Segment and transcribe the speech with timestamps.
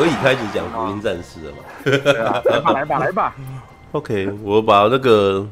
[0.00, 1.58] 可以开始讲福音战士了嘛？
[1.84, 3.36] 对啊，来吧，来吧，来吧。
[3.92, 5.46] OK，我把那个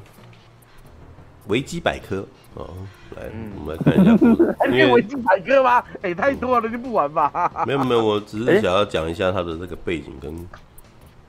[1.49, 2.71] 维基百科哦，
[3.15, 3.25] 来，
[3.59, 4.17] 我们来看一下。
[4.59, 5.85] 还有维基百科吗？
[6.01, 7.63] 哎，太多了，就不玩吧。
[7.67, 10.35] 没有没有，我只是想要讲一下他的这个背景，跟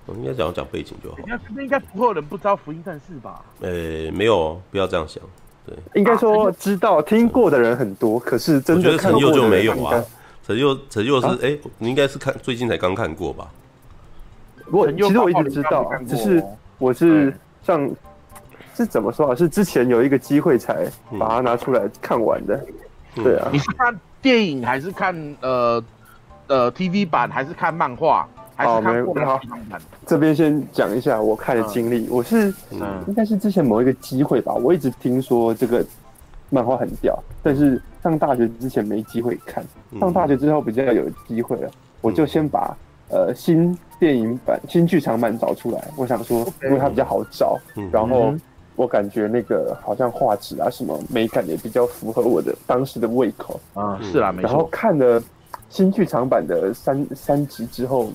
[0.06, 1.18] 我应该讲讲背景就好。
[1.18, 3.44] 应该应该不会有人不知道福音战士吧？
[3.60, 3.70] 呃，
[4.14, 5.22] 没有，不要这样想。
[5.66, 10.02] 对，应该说知道听过的人很多，可是真的陈佑就没有啊。
[10.50, 13.48] 陈佑陈佑是哎，你应该是看最近才刚看过吧？
[14.72, 16.44] 我其实我一直知道，只是。
[16.80, 17.32] 我是
[17.62, 17.88] 上
[18.74, 19.36] 是怎么说啊？
[19.36, 20.88] 是之前有一个机会才
[21.20, 22.66] 把它拿出来看完的。
[23.14, 25.84] 对啊，你是看电影还是看呃
[26.48, 28.28] 呃 TV 版还是看漫画？
[28.58, 29.40] 哦，没有，好，
[30.08, 32.08] 这边先讲一下我看的经历。
[32.10, 32.52] 我是
[33.06, 35.86] 应该是之前某一个机会吧，我一直听说这个
[36.50, 39.64] 漫画很屌，但是上大学之前没机会看，
[40.00, 41.70] 上大学之后比较有机会了，
[42.02, 42.76] 我就先把
[43.10, 43.78] 呃新。
[44.00, 47.60] 电影版、新剧场版找出来，我想说，因为它比较好找，
[47.92, 48.34] 然后
[48.78, 54.48] 我感觉那个好像画质啊什么美感也比较符合我的当时的胃口啊，是啦，没错。
[54.48, 55.22] 然后看了
[55.68, 58.10] 新剧场版的三三集之后，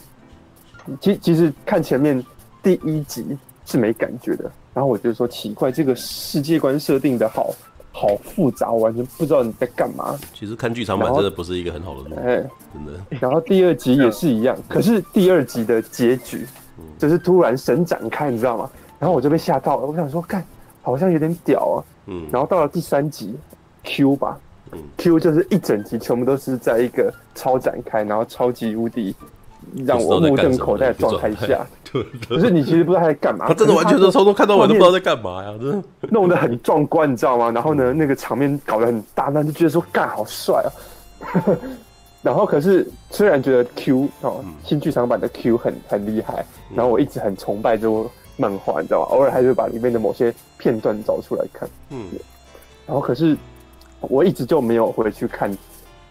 [1.03, 2.25] 其其实看前面
[2.63, 7.55] 第一集是没感觉的，然后我就说奇怪，这个世界观设定的好。
[7.97, 10.19] 好复杂，我完全不知道你在干嘛。
[10.35, 12.93] 其实看剧场版真的不是一个很好的路，哎，真的。
[13.21, 16.45] 然后第二集也是一样，可是第二集的结局
[16.99, 18.69] 就是突然神展开，你知道吗？
[18.99, 20.45] 然后我就被吓到了，我想说，看
[20.83, 21.77] 好像有点屌啊。
[22.07, 22.27] 嗯。
[22.33, 23.37] 然后到了第三集
[23.85, 24.41] ，Q 吧，
[24.73, 29.15] 嗯，Q 就是一整集全部都是在一个超展开，然后超级无敌。
[29.87, 31.67] 让我目瞪口呆的状态下，
[32.29, 33.47] 可是你其实不知道他在干嘛。
[33.49, 37.51] 他真的完全是从头看到尾都不知道在干嘛呀，真的弄得很壮观，你知道吗？
[37.51, 40.69] 然后呢，那个场面搞得很大，那就觉得说干好帅啊。
[42.23, 46.45] 然后可是虽然觉得 Q 哦，新剧场版的 Q 很很厉害，
[46.75, 49.07] 然后我一直很崇拜这部漫画，你知道吗？
[49.11, 51.69] 偶尔还是把里面的某些片段找出来看。
[51.91, 52.07] 嗯，
[52.87, 53.37] 然后可是
[54.01, 55.57] 我一直就没有回去看。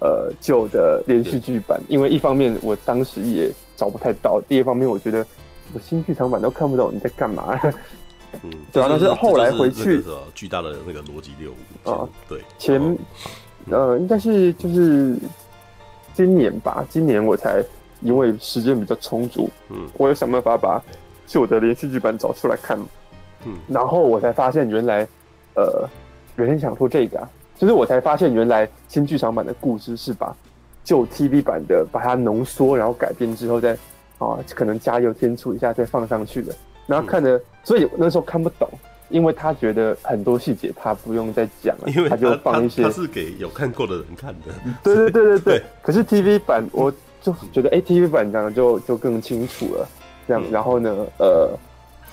[0.04, 5.26] 呃，旧的连续剧版，因为一方面我当时也找不太到，第二方面我觉得
[5.74, 7.58] 我新剧场版都看不懂你在干嘛。
[8.44, 10.04] 嗯， 对啊，但是后来回去，
[10.36, 12.98] 巨大的那个逻辑谬误啊，对，前
[13.70, 15.16] 呃应该是就是
[16.14, 17.64] 今年吧，今年我才
[18.02, 20.84] 因为时间比较充足，嗯，我有想办法把
[21.26, 22.78] 旧的连续剧版找出来看，
[23.46, 25.08] 嗯，然后我才发现原来
[25.56, 25.88] 呃
[26.36, 27.30] 原先想说这个啊。
[27.58, 30.36] 其实我才发现，原来新剧场版的故事是把
[30.84, 33.78] 旧 TV 版的把它浓缩，然后改编之后再
[34.18, 36.54] 啊，可能加油添醋一下再放上去的。
[36.88, 38.68] 然后看着，嗯、所以那时候看不懂，
[39.10, 42.84] 因为他觉得很多细节他不用再讲了，因为他，他就放一些。
[42.84, 44.54] 他是给有看过的人看的。
[44.84, 45.64] 对对对对对。
[45.82, 46.92] 可是 TV 版我
[47.22, 49.88] 就觉得，哎，TV 版讲的就就更清楚了。
[50.28, 51.50] 这样，然后呢，呃，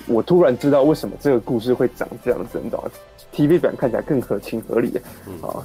[0.06, 2.90] 我突然知道为什么这个故事会长这样子，你知道吗
[3.32, 4.92] ？TV 版看起来更合情合理，
[5.26, 5.62] 嗯、啊，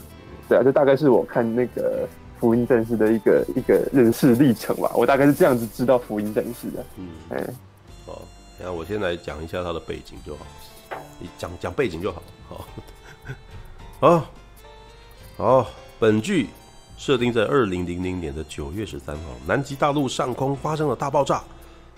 [0.48, 2.08] 对啊，这大概是我看那个
[2.40, 4.92] 福音战士的一个一个认识历程吧。
[4.96, 6.86] 我大概是这样子知道福音战士的。
[6.98, 7.54] 嗯，哎、欸，
[8.06, 8.22] 好，
[8.62, 10.46] 那我先来讲一下他的背景就好，
[11.20, 12.22] 你讲讲背景就好。
[12.48, 12.68] 好，
[14.00, 14.26] 好，
[15.38, 15.68] 好，
[16.00, 16.48] 本剧
[16.98, 21.44] 设定在二零零零年的九月十三号，南极大陆上空发生了大爆炸，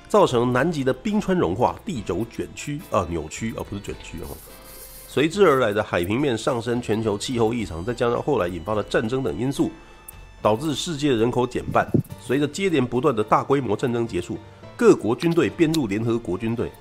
[0.08, 4.28] 造成南极的冰川融化，地轴卷曲啊扭曲啊，不是卷曲哦。
[5.18, 9.72] 随之而来的海平面上升、全球气候异常，再加上后来引发的战争等因素，
[10.44, 11.90] 导致世界人口减半。
[12.22, 14.38] 随着接连不断的大规模战争结束，
[14.76, 16.72] 各国军队编入联合国军队。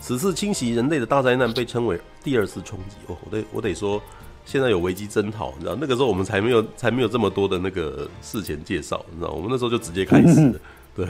[0.00, 2.96] 此次侵袭人类的大灾难被称为第二次冲击。
[3.06, 4.02] 哦，我得我得说，
[4.44, 10.58] 现在有危机征讨，你知道那个时候我们才没有才没有这么多的那个事前介绍，你知道我们那时候就直接开始了。
[10.96, 11.06] 对，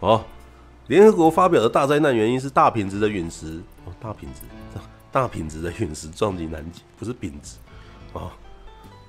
[0.00, 0.22] 好，
[0.88, 4.42] 联合国发表的大灾难原因是大品质的陨石哦，大品质。
[5.12, 7.56] 大品质的陨石撞击南极，不是品质
[8.18, 8.32] 啊，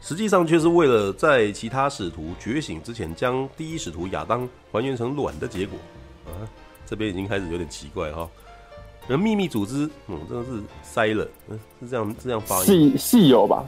[0.01, 5.79] 实际上却是为了在其他使徒觉醒之前，将第一使徒亚当还原成卵的结果
[6.25, 6.35] 啊。
[6.85, 8.29] 这边已经开始有点奇怪哈。
[9.07, 13.65] 而秘密组织，嗯，真的是塞了，嗯，是这样这样发音，是是有吧？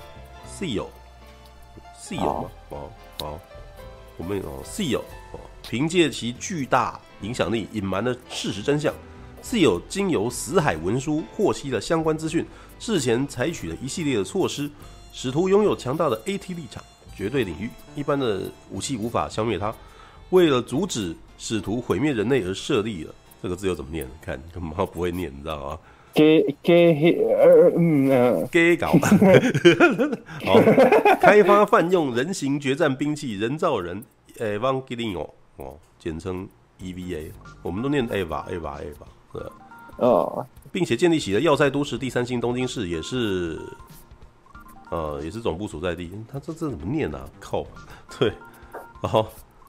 [0.58, 0.90] 是有，
[1.98, 2.50] 是有吗？
[2.70, 2.90] 哦，
[3.20, 3.40] 好，
[4.18, 5.00] 我们哦是有
[5.32, 8.94] 哦，凭借其巨大影响力，隐瞒了事实真相。
[9.46, 12.44] 是有经由死海文书获悉的相关资讯，
[12.80, 14.68] 事前采取了一系列的措施。
[15.14, 16.84] 使徒拥有强大的 AT 立场，
[17.16, 19.72] 绝对领域，一般的武器无法消灭它。
[20.32, 23.14] 为了阻止使徒毁灭人类而设立了
[23.44, 24.08] 这个字又怎么念？
[24.20, 25.80] 看，他妈不会念，你知道吗？
[26.12, 28.94] 给给呃嗯呃给搞。
[30.44, 30.60] 好，
[31.22, 34.04] 开发泛用人形决战兵器人造人
[34.40, 36.50] Evangelion 哦，简称
[36.80, 37.32] E V A，
[37.62, 39.06] 我们都念 Ava Ava Ava，
[39.38, 39.52] 对。
[39.98, 43.58] 哦，并且建立起了要塞都市第三星东京市，也是，
[44.90, 46.12] 呃，也是总部所在地。
[46.30, 47.22] 他这这怎么念啊？
[47.40, 47.66] 靠，
[48.20, 48.34] 对。
[49.02, 49.26] 然后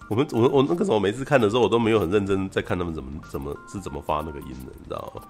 [0.09, 5.23] 我们我我那个时候每次看的时候，我都没有很认真在看他们怎么怎么是怎么发那个音的，你知道吗？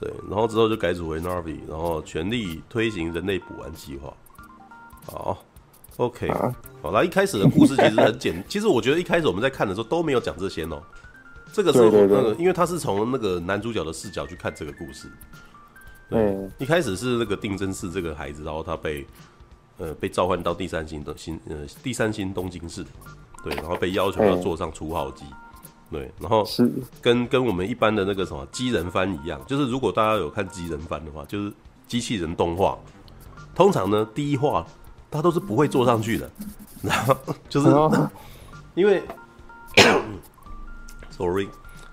[0.00, 0.10] 对。
[0.30, 4.14] 然后之后就改组为 Navi，然后全力推行人类补完计划。
[5.04, 5.44] 好
[5.98, 6.30] ，OK，
[6.80, 7.04] 好了。
[7.04, 10.82] 一开始的故事其实很简，其实我觉得一开始我们在看的时候都没有讲这些哦。
[11.52, 15.10] 这个是那个，因为他是从那个男主角的视角去看这个故事。
[16.08, 19.06] 对，一开始是那个定真寺这个孩子，然后他被
[19.78, 22.84] 呃被召唤到第三星的新呃第三星东京市，
[23.42, 25.24] 对，然后被要求要坐上初号机，
[25.90, 26.70] 对，然后是
[27.00, 31.52] 跟跟我们一般的那个什么机人番一样，就是如果大家有看机人番的话，就是
[31.86, 32.78] 机器人动画，
[33.54, 34.66] 通常呢第一话
[35.10, 36.30] 他都是不会坐上去的，
[36.82, 37.16] 然后
[37.48, 37.68] 就是
[38.74, 39.02] 因为。
[41.22, 41.48] Sorry，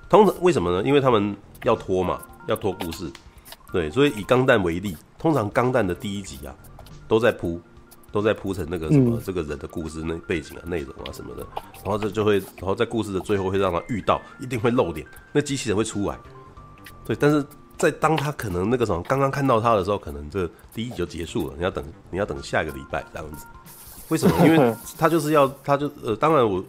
[0.10, 0.82] 通常为什么呢？
[0.84, 3.08] 因为他们要拖嘛，要拖故事，
[3.72, 6.56] 对，所以以钢弹为例，通常钢弹的第一集啊，
[7.08, 7.62] 都在铺，
[8.12, 11.46] 都在铺成那个什么、嗯、这个人的故事、那背景啊、内容啊什么的，
[11.84, 16.18] 然后这就会，然后在故事的最后会让他遇到，一定会露脸，那机器人会出来，
[17.06, 17.46] 对，但是
[17.78, 23.46] 在当他可能那个什么刚刚看到他的时候，可能这第一集就结束了，你要等，你要等下一个礼拜这样子，
[24.08, 24.48] 为什么？
[24.48, 26.66] 因为他就是要，他就呃，当然我。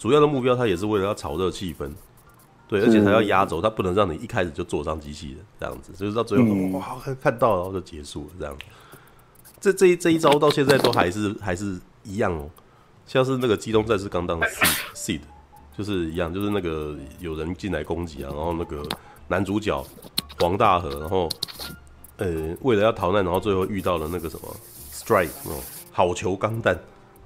[0.00, 1.90] 主要的目标，他也是为了要炒热气氛，
[2.66, 8.56] 对，而且他要压轴，他不能让你一开始就坐上机器人这样子，就是到最后、嗯、哇，看到然后就结束了这样。
[9.60, 12.48] 这这一这一招到现在都还是还是一样哦，
[13.06, 14.40] 像是那个机动战士钢弹
[14.94, 15.20] Seed，
[15.76, 18.82] 就是一样，就是那个有人进来攻击啊，然后那个
[19.28, 19.84] 男主角
[20.38, 21.28] 黄大河，然后
[22.16, 24.48] 呃为了要逃难，然后最后遇到了那个什么
[24.90, 25.60] Strike 哦，
[25.92, 26.78] 好球钢弹。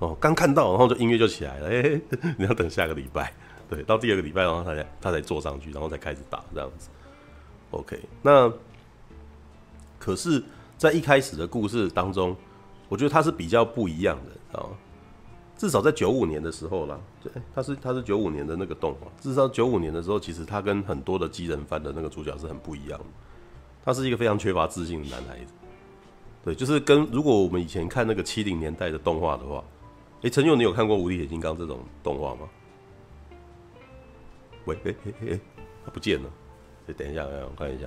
[0.05, 1.69] 哦，刚看到，然后就音乐就起来了。
[1.69, 2.01] 哎、
[2.37, 3.33] 你要等下个礼拜，
[3.71, 6.91] 对，到第二个礼拜，然后他才他才坐上去，然后才开始打这样子。
[7.71, 8.53] OK，那
[9.99, 10.43] 可是，
[10.77, 12.37] 在一开始的故事当中，
[12.91, 14.67] 我觉得他是比较不一样的啊。
[15.57, 19.07] 至少在九五年的时候啦，对，他是他是九五年的那个动画。
[19.21, 23.07] 至少九五年的时候，其实他跟很多的机人番的那个主角是很不一样的。
[23.85, 25.55] 他是一个非常缺乏自信的男孩子。
[26.45, 29.65] 对，就是跟如果我们以前看那个七零年代的动画的话。
[30.25, 32.49] 哎，陈勇，你有看过《无敌铁金刚》这种动画吗？
[34.65, 35.41] 喂，哎哎哎，
[35.85, 36.31] 他不见了。
[36.89, 37.87] 哎，等一下，我看一下，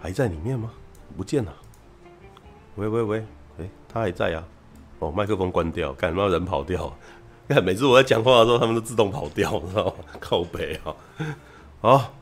[0.00, 0.72] 还在里面吗？
[1.18, 1.54] 不见了。
[2.76, 3.24] 喂喂喂，
[3.58, 4.48] 哎，他还在啊。
[5.00, 6.96] 哦，麦克风关掉，干嘛人跑掉？
[7.46, 9.92] 看每次我在讲话的时候，他们都自动跑掉，知道吗？
[10.18, 10.96] 靠北啊。
[11.82, 12.14] 好，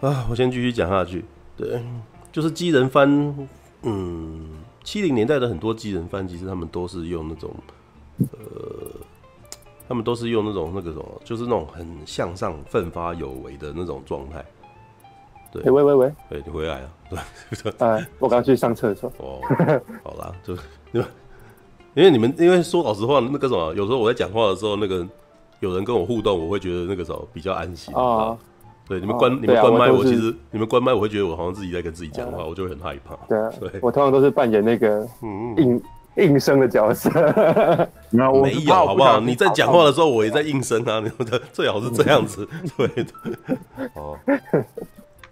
[0.00, 1.26] 啊，我先继续讲下去。
[1.58, 1.84] 对，
[2.32, 3.48] 就是机人番，
[3.82, 7.54] 嗯，七零年代的很多机人番，其实他们都是用那种。
[8.32, 8.86] 呃，
[9.88, 14.44] 他们都是用那种那个什么，就是那种很向上、奋发有为的那种状态。
[15.50, 19.12] 对，喂喂喂，哎，你回来了，对， 哎，我刚去上厕所。
[19.18, 19.40] 哦，
[20.02, 20.54] 好啦，就
[20.92, 21.04] 因为
[21.94, 25.06] 因为你们，因为说老实话，那个什么，有时候我在讲话的时候，那个
[25.60, 28.34] 有人跟我互动，我会觉得那个时候比较安心啊。
[28.88, 33.14] 对，你们关你们关麦，我其实你们关麦，我会觉得我好像自己在跟自己讲话，我就会很害怕。
[33.28, 35.80] 对啊，对，我通常都是扮演那个嗯
[36.16, 36.24] 应。
[36.32, 37.10] 应声的角色，
[38.10, 38.22] 没
[38.64, 39.18] 有好不好？
[39.20, 41.00] 你在讲话的时候，我也在应声啊！
[41.04, 43.12] 你们的最好是这样子， 对的。
[43.94, 44.18] 哦，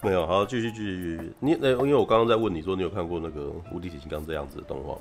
[0.02, 1.32] 没有，好，继续继续。
[1.38, 3.40] 你那因为我刚刚在问你说，你有看过那个
[3.72, 5.00] 《无敌铁金刚》这样子的动画吗？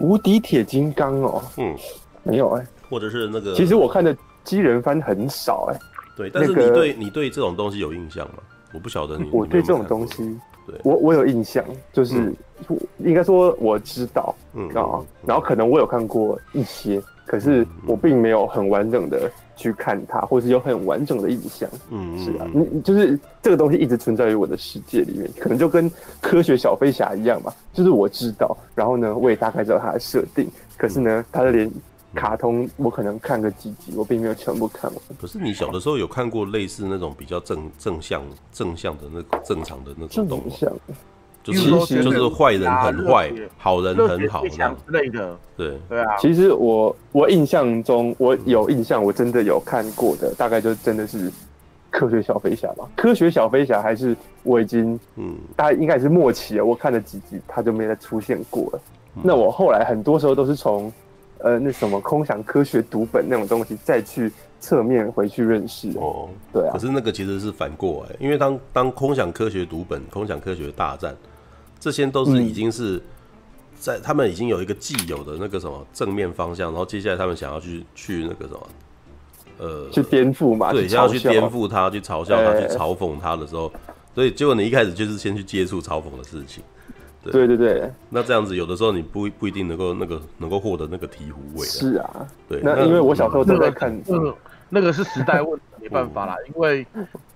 [0.00, 1.74] 无敌铁金刚哦，嗯，
[2.22, 2.64] 没有哎。
[2.88, 5.78] 或者是那个，其实我看的机人番很少哎。
[6.16, 8.38] 对，但是你对你对这种东西有印象吗？
[8.72, 9.28] 我不晓得你。
[9.32, 10.38] 我对这种东西。
[10.82, 12.32] 我我有印象，就是
[12.98, 31.70] 应该说我知道，嗯啊，然后可能我有看过一些，可是我并没有很完整的去看它，或是有很完整的印象，嗯，是啊，你就是这个东西一直存在于我的世界里面，可能就跟科学小飞侠一样嘛，就是我知道，然后呢，我也大概知道它的设定，可是呢，它的连。
[32.14, 35.00] 卡通我可能看个几集，我并没有全部看完。
[35.20, 40.66] 可是你小的时候有看过类似那种比较正正向正向的那个正常的那种动画，
[41.44, 45.38] 就是就是坏人很坏，好人很好这样之类的。
[45.54, 51.30] 对对啊，其实我我印象中我有印象，我真的有看过的，大概就真的是
[51.90, 52.88] 科学小飞侠吧。
[52.96, 56.64] 科学小飞侠还是我已经嗯，大概应该是末期了。
[56.64, 58.80] 我看了几集，他就没再出现过了。
[59.22, 60.90] 那我后来很多时候都是从。
[61.40, 66.72] 呃，那什么空想科学读本那种东西，再去侧面回去认识哦，对啊。
[66.72, 71.16] 可是那个其实是反过来，因为当当空想科学读本、空想科学大战，
[71.78, 73.00] 这些都是已经是
[73.78, 78.68] 在他们已经有一个既有的那个什么正面方向，然后接下来他们想要去去那个什么，
[79.58, 83.70] 呃去颠覆嘛，对，想要去颠覆他，去嘲笑他，欸、去嘲讽他的时候，
[84.12, 86.64] 所以结果你一开始就是先去接触嘲讽的事情。
[87.24, 91.66] 对对对，那这样子有的时候你不不一定能够那个能够获得那个醍醐味。
[91.66, 94.34] 是啊，对，那因为我小时候都在看，那个
[94.70, 96.86] 那个是时代问题，没办法啦，因为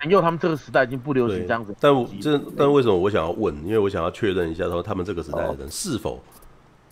[0.04, 1.74] 因为他们这个时代已经不流行这样子。
[1.80, 3.54] 但我这但为什么我想要问？
[3.66, 6.20] 因为我想要确认一下，说他们这个时代的人是否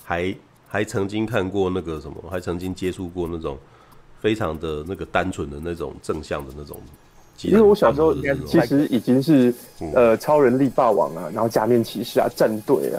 [0.05, 0.35] 还
[0.67, 3.57] 还曾经看过那个什么，还曾经接触过那种
[4.19, 6.79] 非常的那个单纯的那种正向的那种。
[7.49, 8.15] 因为我小时候
[8.47, 9.53] 其实已经是
[9.95, 12.93] 呃超人力霸王啊，然后假面骑士啊，战队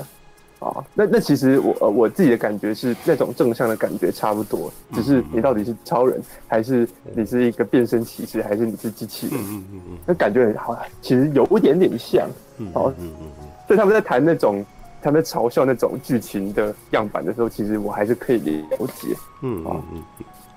[0.60, 9.38] 啊，啊，那那其实我呃我自己的感觉是那种正向的感觉差不多，只是你到底是超人，还是你是一个变身骑士，还是你是机器人？
[9.40, 12.28] 嗯嗯嗯，那感觉很好，其实有一点点像，
[12.74, 14.66] 好，嗯嗯嗯，所以他们在谈那种
[15.02, 20.04] 他们在嘲笑那种剧情的样板的时候，其实我还是可以了解，嗯嗯嗯，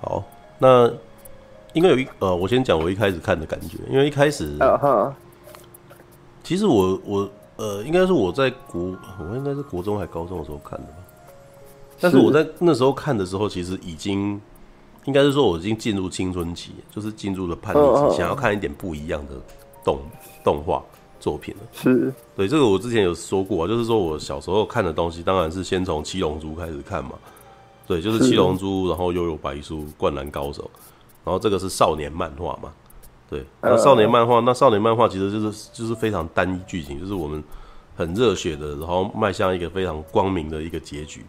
[0.00, 0.22] 好，
[0.58, 0.90] 那。
[1.74, 5.12] 应该有一呃，我先讲我一开始看的感觉，因为一开始，uh.
[6.42, 10.98] 其实我我呃，应该是我在国，我应该是国中还高中的时候看的吧。
[12.00, 14.40] 但是我在那时候看的时候，其实已经
[15.04, 18.16] 应该是说我已经进入青春期，就是进入了叛逆期，uh.
[18.16, 19.34] 想要看一点不一样的
[19.84, 19.98] 动
[20.44, 20.82] 动画
[21.18, 21.60] 作品了。
[21.72, 27.12] 是，对这个我之前有说过啊，就是说我小时候看的东西，当然是先从七龙珠开始看嘛。
[27.86, 30.70] 对，就是七龙珠，然后又有白书、灌篮高手。
[31.24, 32.70] 然后这个是少年漫画嘛，
[33.30, 37.42] 对，那少年漫画，那少年漫画其实就是就是非常单一剧情，就是我们
[37.96, 41.24] 很热血的，然后迈向一个非常光明的一个结局，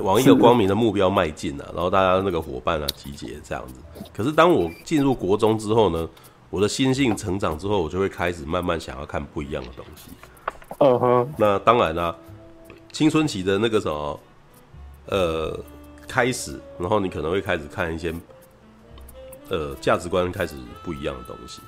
[0.00, 3.74] 往一个光明的目标迈进啊，然后大家那个伙伴啊集结这样子。
[4.14, 6.08] 可是当我进入国中之后呢，
[6.48, 10.10] 我的心性成长之后，我就会开始慢慢想要看不一样的东西。
[10.78, 12.14] 嗯哼，那当然啦，
[12.92, 14.20] 青春期的那个什么，
[15.06, 15.58] 呃，
[16.06, 18.14] 开始，然后你可能会开始看一些。
[19.50, 20.54] 呃，价值观开始
[20.84, 21.60] 不一样的东西，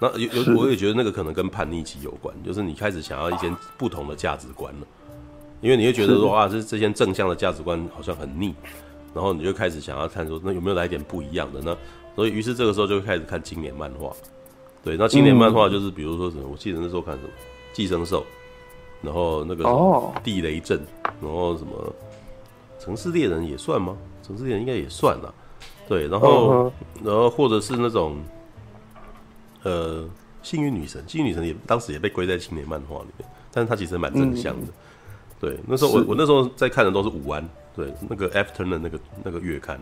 [0.00, 4.86] 那有有，我也觉得那个可能跟叛逆期有关，就是你开始想要一些不同的价值观了，
[5.60, 8.54] 因为你会觉得说啊，这这些正向的价值观好像很腻，
[9.14, 11.76] 然后你就开始想要看说，那有没有来点不一样的呢？
[12.14, 14.10] 所以于是这个时候就开始看青年漫画，
[14.82, 17.28] 对，那青年漫画就是比如说什么，我记得那时候看什么
[17.74, 18.24] 寄生兽，
[19.02, 19.64] 然后那个
[20.24, 20.80] 地雷阵，
[21.20, 21.94] 然后什么
[22.78, 23.94] 城市猎人也算吗？
[24.22, 25.34] 城市猎人应该也算啊。
[25.88, 26.72] 对，然后，uh.
[27.04, 28.16] 然后或者是那种，
[29.62, 30.04] 呃，
[30.42, 34.66] 幸运女神，幸运女神也当时也被归在青年漫画里面，但是它其实蛮正向的。
[34.66, 34.72] 嗯、
[35.40, 39.78] 对，那时候我我那时候在看的都是五安，对，那个 After 的那个那个月刊，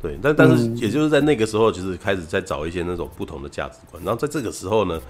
[0.00, 5.00] 对，但但是也就是在那个时候，就是开始在找一些那种不同的价值观，然后在这个时候呢，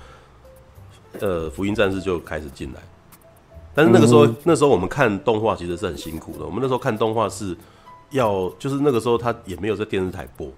[1.21, 2.81] 呃，福音战士就开始进来，
[3.75, 7.54] 但是那个时候、嗯、那时候我们看动画其实是很辛苦的，我们那时候看动画是。
[8.14, 10.49] 要就是那个时候，他也没有在电视台播。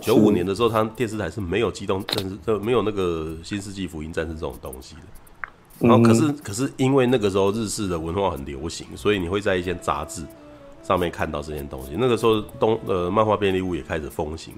[0.00, 5.86] 九五年的时候，他电视台是没有机动战士，就没有那个《新世纪福音战士》这种东西的。
[5.86, 10.24] 然后，可是可是因为那个时候日式的文化很流行，所以你会在一些杂志
[10.82, 11.90] 上面看到这些东西。
[11.98, 14.54] 那个时候，东呃漫画便利屋也开始风行。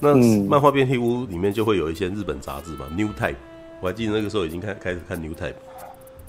[0.00, 0.12] 那
[0.48, 3.36] 漫画便利屋里面就会有一些日本杂志嘛，New Type。
[3.80, 5.54] 我还记得那个时候已经开开始看 New Type。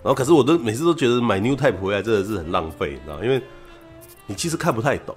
[0.04, 3.42] 然后，可是我都每次都觉得买 New Type 回来真的是很浪费，你知道，因为。
[4.30, 5.16] 你其实看不太懂，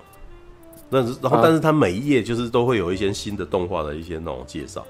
[0.91, 4.83] 但是然后但是它每一页就是都会有一些新的动画的一些那种介绍，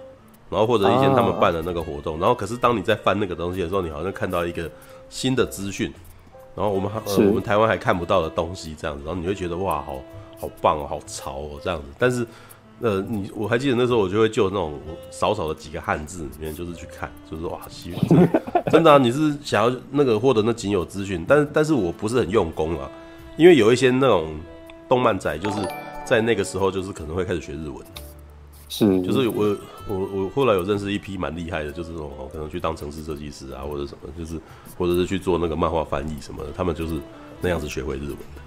[0.48, 4.70] 然后或者一些他们办的那个活动，然后可是当你在翻那个东西的时候，你好像看到一个
[5.10, 5.92] 新的资讯，
[6.54, 9.96] 然后我们还呃我们台湾还看不到的东西这样子，然后你会觉得哇，好
[10.38, 11.86] 好棒哦，好潮哦这样子。
[11.98, 12.24] 但是
[12.80, 14.78] 呃你我还记得那时候我就会就那种
[15.10, 17.60] 少少的几个汉字里面就是去看，就是哇，
[18.70, 22.88] 真的啊，你是想要那个获得那仅有资讯，但是但是我不是很用功啊。
[23.36, 24.34] 因为有一些那种
[24.88, 25.56] 动漫仔，就是
[26.04, 27.78] 在那个时候，就是可能会开始学日文，
[28.68, 29.56] 是，就是我
[29.88, 34.38] 我我后来有认识一批蛮厉害的，就是那种可能去当城市设计师啊，或者什么，就是
[34.76, 36.94] 或者是去做那个漫画翻译什么的，他们就是
[37.40, 38.42] 那样子学会日文的。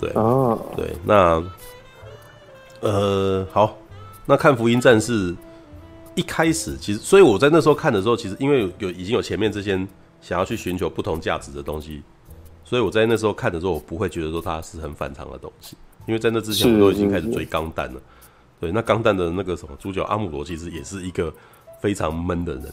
[0.00, 1.42] 对，哦，对，那
[2.80, 3.76] 呃，好，
[4.26, 5.34] 那看福音战士
[6.14, 9.76] 一开始其实，所以我在那时候看的时候，其实因为有有已经有前面这些
[10.20, 12.02] 想要去寻求不同价值的东西。
[12.64, 18.00] 所以我在那时候看的时候，我不会觉得说它是很反常的东西，因为在那之前我都已经开始追钢弹了。
[18.58, 21.32] 对，那钢弹的那个什么主角阿姆罗其实也是一个
[21.78, 22.64] 非常闷的人。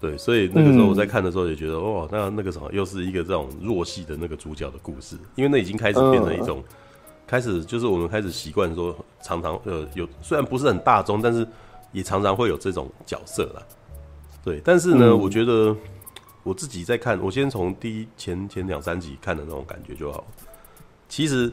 [0.00, 6.64] 对，所以那个时候我在看的时候也觉得，哇，那那个什么又是一个这种弱系的那个主角的故事，因为那已经开始变成一种，
[7.26, 11.46] 开始就是我们开始习惯说，常常呃有虽然不是很大众，但是
[11.92, 13.62] 也常常会有这种角色啦。
[14.42, 15.76] 对，但是呢，我觉得。
[16.46, 20.24] 我自己在看，我先从第一前前两三集看的那种感觉就好。
[21.08, 21.52] 其实，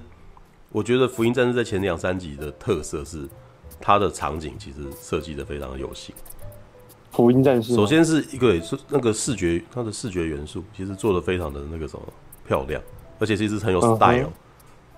[0.72, 3.28] 我觉得《福音战士》在前两三集的特色是，
[3.82, 6.14] 它的场景其实设计的非常的有型。
[7.12, 12.06] 福音战士，首先是一个是那个视觉，它的视觉元素其实做的非常的那个什么
[12.48, 12.80] 漂亮，
[13.18, 14.28] 而且其实很有 style，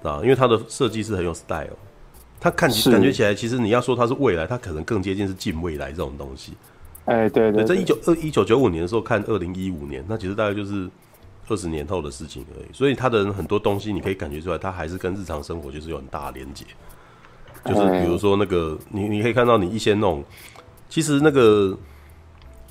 [0.03, 1.77] 啊、uh-huh.，因为它的设计是很有 style，
[2.37, 6.51] 它看起感觉起来，其实你要说它是未来，它可能更接近是近未来这种东西。
[7.05, 10.89] 哎，对对，在一九二一九九五年的时候看二零一五年，那其实大概就是
[11.47, 12.67] 二十年后的事情而已。
[12.73, 16.65] 所以他的很多东西，你可以感觉出来，他还是跟日常生活就是有很大的连接。
[17.63, 20.23] 就是比如说那个，你你可以看到你一些那种，
[20.89, 21.77] 其实那个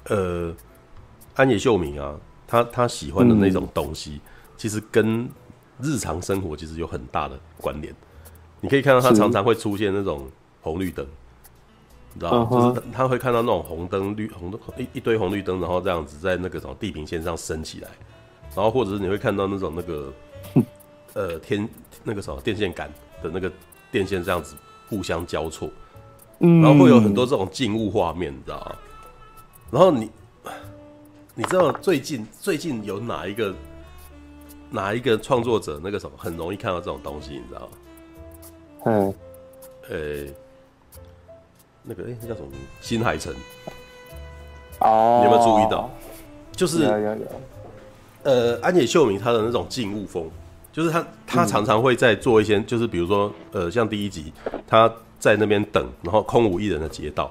[0.09, 0.55] 呃，
[1.35, 2.15] 安野秀明啊，
[2.47, 4.21] 他他喜欢的那种东西，
[4.57, 5.29] 其实跟
[5.81, 7.95] 日常生活其实有很大的关联。
[8.61, 10.29] 你可以看到他常常会出现那种
[10.61, 11.07] 红绿灯。
[12.15, 12.49] 你知道吗？
[12.51, 17.89] 就是他会看到那种红灯、绿红灯一一堆红绿灯，然后这样子在那个什么地平线上升起来，
[18.55, 20.13] 然后或者是你会看到那种那个
[21.15, 21.69] 呃天
[22.05, 22.89] 那个什么电线杆
[23.21, 23.51] 的那个
[23.91, 24.55] 电线这样子
[24.89, 25.69] 互相交错，
[26.39, 28.77] 然后会有很多这种静物画面，你知道吗？
[29.73, 30.09] 然后你
[31.35, 33.53] 你知道最近最近有哪一个
[34.71, 37.69] 哪一个创作者那个什么很容易看到这种东西，你知道吗？
[38.85, 39.15] 嗯，
[39.91, 40.44] 呃。
[41.85, 42.59] 那个哎，那、欸、叫什么名？
[42.81, 43.33] 新海诚。
[44.81, 45.89] 哦、oh,，你有没有注意到？
[46.53, 46.85] 就是.
[48.25, 50.31] 呃，安野秀明他的那种静物风，
[50.73, 54.33] 就是他他常常会在做一些，就是比如说，呃，像第一集
[54.67, 57.31] 他在那边等，然后空无一人的街道，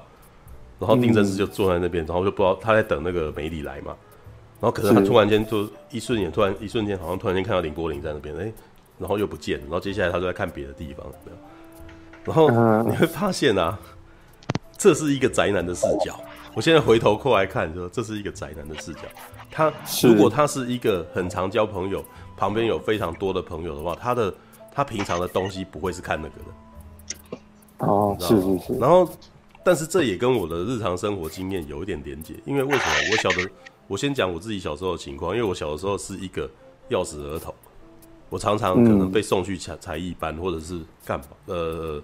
[0.78, 3.96] 然后定真司就坐在那边，然后就不知道他在等那个美里来嘛，
[4.60, 8.52] 然后可能他突然间就一瞬间，突然一瞬间好像突然间看到林柏林在那边，哎、欸，
[9.00, 11.04] 然后又不见，然后接下来他就在看别的地方，
[12.24, 12.48] 然后
[12.82, 13.76] 你会发现啊。
[14.84, 16.20] 这是一个宅男的视角。
[16.52, 19.00] 我现在回头过来看，说这是一个宅男的视角。
[19.50, 19.72] 他
[20.02, 22.04] 如果他是一个很常交朋友，
[22.36, 24.34] 旁边有非常多的朋友的话，他的
[24.70, 27.38] 他平常的东西不会是看那个的。
[27.78, 28.78] 哦，是是是。
[28.78, 29.08] 然后，
[29.64, 32.34] 但是这也跟我的日常生活经验有一点连结。
[32.44, 32.94] 因为为什么？
[33.10, 33.50] 我小的，
[33.88, 35.34] 我先讲我自己小时候的情况。
[35.34, 36.46] 因为我小的时候是一个
[36.90, 37.54] 钥匙儿童，
[38.28, 41.24] 我常常可能被送去才才艺班，或者是干嘛？
[41.46, 42.02] 呃。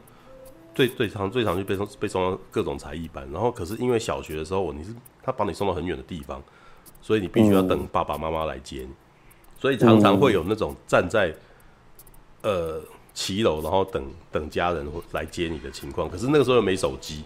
[0.75, 6.43] 最最常最常去被送被送到各种才艺班，然后可是因为小学的时候，你是他把你送到很远的地方，
[7.03, 8.89] 所以你必须要等爸爸妈妈来接你，
[9.59, 11.35] 所以常常会有那种站在
[12.43, 12.81] 呃
[13.13, 16.09] 骑楼，然后等等家人来接你的情况。
[16.09, 17.25] 可是那个时候又没手机，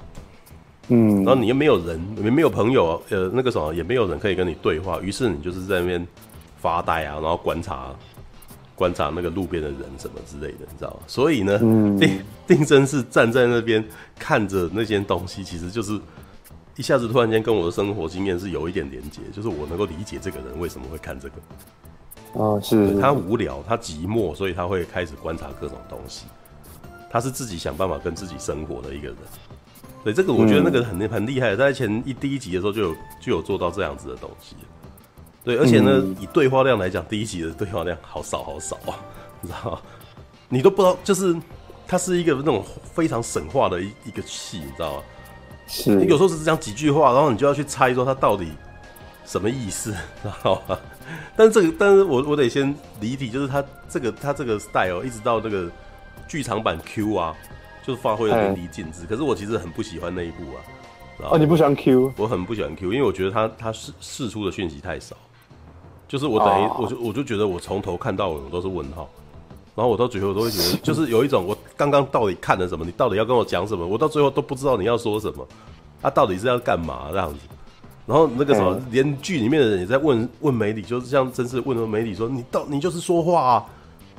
[0.88, 6.07] 嗯，然后你又没有人，也没有朋友，呃，那个什么也没有人可以跟你对话，于是你就是在那边
[6.57, 7.94] 发呆啊，然后观察。
[8.74, 11.00] 观察那个路边的人什么之类的，你知道吗？
[11.06, 13.84] 所以呢，嗯、定定真是站在那边
[14.18, 15.98] 看着那些东西，其实就是
[16.76, 21.34] 一下子突然间跟我的生活经验是有一点连接，就是我能够理解这个人为什么会看这个。
[22.32, 26.26] 哦，是他无聊，他寂寞，所以他会开始观察各种东西。
[27.08, 29.16] 他是自己想办法跟自己生活的一个人。
[30.02, 34.56] 所以这个我觉得那个很很厉害的，在前一第一集的时候就有就有做到这样子的东西。
[35.44, 38.96] 对，而且呢，嗯、以对话量来讲，第一集的对话量好少好少啊，
[39.42, 39.78] 你知道吗？
[40.48, 41.37] 你都不知道，就是
[41.87, 45.02] 它是一个那种非常神话的一一个戏，你知道吗？
[45.66, 48.52] 是，你有时候只是讲几句话，然后你就要去猜说它到底
[49.26, 50.78] 什么意思，知道吗？
[51.37, 55.70] 但是这个，但是我我得先离题，就是它这个它这个 style 一直到那个
[56.26, 57.35] 剧场版 Q 啊，
[57.87, 59.04] 就是发挥的淋漓尽致。
[59.07, 61.30] 可是我其实很不喜欢那一部啊。
[61.30, 62.12] 哦，你不喜欢 Q？
[62.16, 65.14] 我很不喜欢 Q，因为我觉得他他释释出的讯息太少。
[66.07, 69.09] 就是我等于我就我就觉得我从头看到尾我都是问号，
[69.75, 75.47] 然后我到最后都会觉得 就是有一种我刚刚到底看了什么，你到底要跟我讲什么，我到最后都不知道你要说什么，
[76.01, 77.38] 他、啊、到底是要干嘛这样子，
[78.07, 83.64] 然后那个什么连剧里面的人也在问问梅里，就是像真是问梅里说你到你就是说话啊，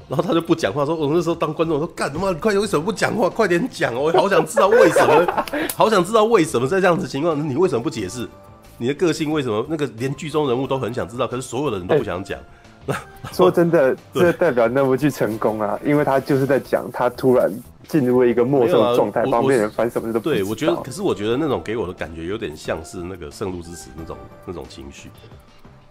[0.10, 5.46] 然后他就不讲话，说我那时候当观众我说干什么你快为什么不讲话，快点讲，我好想知道为什么，
[5.76, 8.28] 好想知道为什么在这样子情况，你为什么不解释？
[8.78, 9.66] 你的个性为什么？
[9.70, 12.40] 那个连剧中人物都很想知道，可是所有的人都不想讲。
[12.88, 12.96] 欸、
[13.34, 17.52] 说真的，这代表那部剧成功啊，因为他就是在讲他突然
[17.88, 20.42] 进入了一个陌生的状态，旁边人翻什么都不知道。
[20.42, 25.10] 对，我觉得，可是我觉得那种给我的感觉有点像是那个《圣路之死》那种那种情绪，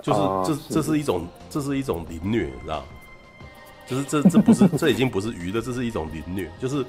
[0.03, 0.21] 就是
[0.69, 2.85] 这这是一种这是一种凌虐，你知道？
[3.87, 6.85] 就是这这不是这已经不是鱼的，这是一种凌虐，就是。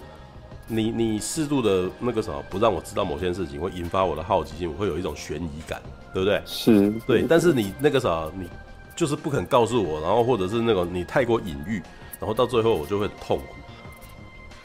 [0.68, 5.82] 你你适度的那个什么，不让我知道某些事情，会引发我的好奇心，我会有一种悬疑感，
[6.14, 6.42] 对不对？
[6.46, 7.24] 是，对。
[7.30, 8.48] 但是你那个啥，你
[8.96, 11.82] 就是不肯告诉我，然后或者是那种你太过隐喻，
[12.20, 13.44] 然后到最后我就会痛苦。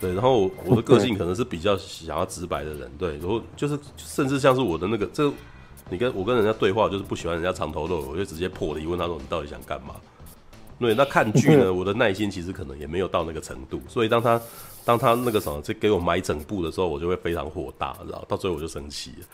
[0.01, 3.19] 对，然后我的个性可能是比较想要直白的人，对。
[3.19, 5.31] 然后就是甚至像是我的那个，这
[5.91, 9.97] 你跟我跟人家对话，就是不喜欢人家藏头露尾，我就直接破题问他说：“你到底想干嘛？”
[10.81, 14.41] 对，那看剧呢，我的耐心其实可能也没有到那个程度，所以当他
[14.85, 18.25] 当他那个什么，就给我买整部的时候，我就会非常火大，然后？
[18.27, 19.27] 到最后我就生气了。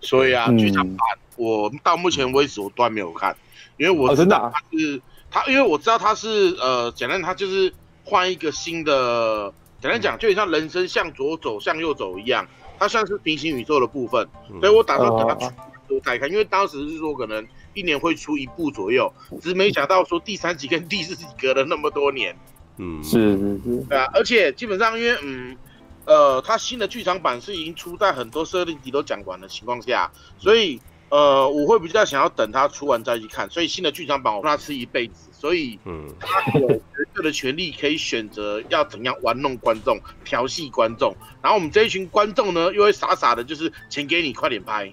[0.00, 0.98] 所以啊，剧场版
[1.36, 3.34] 我到目前为止我都还没有看，
[3.76, 7.72] 因为我知道他是他，因为我知道他是呃，简单他就是
[8.04, 12.44] 换一个新的，简单讲就像人生向左走向右走一样，
[12.78, 14.28] 它算是平行宇宙的部分，
[14.60, 15.52] 所以我打算等他出
[15.88, 22.36] 都再看，因为当时是说可能一年会出一部左右，只是没想到说第三集跟第四集隔了那么多年，
[22.76, 25.56] 嗯，是是是，对啊，而且基本上因为嗯。
[26.04, 33.50] 呃，它新的剧场版是已经出在很多设定集都讲完的情况下，所以呃，我会比较想要等他出完再去看。
[33.50, 41.14] 所以新的剧场版我让它吃一辈子，所以嗯，他有绝对的权利可以选择要怎样玩弄观众、调戏观众。
[41.42, 44.90] 然后我们这一群观众呢，又会傻傻的，就是钱给你，快点拍，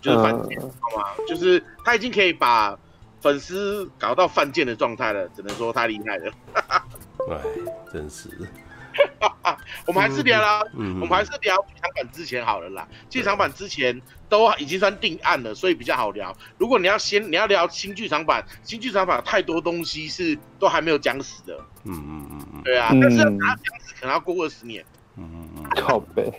[0.00, 1.04] 就是犯贱，好吗？
[1.26, 2.78] 就是他已经可以把
[3.20, 6.32] 粉丝搞到犯贱的状态了，只能说太厉害了。
[7.30, 7.40] 哎，
[7.92, 8.30] 真是。
[9.86, 12.86] 我们还是聊啦，嗯、我们还是聊剧场版之前好了啦。
[13.08, 16.36] 剧场版之前都已经算定案了，所以比较好聊。
[16.58, 21.56] 如果你要先你要聊新剧场版，新剧场版太多东西是都还没有讲死的。
[21.84, 24.84] 嗯嗯嗯嗯，对啊，但是他讲死可能要过二十年。
[25.16, 26.32] 嗯嗯嗯，靠背，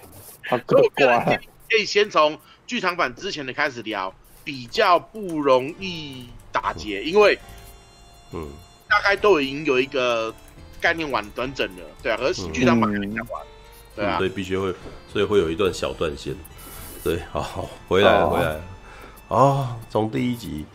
[0.50, 1.40] 好可怪。
[1.70, 2.38] 可以先从
[2.70, 7.36] 剧场版之前的开始聊，比较不容易打结，因为
[8.32, 8.48] 嗯，
[8.88, 10.32] 大概都已经有一个。
[10.82, 13.42] 概念完完整了，对啊，可是剧场版还没讲完，
[13.94, 14.74] 对啊，所以必须会，
[15.12, 16.34] 所以会有一段小断线，
[17.04, 18.64] 对，好，好，回来了，回来了，
[19.28, 20.66] 哦，从第一集，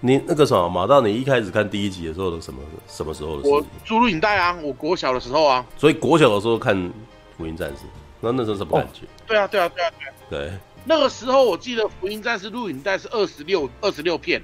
[0.00, 3.48] 你那个什么马大你一开始看第一集的时候的什么什么时候的事？
[3.48, 6.76] 我租录影带啊，我国小的时候啊，所以国小的时候看
[7.38, 7.76] 《福音战士》，
[8.20, 9.06] 那那时候什么感觉？
[9.26, 9.90] 对啊，对啊，对啊，
[10.28, 10.52] 对，对，
[10.84, 14.42] 那个时候我记得《福音战士》录影带是二十六二十六片，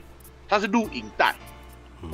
[0.48, 1.34] 它是录影带，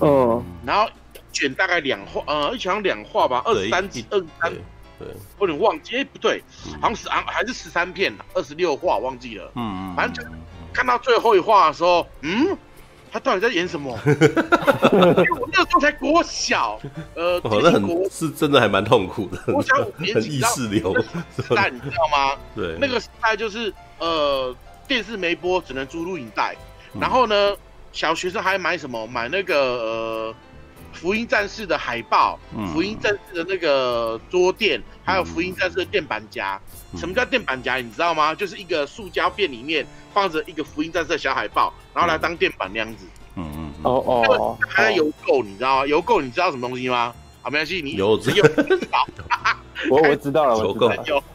[0.00, 0.90] 嗯，然后。
[1.34, 4.52] 卷大概两画，呃，一卷两画吧，二十三集，二十三，
[4.98, 5.08] 对，
[5.40, 6.42] 有点忘记，哎，不对，
[6.78, 10.30] 好像是啊还是十三片，二十六画，忘记了，嗯嗯，反正就
[10.74, 12.54] 看到最后一画的时候，嗯，
[13.12, 13.96] 他到底在演什么？
[14.06, 16.80] 因为我那个时候才国小，
[17.14, 20.94] 呃， 那很是真的还蛮痛苦的，我想五年级，意识流
[21.36, 22.34] 时代， 你知道吗？
[22.56, 24.54] 对，那个时代就是呃，
[24.88, 26.56] 电视没播，只能租录影带，
[26.98, 27.54] 然后呢，
[27.92, 29.06] 小学生还买什么？
[29.06, 30.34] 买那个呃。
[30.92, 32.38] 福音战士的海报，
[32.72, 36.60] 福音战士的那个桌垫，嗯、还有福音战士的垫板夹。
[36.92, 37.76] 嗯、什么叫垫板夹？
[37.76, 38.34] 你知道吗？
[38.34, 43.06] 就是一个塑胶片里面放着一个福音战士的小海报，然后来当垫板那样子。
[43.36, 43.72] 嗯嗯。
[43.82, 44.58] 哦哦。
[44.68, 45.86] 还有邮购，你知道吗？
[45.86, 47.12] 邮购，你知道什么东西吗？
[47.42, 49.06] 好，没关系，你邮只有知道。
[49.90, 50.90] 我我知道了，邮购。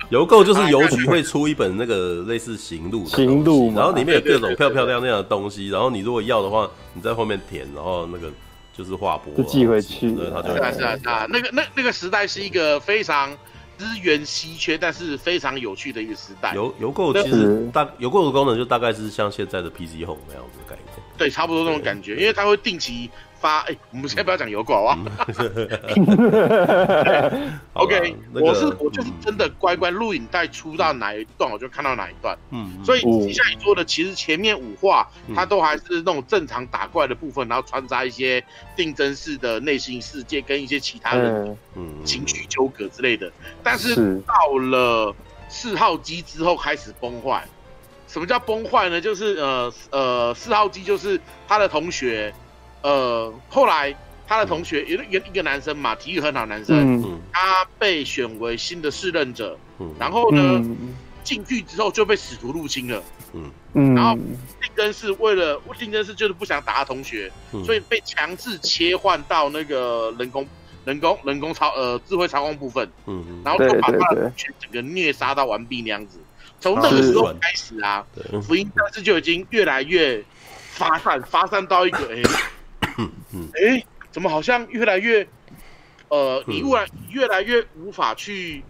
[0.09, 8.31] 邮购就是邮局会出一本那个类似行路的行路，然后里面有各种漂漂亮亮的东西，然后你如果要的话，你在后面填，然后那个。
[8.77, 10.11] 就是划拨，就寄回去。
[10.11, 10.53] 对，他就。
[10.53, 13.35] 是啊是啊是啊，那个那那个时代是一个非常
[13.77, 16.53] 资源稀缺，但是非常有趣的一个时代。
[16.53, 20.85] 邮邮购其实大邮购的功能就大概是像现在的 PC Home 那样子的概念。
[21.17, 23.09] 对，差不多那种感觉，因为它会定期。
[23.39, 24.97] 发哎、欸，我们先不要讲邮购啊。
[27.73, 32.37] OK， 我是我就是真的乖乖录影带出到哪一段，我就看到哪一段。
[32.51, 38.43] 嗯，所以接下来说的，其实前面五话它都还是那种正常打怪的部分，然后穿插一些
[38.75, 41.55] 定真式的内心世界跟一些其他的
[42.03, 43.31] 情绪纠葛之类的。
[43.63, 45.15] 但是到了
[45.47, 47.47] 四号机之后开始崩坏。
[48.07, 49.01] 什么叫崩坏呢？
[49.01, 52.33] 就是呃呃，四号机就是他的同学。
[52.81, 53.95] 呃，后来
[54.27, 60.63] 他的同学有一个一个男生嘛，体育很好男生，嗯、他被选为新的试任者，嗯、然后呢，
[61.23, 63.51] 进、嗯、去之后就被使徒入侵了，嗯。
[63.73, 70.47] 嗯，然后定真是为了定真是就是不想打他同学，嗯、所以被强制切换到那个人工
[70.83, 76.17] 人工人工操呃智慧操控部分，嗯，然后就把他的同学整个虐杀到完毕那样子，
[76.59, 78.03] 从那个时候开始啊，
[78.41, 80.23] 福音战士就已经越来越
[80.71, 82.15] 发散发散到一个哎。
[82.15, 82.23] 欸
[82.97, 85.27] 嗯嗯，哎，怎么好像越来越，
[86.09, 88.63] 呃，你越来越来越无法去，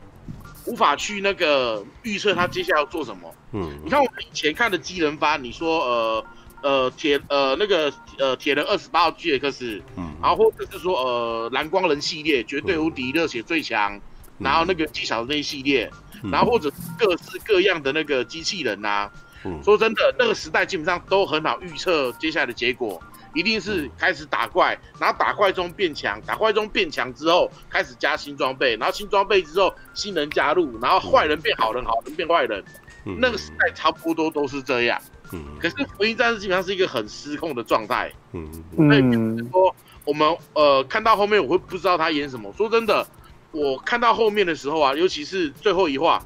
[0.66, 3.34] 无法去那个预测他接下来要做什么。
[3.54, 6.26] 嗯，你看我们以前看的机人发，你说呃
[6.62, 14.00] 呃铁呃那个呃铁人二十八号 GX，嗯，然后或者是说呃蓝光人系列绝对无敌热血最强，
[14.38, 15.90] 然后那个技巧那一系列，
[16.32, 19.10] 然后或者各式各样的那个机器人呐，
[19.46, 23.02] 嗯，说真的，那个时代基本上都很好预测接下来的结果。
[23.38, 32.64] 一定是开始打怪，然后打怪中变强，打怪中变强之后开始加新装备，然后新装备之后新人加入，然后坏人变好人，好人变坏人。
[33.06, 35.00] 嗯、那个时代差不多都是这样。
[35.32, 38.12] 嗯、可是福音战士基本上是一个很失控的状态。
[38.34, 42.52] 嗯，所以说我们呃看到后面我会不知道他演什么。
[42.58, 43.08] 说真的，
[43.52, 46.26] 我看到后面的时候啊，尤其是最后一话，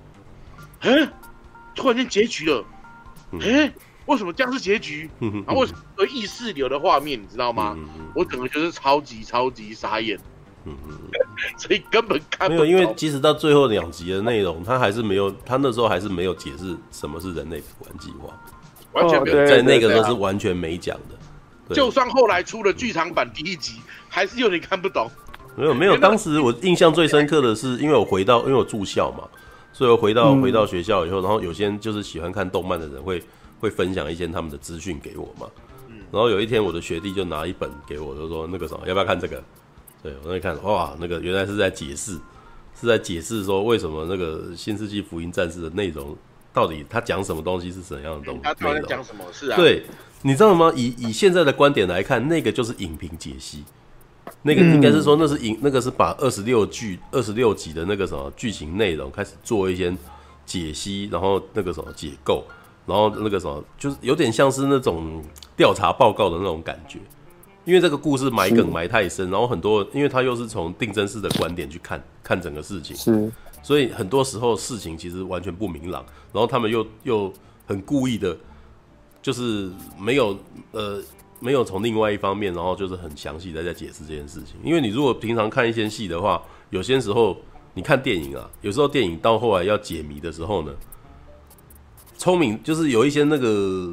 [0.80, 1.10] 哎，
[1.76, 2.63] 突然间结局了，
[3.41, 3.71] 哎，
[4.05, 5.09] 为什么这样是结局？
[5.19, 7.77] 然后为什么有意识流的画面，你知道吗？
[8.15, 10.17] 我整个就是超级超级傻眼。
[10.65, 10.95] 嗯嗯，
[11.57, 12.49] 所以根本看。
[12.49, 18.29] 没有，因为即使到最后两集的内容，他还是没有，他那时候还是没有解释什么是人类补完计划，
[18.93, 21.73] 完全没有，在那个时候是完全没讲的。
[21.73, 25.09] 就算后来出了剧场版第一集，还是有点看不懂。
[25.55, 29.23] 没有没有，当时我印象最深刻的是，因为我回到，因为我住校嘛，
[29.73, 33.23] 所以我回到回到学校以后，然后有些就是喜欢看动漫的人会
[33.62, 35.47] 会分享一些他们的资讯给我嘛。
[36.12, 39.41] 然后有一天我的学弟就拿一本给我，就说那个什么，要不要看这个？
[40.04, 42.19] 对，我在看，哇，那个原来是在解释，
[42.78, 46.17] 是在解释说为什么那个《新世纪福音战士》的内容
[46.52, 48.41] 到底他讲什么东西是怎样的东西？
[48.43, 49.24] 他到底讲什么？
[49.32, 49.56] 是啊。
[49.56, 49.86] 对，
[50.24, 50.74] 你知道吗？
[50.76, 53.63] 以以现在的观点来看，那个就是影评解析，
[54.41, 59.95] 那个应该是说那是影，那个是把二十六剧、二十六集的那个什么剧情内容开始做一些
[60.45, 62.43] 解析，然后那个什么解构，
[62.86, 65.24] 然后那个什么就是有点像是那种
[65.56, 67.00] 调查报告的那种感觉。
[67.63, 77.32] 因为这个故事埋梗埋太深，然后很多，因为他又是从定真寺的观点去看看整个事情，是，所以很多时候事情其实完全不明朗，然后他们又又
[77.67, 78.36] 很故意的，
[79.22, 80.36] 就是没有
[80.72, 81.00] 呃
[81.39, 84.56] 没有从另外一方面，然后就是很详细的在解释这件事情。
[84.63, 86.41] 因为你如果平常看一些戏的话，
[86.72, 87.38] 有些时候
[87.76, 90.74] 你看电影啊，有时候电影到后来要解谜的时候呢，
[92.21, 93.91] 聪明就是有一些那个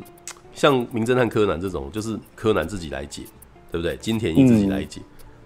[0.52, 3.22] 像名侦探柯南这种，就是柯南自己来解。
[3.70, 3.94] 对不对？
[3.98, 5.04] 金田一自己来解，嗯、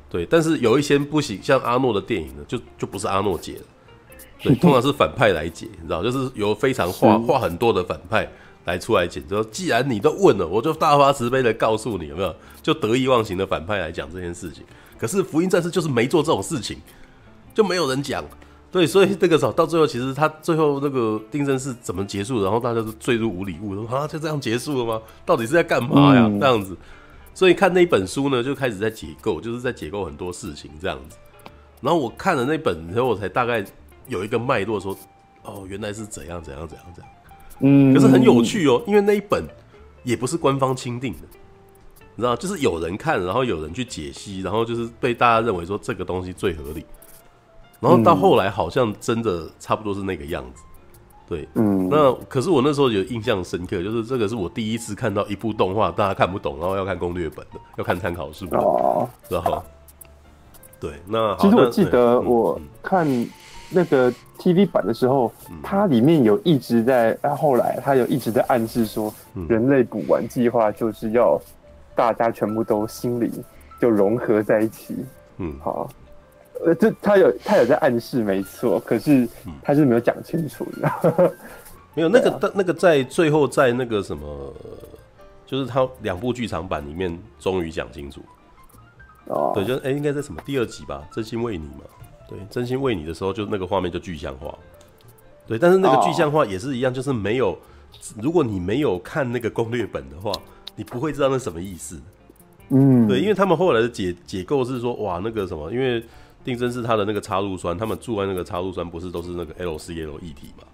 [0.08, 0.24] 对。
[0.26, 3.62] 但是有一些不行，像阿诺的电影呢，就就不是阿诺解了，
[4.40, 8.30] 对， 通常是反派来解，你知道，就是由非常话话很多的反派
[8.64, 9.20] 来出来解。
[9.22, 12.32] 就说既然你都问了，我就大发慈悲的告诉你，有没有？
[12.62, 14.62] 就得意忘形的反派来讲这件事情。
[14.96, 16.78] 可是福音战士就是没做这种事情，
[17.52, 18.24] 就没有人讲。
[18.72, 22.42] 对，所以那个时候到最后，其实他最后那个定真是怎么结束？
[22.42, 25.02] 然后大家都坠入无里雾，说啊，就这样结束了吗？
[25.26, 26.22] 到底是在干嘛呀？
[26.26, 26.74] 嗯、这样子。
[27.34, 31.18] 所以看那一本书呢，就开始在解构，就是在解构很多事情这样子。
[31.82, 33.62] 然后我看了那本，之后我才大概
[34.08, 34.96] 有一个脉络，说
[35.42, 37.12] 哦，原来是怎样怎样怎样怎样。
[37.60, 39.44] 嗯，可是很有趣哦，因为那一本
[40.02, 41.28] 也不是官方钦定的，
[42.16, 46.86] 你知道，就是有人看，然后有人去解析，然后就是被大家认为说这个东西最合理。
[47.82, 50.62] 然后到后来好像真的差不多是那个样子。
[51.28, 59.62] 对，嗯，那可是我那时候有印象深刻，就是这个是我第一次看到一部动画，大家看不懂，然后要看攻略本的，要看参考书的哦，然后，
[60.78, 63.06] 对，那其实我记得我看
[63.70, 69.12] 那个 TV 版的时候，嗯、它里面有一直在，啊，后来它有一直在暗示说，
[69.48, 71.40] 人类补完计划就是要
[71.96, 73.32] 大家全部都心灵
[73.80, 74.96] 就融合在一起，
[75.38, 75.88] 嗯，好。
[76.64, 79.26] 呃，这他有他有在暗示，没错，可是
[79.62, 80.88] 他是没有讲清楚的。
[81.18, 81.32] 嗯、
[81.94, 84.54] 没有那个，但、啊、那个在最后在那个什么，
[85.44, 88.20] 就是他两部剧场版里面终于讲清楚。
[89.26, 91.02] 哦，对，就哎、欸，应该在什么第二集吧？
[91.12, 91.80] 真心为你嘛，
[92.28, 94.56] 对，真心为你的时候，就那个画面就具象化。
[95.48, 97.58] 对，但是那个具象化也是一样，就是没有，
[98.22, 100.30] 如果你没有看那个攻略本的话，
[100.76, 102.00] 你不会知道那什么意思。
[102.68, 106.00] 嗯，对，因为他们后来的解解构是说，哇，那个什么，因为。
[106.44, 110.64] 定真是它的那个插入栓，他们住在那个插入栓不是都是那个 LCL 液体嘛？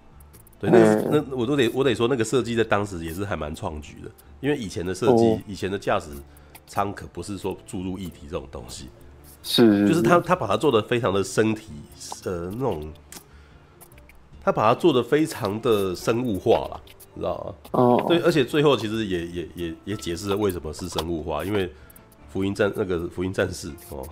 [0.59, 6.09] 对，那个、那我都得我得说那个设计在当时也是还蛮创举的，因为以前的设计，哦、以前的驾驶
[6.67, 8.89] 舱可不是说注入液体这种东西，
[9.41, 11.71] 是，就是他他把它做的非常的身体
[12.25, 12.91] 呃那种，
[14.43, 16.81] 他把它做的非常的生物化了，
[17.15, 17.55] 知道吗？
[17.79, 21.71] 哦，对，而且最后其实也也也也解释了为什么是生物化，因为
[22.27, 24.05] 福音战那个福音战士哦。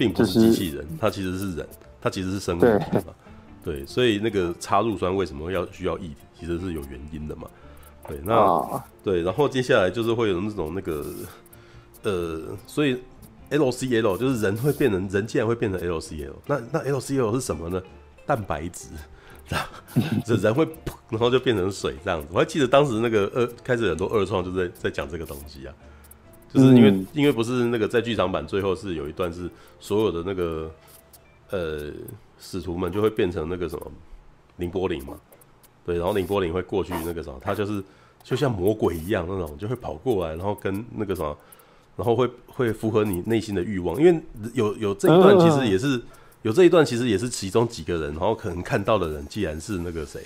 [0.00, 1.68] 并不是机器人，它其实是人，
[2.00, 2.62] 它其实是生物
[3.62, 7.46] 对，所以那个插入酸为什么要需要液体，其实是有原因的嘛，
[8.08, 11.04] 对，那、啊、对，然后接下来就是会有那种那个，
[12.02, 12.96] 呃，所以
[13.50, 17.82] LCL 就是人会变成人，竟然会变成 LCL，那那 LCL 是什么呢？
[18.24, 18.86] 蛋白质，
[20.24, 20.66] 这人会，
[21.10, 22.28] 然后就变成水这样子。
[22.32, 25.74] 我还记得当时那个二开始很多二创就在在讲这个东西啊。
[26.52, 30.70] 就是因为，因为不是那个在剧场版最后是有一段是所有的那个
[31.50, 31.92] 呃
[32.40, 33.92] 使徒们就会变成那个什么
[34.56, 35.14] 林波林嘛，
[35.86, 37.82] 对，然后林波林会过去那个什么，他就是
[38.24, 41.36] 就像魔鬼一样那种，就会跑过来，然后跟那个什么，
[41.96, 44.20] 然后会会符合你内心的欲望，因为
[44.52, 46.02] 有有这一段其实也是
[46.42, 50.20] 有这一段其实也是其中几个人，然后可能看到的人既然是那个谁，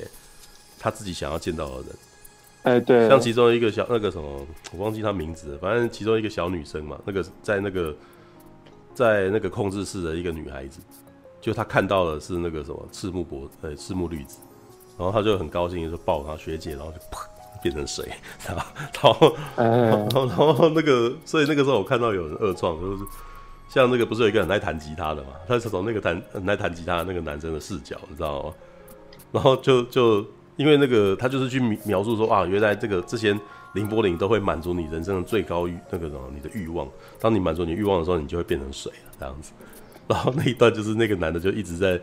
[0.78, 1.86] 他自己想要见到的人。
[2.64, 7.94] 哎，欸、对，像其中一个小那个什么，我忘记他名字了，反正其中一个小女生嘛，那个在那个
[8.94, 10.80] 在那个控制室的一个女孩子，
[11.40, 14.38] 就她看到的是那个什么赤木博呃赤木绿子，
[14.98, 17.28] 然后她就很高兴就抱她学姐，然后就啪
[17.62, 18.08] 变成水，
[18.48, 23.04] 然后然后然后然后那个所以那个时候我看到有人二创就是
[23.68, 28.54] 像那个不是有一个很爱弹吉他的嘛，他是从那个弹很爱弹吉他的那个男生的视角，你知道吗？
[29.32, 30.24] 然后就就
[30.56, 33.38] 因为那个他就是去描述说啊，原来这个这些。
[33.74, 36.86] 綾波丽都会满足你人生的最高欲，那个什么，你的欲望。
[37.18, 39.50] 当你满足你欲望的时候，你就会变成水了，这样子。
[40.06, 42.00] 然后那一段就是那个男的就一直在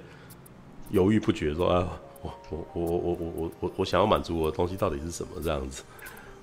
[0.90, 1.88] 犹豫不决，说啊，
[2.22, 5.82] 我我我我我我我我想要满足我的东西到底是什么这样子。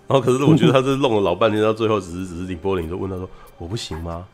[0.07, 4.27] 然后可是我觉得他是弄了老半天，到最后只是只是綾波丽就问他说，我不行吗？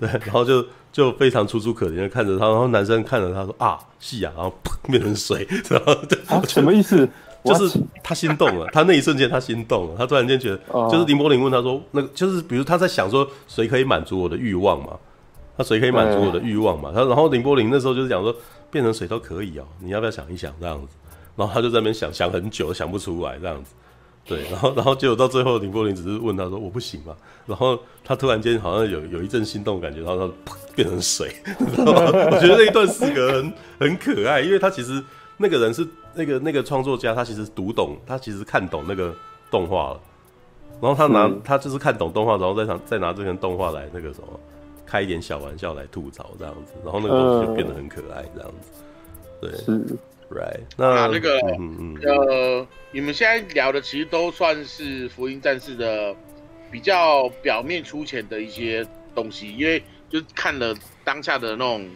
[0.00, 7.08] 对，然后就就非常楚楚可怜的看着他，然后男生看着他说啊，是啊，然后砰变成水，然后就、啊、什么意思？
[7.42, 10.58] 就是他心动了，他那一瞬间他心动了，他突然间觉得，
[10.90, 14.98] 就是林柏林问他说，那个就是比如他在想说，谁可以满足我的欲望嘛？
[15.56, 16.92] 他谁可以满足我的欲望嘛？
[16.94, 18.34] 他然后林柏林那时候就是讲说，
[18.70, 20.94] 变成谁都可以哦，你要不要想一想这样子？
[21.34, 23.72] 然后他就在那边想想很久，想不出来这样子。
[24.24, 27.16] 对，然后然后结果到最后，林柏林只是问他说，我不行嘛？
[27.46, 31.34] 然后他突然间好像有有一阵心动感觉，然后他变成水。
[31.58, 35.02] 我觉得那一段四个很很可爱，因为他其实
[35.36, 35.86] 那个人是。
[36.12, 39.14] 那个那个创作家，他其实读懂，他其实看懂那个
[39.48, 40.00] 动画了，
[40.80, 44.40] 然后他拿他就是看懂动画，然后再想再拿这个动画来那个什么，
[44.84, 48.72] 开一点小玩笑来吐槽这样子，然后那个东西就变得很可爱这样子。
[49.40, 49.96] 对，是
[50.30, 50.60] ，right。
[50.76, 56.14] 那那个，嗯嗯，呃，你们现在聊的其实都算是福音战士的
[56.70, 61.88] 比较表面粗浅的一些东西，因为就看了当下的那种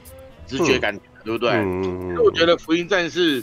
[0.47, 1.51] 直觉感觉，对不对？
[1.53, 2.17] 嗯嗯嗯。
[2.25, 3.43] 我觉得福音战士。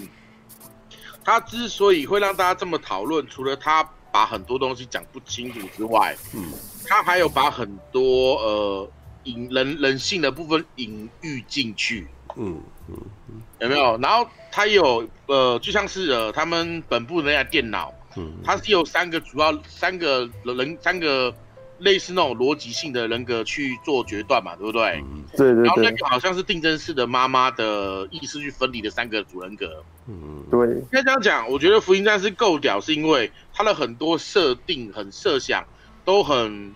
[1.24, 6.52] 他之所以会让大家这么讨论，除了他把很多东西讲不清楚之外，嗯，
[6.88, 8.92] 他还有把很多呃
[9.26, 12.98] 隐人人性的部分隐喻进去，嗯嗯
[13.30, 14.00] 嗯，有没有？
[14.00, 21.34] 然后他有呃，就像是呃，他们本部的那台电脑，嗯，它是有三个主要三个人三个
[21.80, 25.02] 类似那种逻辑性的人格去做决断嘛，对不对？
[25.06, 25.64] 嗯，对对对。
[25.64, 29.84] 然后那个好像是定真寺的妈妈的意识去分离的三个主人格。
[30.08, 31.50] 嗯，对，应该这样讲。
[31.50, 35.66] 我觉得《福音战士》够屌，是因为它的很多设定、很设想
[36.04, 36.74] 都很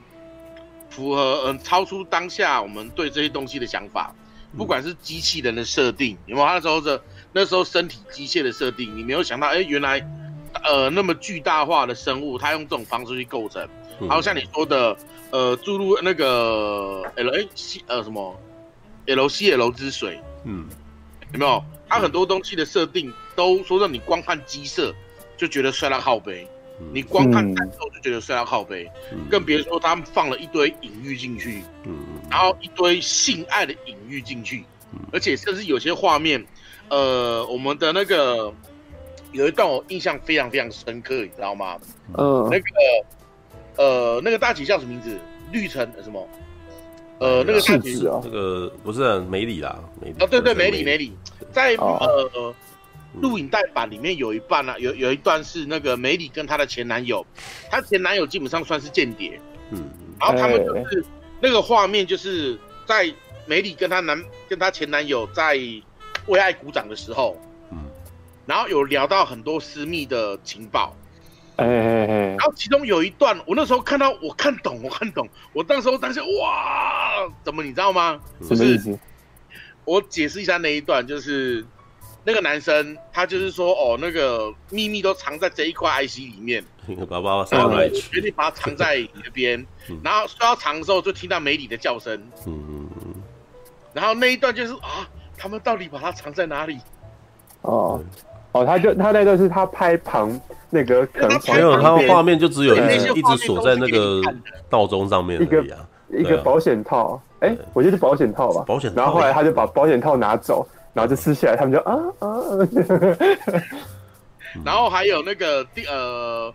[0.90, 4.16] 符合，嗯，超出当下我们对这些东西的想法。
[4.56, 6.48] 不管是机器人的设定，有没有？
[6.48, 7.04] 那时候的
[7.36, 10.00] 那时候身体机械的设定，你没有想到，哎，原来
[10.64, 13.68] 呃那么巨大化的生物，它用这种方式去构成。
[14.08, 14.98] 还有像你说的，
[15.32, 18.34] 呃，注入那个 L A C 呃什么
[19.08, 20.66] L C L 之水，嗯，
[21.34, 21.62] 有没有？
[21.90, 24.96] 它很多东西的设定都说让你光看机设
[25.36, 26.48] 就觉得帅到靠背，
[26.94, 28.90] 你光看战斗就觉得帅到靠背，
[29.30, 31.62] 更别说他们放了一堆隐喻进去，
[32.32, 34.64] 然后一堆性爱的隐喻进去，
[35.12, 36.44] 而且甚至有些画面，
[36.90, 38.54] 呃，我们的那个
[39.32, 41.78] 有一段我印象非常非常深刻，你知道吗？
[42.18, 42.64] 嗯，那个
[43.78, 45.18] 呃那个大姐叫什么名字？
[45.52, 46.28] 绿城什么？
[47.20, 47.94] 呃，那个大姐，
[48.24, 50.16] 这个不是梅里啦，梅里。
[50.20, 51.14] 哦，对对，梅里梅里。
[51.52, 52.54] 在呃
[53.22, 57.26] 录影带版里面有一半呢、啊，有有一段是那个梅里跟她的前男友，
[57.72, 59.40] 她前男友基本上算是间谍，
[59.72, 61.08] 嗯，然后他们就是、欸、
[61.40, 63.10] 那个画面就是在
[63.46, 65.58] 梅里跟她男跟她前男友在
[66.28, 67.38] 为爱鼓掌的时候，
[67.72, 67.78] 嗯，
[68.46, 70.96] 然后有聊到很多私密的情报，
[71.58, 78.20] 哎哎哎，然后其中有一段我那时候看到我看懂我看懂，我当时候当时哇，怎么你知道吗？
[78.42, 78.98] 什么意思？
[79.86, 81.64] 我解释一下那一段，就是
[82.24, 86.66] 那个男生，他就是说，哦，那个秘密都藏在这一块 IC 里面，
[87.08, 89.64] 把爸爸藏在，决定把它藏在你那边，
[90.04, 92.90] 然后说要藏的时候，就听到梅里的叫声，嗯，
[93.94, 96.80] 然后那一段就是啊，他们到底把它藏在哪里？
[97.62, 98.04] 哦，
[98.52, 104.22] 哦，他就他那个是他拍旁那个可能没有，他画面就只有一直锁在那个
[104.70, 105.66] 闹钟上面一个
[106.10, 107.22] 一个保险套。
[107.40, 108.64] 哎、欸，我就是保险套吧。
[108.66, 109.02] 保险套。
[109.02, 112.30] 然后后来他就把保险套拿走，然后就撕下来，他们就啊啊。
[114.64, 116.54] 然后还有那个第呃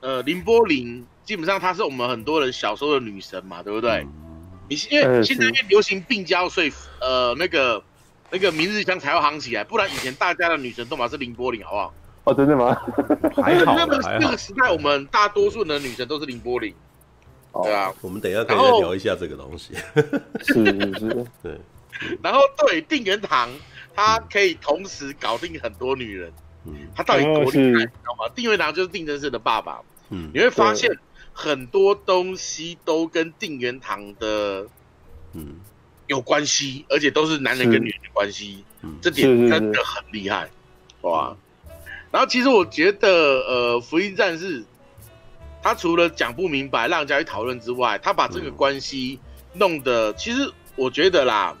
[0.00, 4.06] 呃林波林，基本上她是我们很多人小时候的女神嘛，对不对？
[4.68, 7.82] 你、嗯、因为现在因为流行病娇，所以呃那个
[8.34, 11.94] 那个明日香才要夯起来，不然以前大家的女神都嘛是凌波丽，好不好？
[12.24, 12.74] 哦，真的吗？
[13.36, 16.74] 还好， 那个那个时代，我们大多数的女神都是凌波丽。
[17.62, 19.74] 对啊，我们等一下可以再聊一下这个东西。
[20.40, 21.60] 是是是， 对。
[22.20, 23.48] 然后对定元堂，
[23.94, 26.32] 他可以同时搞定很多女人。
[26.64, 28.32] 嗯，他到底多厉害，你知道吗？
[28.34, 29.80] 定元堂就是定真寺的爸爸。
[30.10, 30.90] 嗯，你会发现
[31.32, 34.66] 很多东西都跟定元堂的，
[35.34, 35.60] 嗯，
[36.06, 38.64] 有关系，而且都是男人跟女人的关系，
[39.00, 40.48] 这点真的很厉害，
[41.02, 41.36] 哇！
[42.10, 44.64] 然后其实我觉得，呃，福音战士
[45.62, 49.18] 他除了讲不明白让人家去讨论之外，他把这个关系
[49.54, 51.56] 弄得，其实我觉得啦，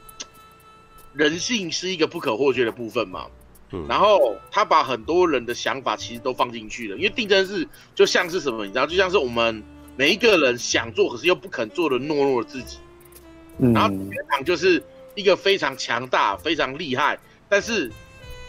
[1.14, 3.26] 人性是一个不可或缺的部分嘛。
[3.88, 9.60] 然后他把很多人的想法其实都放进去了，因为定真是就像是什么，你知道，就像是我们
[9.96, 12.76] 每一个人想做可是又不肯做的懦弱的自己。
[13.58, 14.82] 然后天堂就是
[15.14, 17.90] 一个非常强大、非常厉害，但是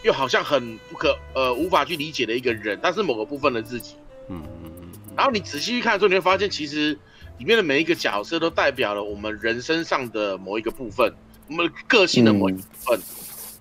[0.02, 3.96] 又好像很不可呃无法去理解的一个人，但是某个部分的自己。
[4.28, 4.88] 嗯嗯嗯。
[5.16, 6.98] 然后你仔细去看的时候，你会发现其实
[7.38, 11.14] 里面的每一个角色都代表了我们人身上的某一个部分，
[11.48, 13.00] 我们个性的某一部分，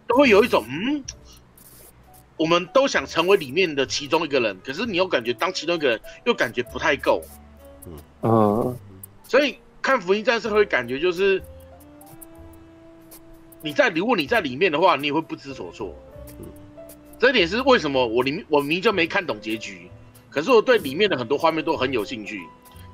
[0.08, 1.04] 都会有一种嗯。
[2.38, 7.24] 我们都想成为里面的其中一个人，可是你又感觉当其中一个人又感觉不太够，
[7.86, 7.94] 嗯
[8.24, 8.78] 嗯，
[9.24, 11.40] 所以看福音战士会感觉就是
[13.62, 15.96] 你在如果你在里面的话，你也会不知所措，
[16.40, 16.46] 嗯，
[17.20, 19.88] 这一点是为什么我里面我明明就没看懂结局，
[20.32, 22.42] 可是我对里面的很多画面都很有兴趣。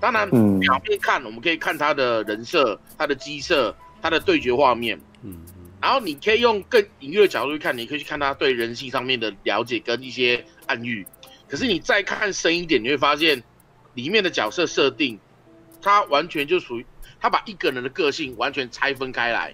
[0.02, 0.30] 当然，
[0.60, 5.38] 表面看我们可以看他的人设、他的机设、他的对决画面，嗯。
[5.80, 11.08] 然后你可以用更隐喻的角度去看，你可以去看他对人性上面的了解跟一些暗喻。
[11.48, 13.42] 可是你再看深一点，你会发现
[13.94, 15.18] 里面的角色设定，
[15.82, 16.86] 他完全就属于
[17.20, 19.54] 他把一个人的个性完全拆分开来。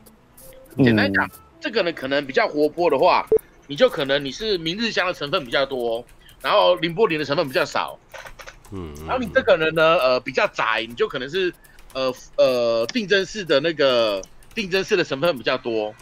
[0.83, 3.25] 简单讲，这个人可能比较活泼的话，
[3.67, 6.05] 你就可能你是明日香的成分比较多，
[6.41, 7.97] 然后林波林的成分比较少。
[8.71, 11.53] 嗯，然后你这个人呢，呃，比较宅，你就可能是
[11.93, 14.21] 呃呃定真式的那个
[14.53, 15.95] 定真式的成分比较多。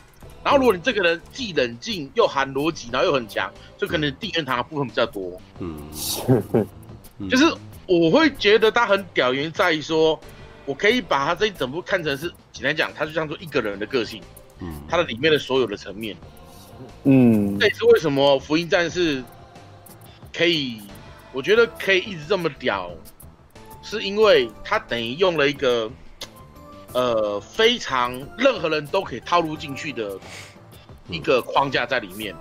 [0.44, 5.42] 然后，如果你这个人既冷静又含逻辑，然后又很强，就可能定元堂的部分比较多。
[5.58, 5.90] 嗯，
[7.30, 7.46] 就是
[7.88, 10.20] 我会觉得他很屌，原因在于说，
[10.66, 14.22] 我可以把他这一整部看成是简单讲，他就像做一个人的个性。
[14.60, 16.16] 嗯，他的里面的所有的层面。
[17.04, 19.24] 嗯，这也是为什么福音战士
[20.34, 20.82] 可以，
[21.32, 22.92] 我觉得可以一直这么屌，
[23.82, 25.92] 是因为他等于用了一个。
[26.94, 30.18] 呃，非常任何人都可以套路进去的
[31.10, 32.34] 一个框架在里面，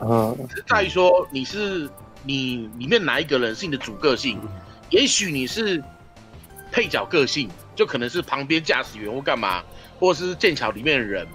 [0.00, 1.88] 嗯，是在于说你是
[2.26, 4.40] 你里面哪一个人是你的主个性，
[4.90, 5.82] 也许你是
[6.72, 9.62] 配角个性，就可能是旁边驾驶员或干嘛，
[9.98, 11.26] 或是剑桥里面的人。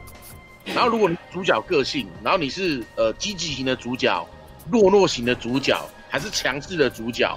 [0.65, 4.27] 然后如果你主角个性，然后你是呃积极型的主角、
[4.69, 5.79] 懦弱型的主角，
[6.09, 7.35] 还是强势的主角，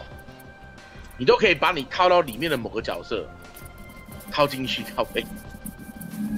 [1.17, 3.27] 你都可以把你套到里面的某个角色。
[4.33, 5.25] 套进去，套背，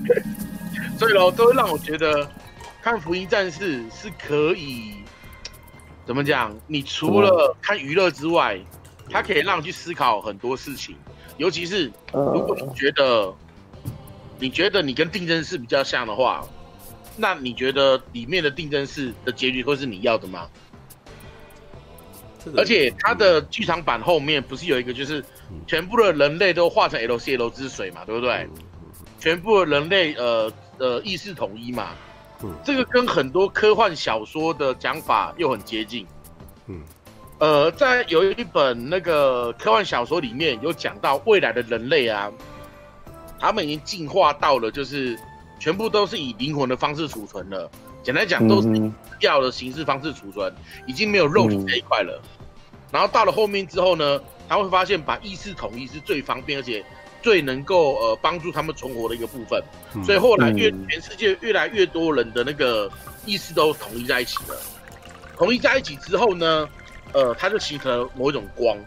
[0.99, 2.29] 所以喽，都会让我觉得
[2.83, 4.97] 看《福音战士》是可以
[6.07, 6.57] 怎么讲？
[6.66, 8.59] 你除了看娱乐之外，
[9.11, 10.96] 它可以让你去思考很多事情。
[11.36, 13.34] 尤其是如果你觉得
[14.38, 16.46] 你觉得你跟定真寺比较像的话，
[17.16, 20.48] 那你觉得里面的定真寺的结局会是你要的吗？
[22.57, 25.24] 而且它的剧场版后面不是有一个，就是
[25.66, 28.48] 全部的人类都化成 LCL 之水嘛，对不对？
[29.18, 31.88] 全部的人类呃呃意识统一嘛，
[32.64, 36.07] 这个跟很多科幻小说的讲法又很接近。
[36.66, 36.82] 嗯，
[37.39, 42.30] 呃，在有一本那个科幻小说里面有讲到未来的人类啊，
[43.39, 45.18] 他们已经进化到了就是
[45.59, 47.70] 全部都是以灵魂的方式储存了，
[48.03, 50.53] 简单讲都是以资料的形式方式储存，
[50.87, 52.20] 已经没有肉体这一块了。
[52.93, 56.84] 然后到了后面之后呢，他会发现把意识统一是最方便，而且
[57.27, 59.61] 最能够呃帮助他们存活的一个部分。
[59.97, 62.89] 嗯、所以后来越、嗯、全世界越来越多人的那个
[63.24, 64.57] 意识都统一在一起了。
[65.37, 66.68] 统一在一起之后呢，
[67.12, 68.79] 呃，它就形成了某一种光。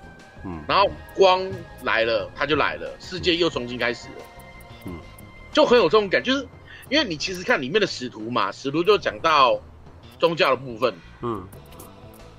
[0.45, 0.63] 嗯。
[0.69, 1.45] 然后光
[1.83, 4.23] 来了，它就来了，世界又重新开始了。
[4.85, 4.93] 嗯。
[5.51, 6.47] 就很有这种感觉，就是
[6.87, 9.59] 因为你其实看里面的使徒嘛，使徒就讲到
[10.17, 10.95] 宗教的部分。
[11.23, 11.45] 嗯。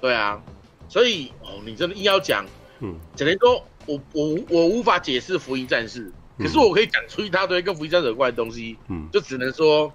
[0.00, 0.40] 对啊。
[0.88, 2.46] 所以哦，你真的硬要讲，
[2.78, 9.92] 嗯，只能说我我我无法解释福音战士，可是我可以讲出一大堆跟福音战士有关的东西，嗯，就只能说，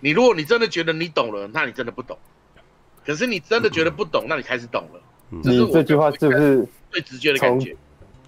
[0.00, 2.16] 你如果你真的觉得你懂了，那你真的不懂；
[3.04, 5.00] 可是你真的觉得不懂，那你开始懂了。
[5.30, 7.76] 嗯、这是我这句话是不是最直接的感觉？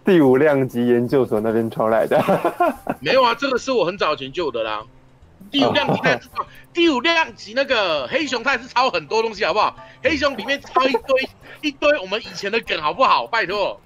[0.05, 2.23] 第五量级研究所那边抄来的？
[3.01, 4.85] 没有啊，这个是我很早前就有的啦。
[5.51, 6.21] 第五量级那
[6.73, 9.77] 第五量级那个黑熊，他也是抄很多东西，好不好？
[10.03, 11.29] 黑熊里面抄一堆
[11.63, 13.27] 一堆我们以前的梗，好不好？
[13.27, 13.81] 拜托，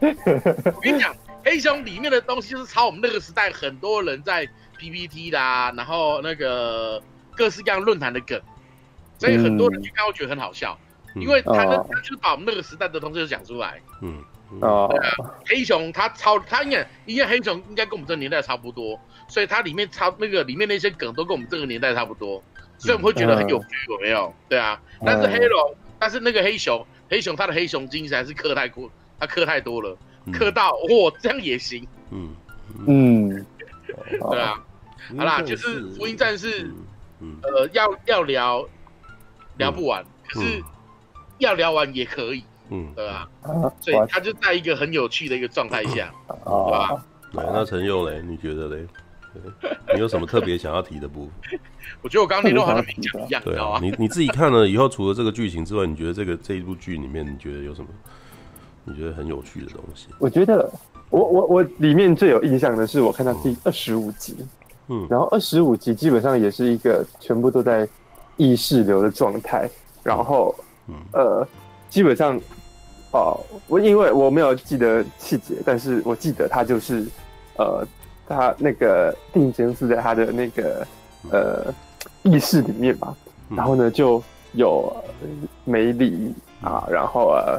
[0.74, 7.02] 我跟你讲，黑熊里面的东西就是抄我们那个时代很多人在 PPT 啦，然后那个
[7.34, 8.40] 各式各样论坛的梗，
[9.18, 10.78] 所以很多人去看会觉得很好笑，
[11.16, 13.80] 因为他他就是把我们那个时代的东西都讲出来。
[14.02, 14.22] 嗯，
[14.60, 14.88] 哦，
[15.46, 22.42] 黑熊他抄他应该因为黑熊应该跟我们这个年代差不多，所以它里面抄那个里面那些梗都跟我们这个年代差不多，
[22.78, 24.32] 所以我们会觉得很有趣，有没有？
[24.48, 29.96] 对啊，但是黑龙，但是那个黑熊，黑熊他的黑熊精神还是刻太过，它刻太多了，
[30.32, 32.34] 磕到 哇这样也行，嗯
[32.86, 33.46] 嗯，
[34.30, 34.62] 对啊，
[35.16, 36.70] 好啦，就是福音战士，
[37.42, 38.66] 呃，要要聊
[39.56, 40.62] 聊不完，可是
[41.38, 42.44] 要聊完也可以。
[42.70, 43.26] 嗯，对吧？
[43.80, 47.02] 所以他就在一个很有趣的一个状态下，对吧？
[47.32, 48.86] 那陈佑嘞，你觉得嘞？
[49.94, 51.58] 你有什么特别想要提的部分？
[52.02, 53.78] 我觉得我刚刚那段好像没讲一样，对啊。
[53.80, 57.88] 你你自己看了以后，除了这个剧情之外，你觉得这个这一部剧里面，你觉得有什么？
[58.88, 60.08] 你觉得很有趣的东西？
[60.18, 60.70] 我觉得
[61.10, 64.36] 我我我里面最有印象的是，我看到第二十五集，
[64.88, 67.88] 嗯，然后二十五集基本上也是一个全部都在
[68.36, 69.68] 意识流的状态，
[70.02, 70.54] 然后，
[71.12, 71.46] 呃，
[71.90, 72.40] 基本上。
[73.10, 77.06] 哦，我因为我没有记得细节，但是我记得他就是，
[77.56, 77.82] 呃，
[78.28, 80.86] 他那个定真寺在他的那个
[81.30, 81.72] 呃
[82.22, 83.16] 意识里面吧，
[83.48, 84.22] 然后呢就
[84.52, 84.94] 有
[85.64, 87.58] 梅里啊，然后呃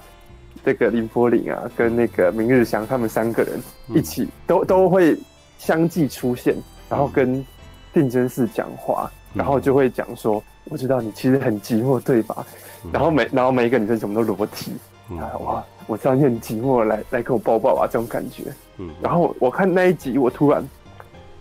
[0.70, 5.18] 这个林柏林啊跟那个明日香他们三个人一起都都会
[5.58, 6.56] 相继出现，
[6.88, 7.44] 然后跟
[7.92, 12.46] 定真寺讲话，然后就会讲说，我知道你其实很寂寞对吧？
[12.92, 14.74] 然后每然后每一个女生什么都裸体。
[15.20, 15.66] 啊哇！
[15.88, 18.44] 我知道你很寂寞，来来跟我抱抱啊，这种感觉。
[18.78, 20.64] 嗯，然后我看那一集，我突然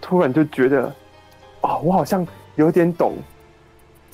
[0.01, 0.91] 突然就觉得，
[1.61, 2.27] 哦，我好像
[2.57, 3.13] 有点懂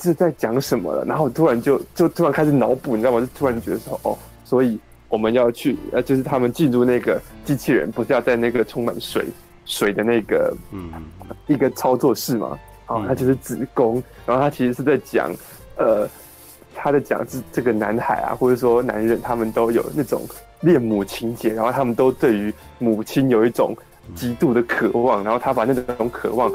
[0.02, 1.04] 是在讲什么了。
[1.04, 3.20] 然后突然就就突然开始脑补，你知道吗？
[3.20, 4.76] 就突然觉得说，哦，所以
[5.14, 9.26] 我们要去，呃，就是他们进入那个机器人，不是要在那个充满水
[9.64, 10.90] 水的那个嗯
[11.46, 12.58] 一个操作室嘛？
[12.86, 15.30] 啊、哦，他就是子宫，然后他其实是在讲，
[15.76, 16.08] 呃。
[16.76, 20.22] 他的讲是这个男孩啊，或者说男人，他们都有那种
[20.60, 23.74] 恋母情节，然后他们都对于母亲有一种
[24.16, 26.52] 极度的渴望，然后他把那种渴望，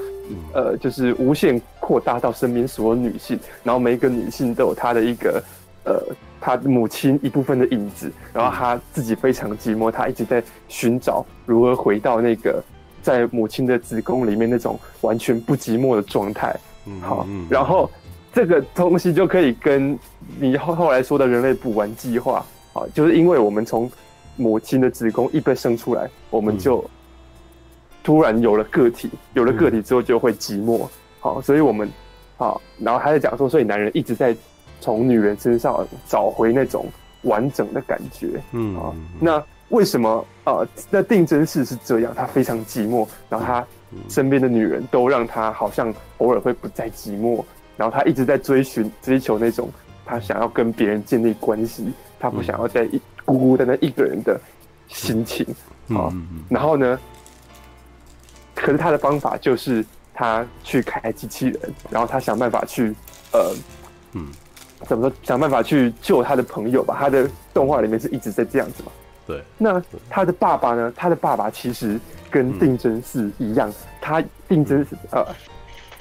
[0.54, 5.42] 呃，就是无限扩大到身边所有女性，然后每一个女性都有她的一个，
[5.84, 6.02] 呃，
[6.42, 12.64] 他母亲一部分的影子，然后他自己非常寂寞，他一直在寻找如何回到那个
[13.02, 16.56] 在母亲的子宫里面那种完全不寂寞的状态。
[17.02, 17.90] 好，然后。
[18.32, 19.98] 这个东西就可以跟
[20.40, 23.92] 你后后来说的人类补完计划啊，就是因为我们从
[24.36, 26.88] 母亲的子宫一被生出来，我们就
[28.04, 30.88] 突然有了个体，有了个体之后就会寂寞，
[31.20, 31.90] 好，所以我们
[32.38, 34.38] 好，然后他在讲说，所以男人一直在
[34.80, 36.86] 从女人身上找回那种
[37.24, 40.68] 完整的感觉，嗯啊，那为什么啊？
[40.90, 43.66] 那定真寺是这样，他非常寂寞，然后他
[44.08, 47.44] 身边的女人都让他好像偶尔会不再寂寞。
[47.78, 49.70] 然后他一直在追寻、追求那种
[50.06, 54.40] 他想要跟别人建立关系，他不想要再一孤孤单单一个人的
[54.90, 55.46] 心情
[55.90, 56.12] 啊。
[56.50, 57.00] 然后呢，
[58.54, 62.94] 可是他的方法就是他去开机器人，然后他想办法去
[63.32, 63.54] 呃，
[64.12, 64.28] 嗯，
[64.86, 65.16] 怎么说？
[65.24, 66.96] 想办法去救他的朋友吧。
[67.00, 68.92] 他的动画里面是一直在这样子嘛。
[69.26, 69.42] 对。
[69.58, 70.94] 那他的爸爸呢？
[70.96, 72.00] 他的爸爸其实
[72.30, 73.72] 跟定真寺一样，
[74.02, 75.26] 他定真寺呃。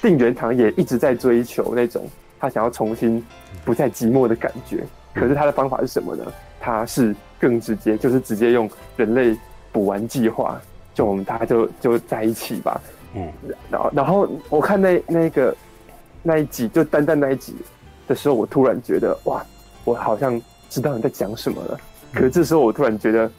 [0.01, 2.07] 定元堂也一直在追求那种
[2.39, 3.21] 他想要重新
[3.65, 4.81] 不再寂寞的感觉，
[5.13, 6.23] 可是他的方法是什么呢？
[6.57, 9.37] 他是更直接，就是直接用人类
[9.73, 10.57] 补完计划，
[10.93, 12.79] 就我们大家就就在一起吧。
[13.13, 13.29] 嗯，
[13.69, 15.53] 然后然后我看那那个
[16.23, 17.53] 那一集，就单单那一集
[18.09, 19.41] 的时候，我突然觉得哇，
[19.85, 21.79] 我好像知道你在讲什么了。
[22.11, 23.31] 可是这时候我突然觉得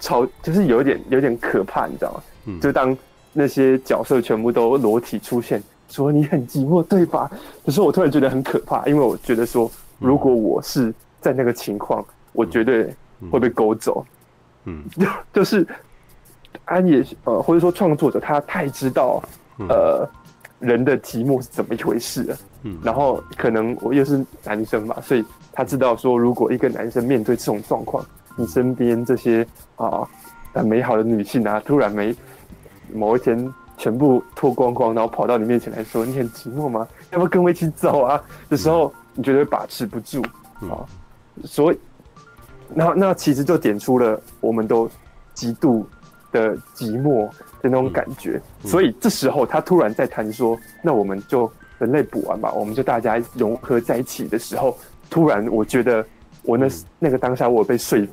[0.00, 2.22] 超就是有点有点可怕，你知道吗？
[2.46, 2.96] 嗯，就当
[3.32, 5.62] 那些角色全部都裸体出现。
[5.88, 7.30] 说你很寂寞，对吧？
[7.64, 12.92] 可是我突然觉得很可怕，因为我觉得说，如果我是在那个情况，我绝对
[13.30, 14.04] 会被勾走。
[14.64, 15.64] 嗯，就 就是
[16.64, 19.22] 安野呃，或者说创作者他太知道
[19.68, 20.08] 呃
[20.58, 22.38] 人的寂寞是怎么一回事啊。
[22.62, 28.04] 嗯，然后可能我又是男生嘛，所以他知道说，如果一个男生面对这种状况，
[28.36, 29.46] 你身边这些
[29.76, 30.08] 啊
[30.52, 32.14] 很美好的女性啊，突然没
[32.92, 33.52] 某一天。
[33.78, 36.88] 全部脱光光，然后跑到你面前来说：“你很寂寞吗？
[37.10, 40.22] 要不要跟我一起走啊？”的时候，你绝对把持不住
[40.62, 40.80] 啊！
[41.44, 41.78] 所以，
[42.72, 44.88] 那那其实就点出了我们都
[45.34, 45.86] 极度
[46.32, 47.28] 的寂寞
[47.70, 48.40] 的那种感觉。
[48.64, 54.76] 所以这时候他突然在谈说：“那我们就人类补完吧，我们就大家融合在一起的时候，
[55.10, 56.04] 突然我觉得
[56.42, 58.08] 我那那个当下我被说服，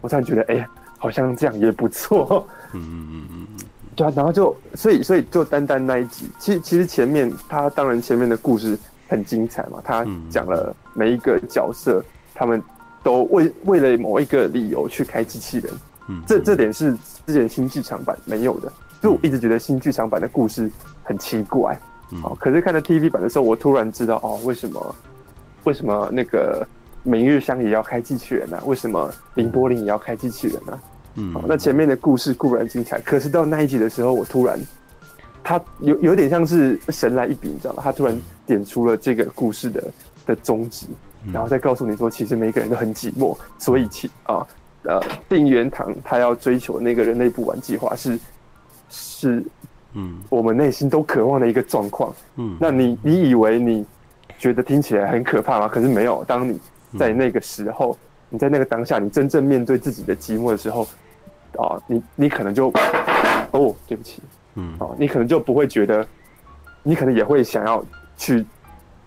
[0.00, 0.68] 我突然觉得哎呀，
[0.98, 3.58] 好像这样也不错。”嗯嗯嗯嗯。
[3.96, 8.78] 对啊，然后就所以所以就单单那一集，其实其实前面他当然前面的故事
[9.08, 12.00] 很精彩嘛，他讲了每一个角色，
[12.32, 12.62] 他们
[13.02, 15.72] 都为为了某一个理由去开机器人，
[16.06, 16.96] 嗯，这这点是
[17.26, 20.70] 之前新剧场版没有的，就我一直觉得新剧场版的故事
[21.02, 21.78] 很奇怪。
[22.10, 24.96] 嗯，好，可是看到 TV 版的时候，我突然知道哦，为什么
[25.64, 26.66] 为什么那个
[27.02, 28.62] 明日香也要开机器人呢？
[28.64, 30.80] 为什么林柏林也要开机器人呢？
[31.16, 34.58] 嗯，好，那前面的故事固然精彩，可是到那一集的时候，我突然。
[35.40, 37.80] 他有有点像是神来一笔，你知道吗？
[37.82, 39.84] 他突然点出了这个故事的
[40.26, 40.86] 的宗旨，
[41.32, 44.46] 然后再告诉你说，其实每个人都很寂寞，所以其啊
[44.82, 48.18] 呃，定元堂他要追求那个人类不完计划是
[48.88, 49.44] 是
[49.94, 52.14] 嗯，我们内心都渴望的一个状况。
[52.36, 53.84] 嗯，那你你以为你
[54.38, 55.68] 觉得听起来很可怕吗？
[55.68, 56.60] 可是没有，当你
[56.98, 57.96] 在那个时候，
[58.28, 60.86] 你在那个当下，你真正面对自己的寂寞的时候，
[61.56, 62.68] 啊，你你可能就
[63.52, 64.22] 哦，对不起。
[64.54, 66.06] 嗯，哦，你可能就不会觉得，
[66.82, 67.84] 你可能也会想要
[68.16, 68.44] 去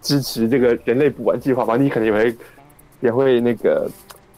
[0.01, 1.77] 支持这个人类补完计划吧？
[1.77, 2.37] 你可能也会
[3.01, 3.89] 也会那个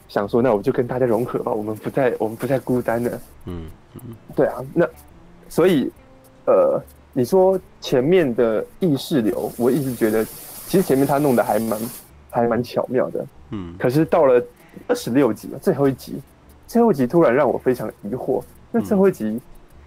[0.08, 3.20] 想说，那我就跟大家融合吧，我们不再我们不再孤单了。
[3.46, 4.00] 嗯嗯，
[4.36, 4.86] 对啊，那
[5.48, 5.90] 所以
[6.46, 6.80] 呃，
[7.12, 11.80] 你说前面的意识流，我一直觉得其实前面他弄得还蛮
[12.30, 13.26] 还蛮巧妙的。
[13.50, 14.42] 嗯，可是到了
[14.88, 16.20] 二十六集最后一集，
[16.66, 19.40] 最后一集突然让我非常疑惑，那最后一集。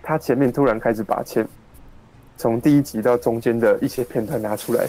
[0.03, 1.45] 他前面突然开始把前
[2.37, 4.87] 从第一集到中间的一些片段拿出来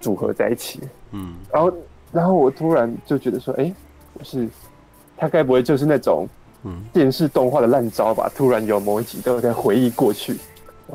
[0.00, 1.72] 组合在一起，嗯，然后
[2.10, 3.70] 然后我突然就觉得说，哎，
[4.16, 4.48] 不是，
[5.18, 6.26] 他该不会就是那种
[6.64, 8.30] 嗯电视动画的烂招吧？
[8.34, 10.36] 突然有某一集都在回忆过去，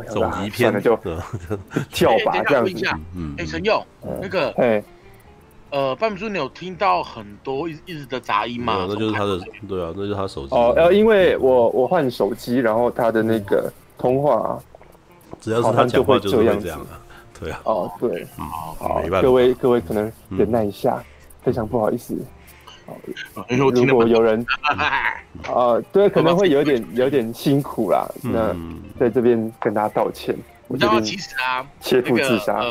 [0.10, 0.96] 总集片的就
[1.92, 3.86] 跳吧这样子，嗯，哎，陈勇，
[4.22, 4.84] 那个，哎。
[5.72, 8.88] 呃，范秘书，你有听到很多一一直的杂音吗？
[8.90, 10.56] 那就是他的，对啊，那就是他手机。
[10.56, 14.60] 哦，呃，因为我我换手机，然后他的那个通话，
[15.40, 17.00] 只要是他讲话就会这样啊。
[17.40, 17.62] 对啊。
[17.66, 18.26] 哦，对，
[18.80, 21.04] 好，各位各位可能忍耐一下，
[21.44, 22.18] 非常不好意思。
[23.50, 24.46] 如果有人
[25.48, 28.08] 啊，对，可能会有点有点辛苦啦。
[28.22, 28.56] 那
[29.00, 30.36] 在这边跟大家道歉。
[30.72, 32.70] 你知道其实啊，切腹自杀，呃，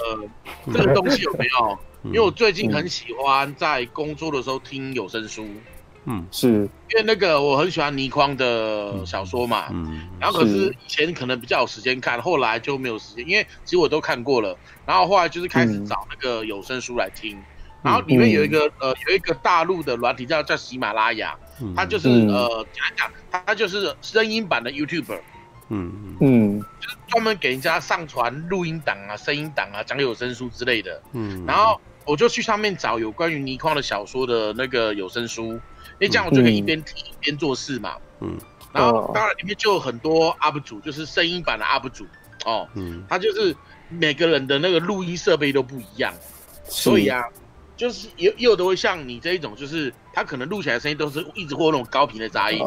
[0.73, 1.79] 这个东西有没有？
[2.07, 5.45] 因为我最近很喜欢在工作的时候听有声书，
[6.05, 6.49] 嗯，是。
[6.91, 14.57] 因为那个我很喜欢倪匡的小说嘛，嗯，然后可是以前可能比较有时间看，后来就没有时间，因为其实我都看过了，
[14.87, 17.37] 然后后来就是开始找那个有声书来听，
[17.83, 21.37] 然后里面有一个呃有一个大陆的软体叫叫喜马拉雅，
[21.77, 25.21] 它就是呃讲讲，它就是声音版的 YouTuber，
[25.69, 31.81] 嗯嗯，就是专门给人家上传录音档啊、声音档啊、讲有声书之类的，嗯，然后。
[32.09, 35.61] 我就去上面找有关于倪匡的小说的那个有声书，因
[36.01, 37.97] 为这样我就可以一边听一边做事嘛。
[38.21, 38.35] 嗯，
[38.73, 42.07] 然后当然里面就有很多 UP 主，就是声音版的 UP 主
[42.47, 42.67] 哦。
[42.73, 43.55] 嗯，他就是
[43.91, 46.15] 每个人的那个录音设备都不一样，
[46.65, 47.23] 所以啊，
[47.79, 52.61] 就是有有的会像你这一种，就是他可能录起来的声音都是一直会有那种高频的杂音。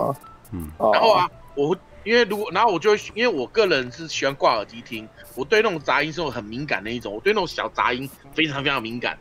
[0.51, 9.17] 嗯，然后啊，我因为如果然后我就会因为我个人是喜欢挂耳机听，我对那种杂音是很敏感的一种，我对那种小杂音非常非常敏感。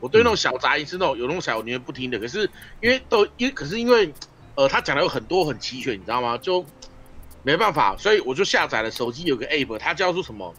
[0.00, 2.48] 我对那种小杂音是那种有那种小我宁愿不听的，可是
[2.80, 4.12] 因为都因可是因为，
[4.54, 6.38] 呃，他讲的有很多很齐全，你知道吗？
[6.38, 6.64] 就
[7.42, 10.54] 没办法，所以我就下载了手机有个 app，它叫做什么？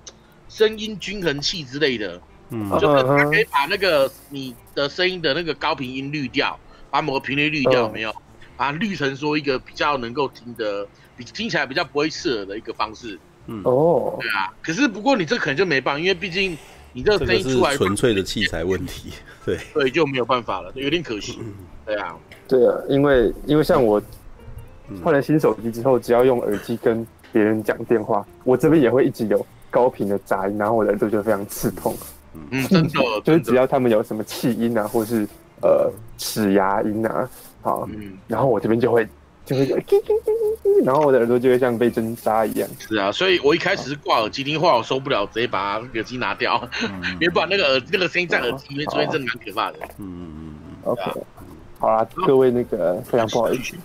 [0.48, 8.14] 声音均衡器之类的，嗯，就是它可以把那个你的声音的那个高频音滤掉，把某个频率滤掉，有没有？
[8.58, 10.88] 把它滤成说一个比较能够听的，
[11.18, 13.20] 比听起来比较不会刺耳的一个方式。
[13.48, 16.58] 嗯，哦，对啊，可是不过你这可能就没办法，因为毕竟。
[16.98, 19.12] 你这个声音出来纯粹的器材问题，
[19.46, 21.38] 对对，就没有办法了，有点可惜。
[21.86, 22.16] 对啊，
[22.48, 24.02] 对啊，因为因为像我
[25.04, 31.94] 换了新手机之后，只要用耳机跟别人讲电话，我这边也会一直有高频的杂音，然后我的耳朵就非常刺痛。
[32.52, 32.90] 嗯， 真的，
[33.24, 35.28] 就是只要他们有什么气音啊，或是
[35.62, 37.30] 呃齿牙音啊，
[37.62, 37.88] 好，
[38.28, 39.08] 然后我这边就会。
[39.46, 39.68] 就会，
[40.84, 42.68] 然后我的耳朵就会像被针扎一样。
[42.80, 46.68] 是啊，所以我一开始是挂耳机听话，我受不了，直接把耳机拿掉，
[47.20, 49.78] 别把那个耳那个声音在耳机里面出现，真的蛮可怕的。
[50.00, 50.76] 嗯嗯嗯。
[50.86, 51.22] OK，
[51.78, 53.76] 好啦，各位那个非常不好意思，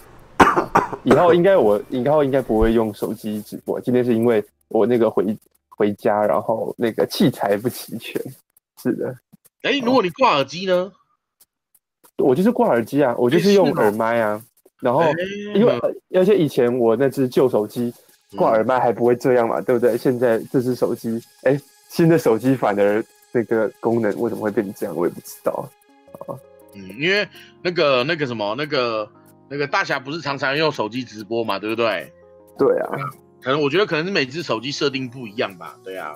[1.05, 3.79] 以后应该我以后应该不会用手机直播。
[3.79, 5.37] 今天是因为我那个回
[5.81, 8.20] 回家，然后那个器材不齐全。
[8.83, 9.16] 是的。
[9.62, 10.93] 哎，如果你挂耳机呢？
[12.18, 14.39] 我就是挂耳机啊，我就是用耳麦啊。
[14.78, 15.03] 然后，
[15.55, 15.81] 因为
[16.14, 17.93] 而且以前我那只旧手机
[18.37, 19.97] 挂耳麦还不会这样嘛，对不对？
[19.97, 21.59] 现在这只手机，哎，
[21.89, 23.03] 新的手机反而
[23.33, 25.66] 那个功能为什么会变成这样，我也不知道。
[26.74, 27.26] 嗯，因为
[27.62, 29.11] 那个那个什么那个
[29.49, 32.12] 那个大侠不是常常用手机直播嘛，对不对？
[32.59, 32.93] 对啊，
[33.43, 36.14] 可能我觉得可能是每只手机设定不一样吧，对啊。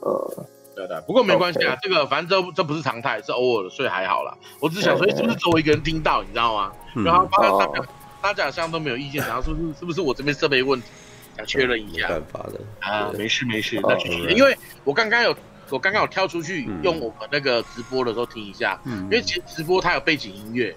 [0.00, 4.36] 呃，对的，不过没关系啊，这个反正这这不是常态，是偶尔的，所以还好啦。
[4.60, 6.72] 我只想说，是不是只有我一个人听到，你知道吗？
[7.04, 7.84] 然后发现
[8.22, 10.88] 大家好像都没有意见，然后是不是是不是我这边设备问题？
[11.36, 12.08] 想确认一下。
[12.08, 14.28] 没办法的啊，没事没事，那继续。
[14.30, 15.34] 因为我刚刚有
[15.70, 20.76] 我刚刚有跳出去用我们那个直播的时候听一下，因为其实直播它有背景音乐。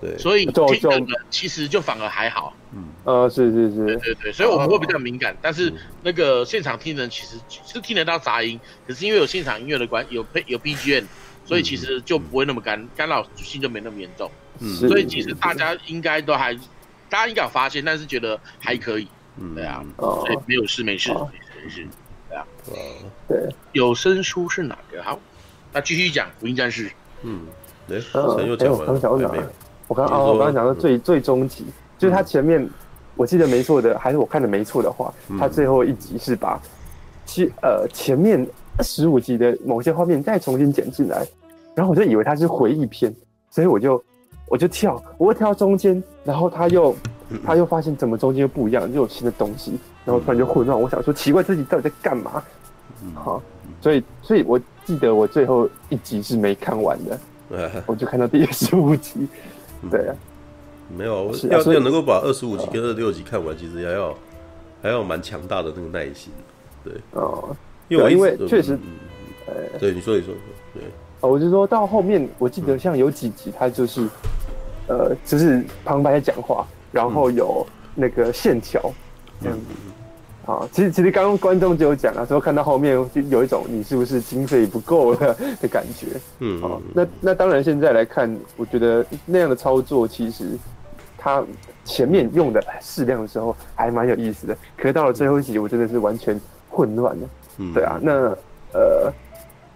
[0.00, 2.54] 对，所以听的人其实就反而还好。
[2.72, 5.72] 嗯，呃，是是是，对对对，所以我们会比较敏感，但是
[6.02, 7.36] 那个现场听人其实
[7.66, 11.04] 是听得到杂音，可是因为有现场音乐的关，有配有 BGM，
[11.44, 14.30] 所以其实就不会那么干干扰性就没那么严重。
[14.60, 16.54] 嗯，所以其实大家应该都还，
[17.08, 19.08] 大家应该有发现，但是觉得还可以。
[19.40, 21.86] 嗯，对啊，所以没有事没事没事没事，
[22.28, 22.44] 对啊。
[23.26, 25.02] 对，有声书是哪个？
[25.02, 25.18] 好，
[25.72, 26.90] 那继续讲福音战士。
[27.22, 27.46] 嗯，
[27.86, 29.52] 对，神又讲完了。
[29.88, 31.64] 我刚哦，我刚刚讲的最最终集，
[31.98, 32.68] 就是他前面，
[33.16, 36.60] 我记得没错的，还是我看的没错的话，他最后一集是把
[37.24, 38.46] 其呃前面
[38.80, 41.26] 十五集的某些画面再重新剪进来，
[41.74, 43.14] 然后我就以为他是回忆片，
[43.50, 44.02] 所以我就
[44.46, 46.94] 我就跳，我会跳到中间，然后他又
[47.44, 52.42] 他又发现怎么中间又不一样，又有新的东西，然后突然就混乱，我想说奇怪，自己到底在干嘛？
[53.14, 53.42] 好，
[53.80, 57.18] 所以所以我记得我最后一集是没看完的，
[57.86, 59.26] 我就看到第十五集。
[59.90, 60.14] 对啊，
[60.96, 64.14] 没有，要要能够把二十五集跟二十六集看完，其实还要
[64.82, 66.32] 还要蛮强大的那个耐心。
[66.82, 66.92] 对。
[67.12, 67.54] 哦，
[67.88, 68.78] 因为因为确实，
[69.46, 70.34] 呃，对你说你说
[70.74, 70.82] 对，
[71.20, 74.08] 哦，我就说到后面，我记得像有几集，它就是
[74.88, 78.80] 呃，就是旁白在讲话，然后有那个线条
[79.40, 79.64] 这样子。
[80.48, 86.06] 啊，其实其实刚刚观众就有讲了，说看到后面就有一种你是不是经费不够了的感觉。
[86.38, 90.58] 嗯，好，那那当然现在来看，我觉得那样的操作其实
[91.18, 91.44] 他
[91.84, 96.40] 前面用的适量的时候还蛮有意思的，可是到了最后一集，我真的是完全
[96.70, 97.28] 混乱了。
[97.58, 98.12] 嗯，对啊，那
[98.72, 99.12] 呃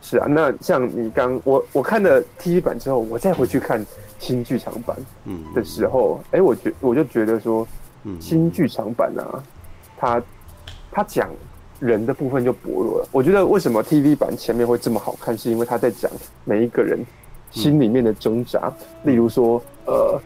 [0.00, 3.84] 是啊，那像你刚我我看了 TV 版之后，我再回去看
[4.18, 4.96] 新剧场版
[5.26, 7.68] 嗯的时候，哎、我觉我就觉得说，
[8.18, 9.44] 新剧场版啊，
[9.98, 10.22] 它。
[10.92, 11.28] 他讲
[11.80, 13.08] 人的部分就薄弱了。
[13.10, 16.08] 我觉得为什么 TV 版前面会这么好看，是因为他在讲
[16.44, 17.00] 每一个人
[17.50, 18.72] 心里面的挣扎。
[19.02, 20.20] 嗯、例如说，呃，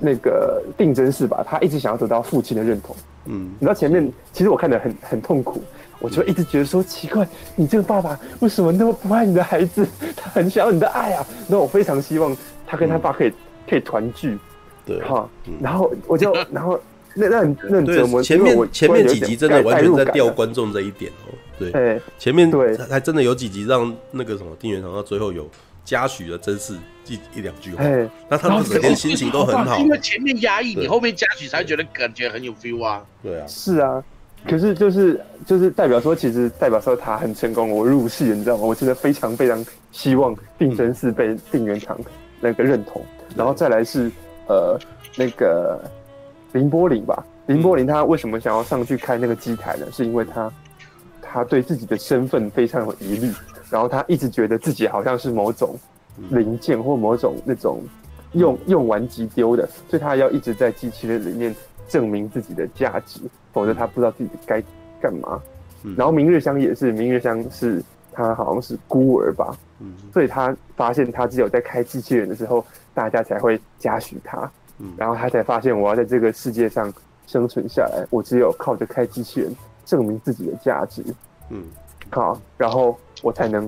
[0.00, 2.96] 那个定真是吧，他一直想要得到父亲的认同。
[3.26, 5.60] 嗯，你知道前面其实我看的很很痛苦，
[5.98, 9.86] 我就一直觉得说奇怪，你这个爸爸为什么那么不爱你的孩子？
[10.16, 11.26] 他很想要你的爱啊！
[11.48, 12.34] 那我非常希望
[12.66, 13.34] 他跟他爸可以、嗯、
[13.68, 14.38] 可以团聚。
[14.86, 15.28] 对，哈，
[15.60, 16.80] 然后我就 然后。
[17.18, 21.34] 那那那折磨，前面前面几集真的完全在吊观众这一点哦。
[21.58, 25.48] 对，前面对还真的有几集让那个什么丁元堂到最后有
[25.84, 26.72] 嘉许的真是
[27.08, 27.82] 一一两句话，
[28.28, 33.04] 那他们整天心情都很好，因为前面压抑，你后面嘉许才觉得感觉很有 feel 啊。
[33.24, 34.00] 对啊，是啊，
[34.48, 38.62] 可是就是就是代表说，其实代表说他很成功，我入戏，你知道吗？
[38.62, 41.98] 我真的非常非常希望定真寺被定元堂
[42.40, 43.04] 那个认同，
[43.34, 44.08] 然后再来是
[44.46, 44.78] 呃
[45.16, 45.80] 那个。
[46.52, 49.86] 林波林吧，林波林他为什么想要上去开那个机台呢？
[49.92, 50.52] 是因为他
[51.20, 53.30] 他对自己的身份非常有疑虑，
[53.70, 55.76] 然后他一直觉得自己好像是某种
[56.30, 57.82] 零件或某种那种
[58.32, 61.54] 用用完即丢的，所以他要一直在机器人里面
[61.86, 63.20] 证明自己的价值，
[63.52, 64.62] 否则他不知道自己该
[65.00, 65.40] 干嘛。
[65.96, 69.56] 然后明日香也是，明日香是他好像是孤儿吧，
[70.12, 74.50] 所以他发现他只有在开机器人的时候，大家才会嘉许他。
[74.96, 76.92] 然后他才发现，我要在这个世界上
[77.26, 79.52] 生存下来，我只有靠着开机器人
[79.84, 81.02] 证明自己的价值。
[81.50, 81.64] 嗯，
[82.10, 83.66] 好，然后我才能，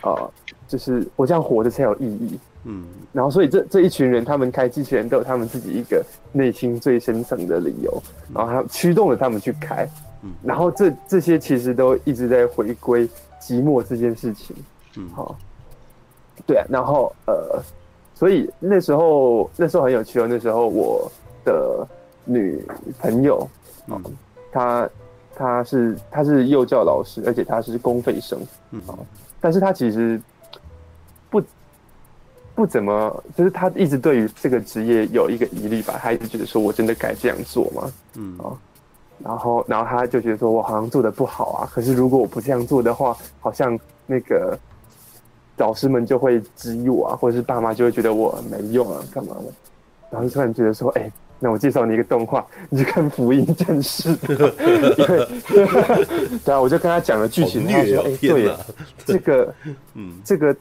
[0.00, 0.30] 啊、呃，
[0.66, 2.38] 就是我这样活着才有意义。
[2.64, 6.02] 嗯，然后所以这这一群人，他们开机器人都有他们自己一个
[6.32, 8.02] 内心最深层的理由，
[8.32, 9.86] 然后他驱动了他们去开。
[10.22, 13.06] 嗯，然后这这些其实都一直在回归
[13.38, 14.56] 寂寞这件事情。
[14.96, 15.36] 嗯，好，
[16.46, 17.62] 对啊，然后呃。
[18.14, 20.26] 所以那时候，那时候很有趣哦。
[20.28, 21.10] 那时候我
[21.44, 21.86] 的
[22.24, 22.64] 女
[23.00, 23.48] 朋友，
[23.88, 24.00] 嗯，
[24.52, 24.88] 她
[25.34, 28.38] 她是她是幼教老师，而且她是公费生，
[28.70, 28.80] 嗯，
[29.40, 30.20] 但是她其实
[31.28, 31.42] 不
[32.54, 37.92] 不怎么，就是她一直对于这个职业有一个疑虑吧，她一直觉得说我真的该这样做吗？
[38.14, 38.56] 嗯啊，
[39.18, 44.56] 然后然后她就觉得说我好像做的不好啊，可是如果我不这样做的话，好像那个。
[45.56, 49.44] 老师们就会质疑我啊，或者是爸妈就会觉得我没用啊，干嘛的？
[50.10, 54.16] 然后突然觉得说，哎、欸，那我介绍你一个动画，你去看《福音战士》。
[56.44, 58.50] 对啊，我就跟他讲了剧情，他说，哎、欸，对，
[59.04, 59.54] 这个，
[59.94, 60.54] 嗯，这个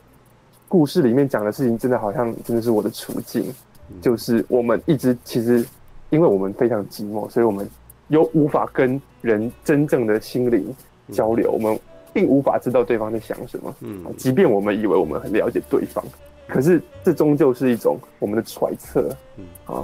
[0.67, 3.53] 故事里面讲的事情，真的好像真的是我的处境，
[4.01, 5.65] 就是我们一直其实，
[6.09, 7.67] 因为我们非常寂寞，所以我们
[8.09, 10.73] 又无法跟人真正的心灵
[11.11, 11.79] 交流，我们。
[12.13, 16.03] 并无法知道对方在想什么，嗯，即便我们以为我们很了解对方，
[16.47, 19.83] 可是这终究是一种我们的揣测，嗯啊，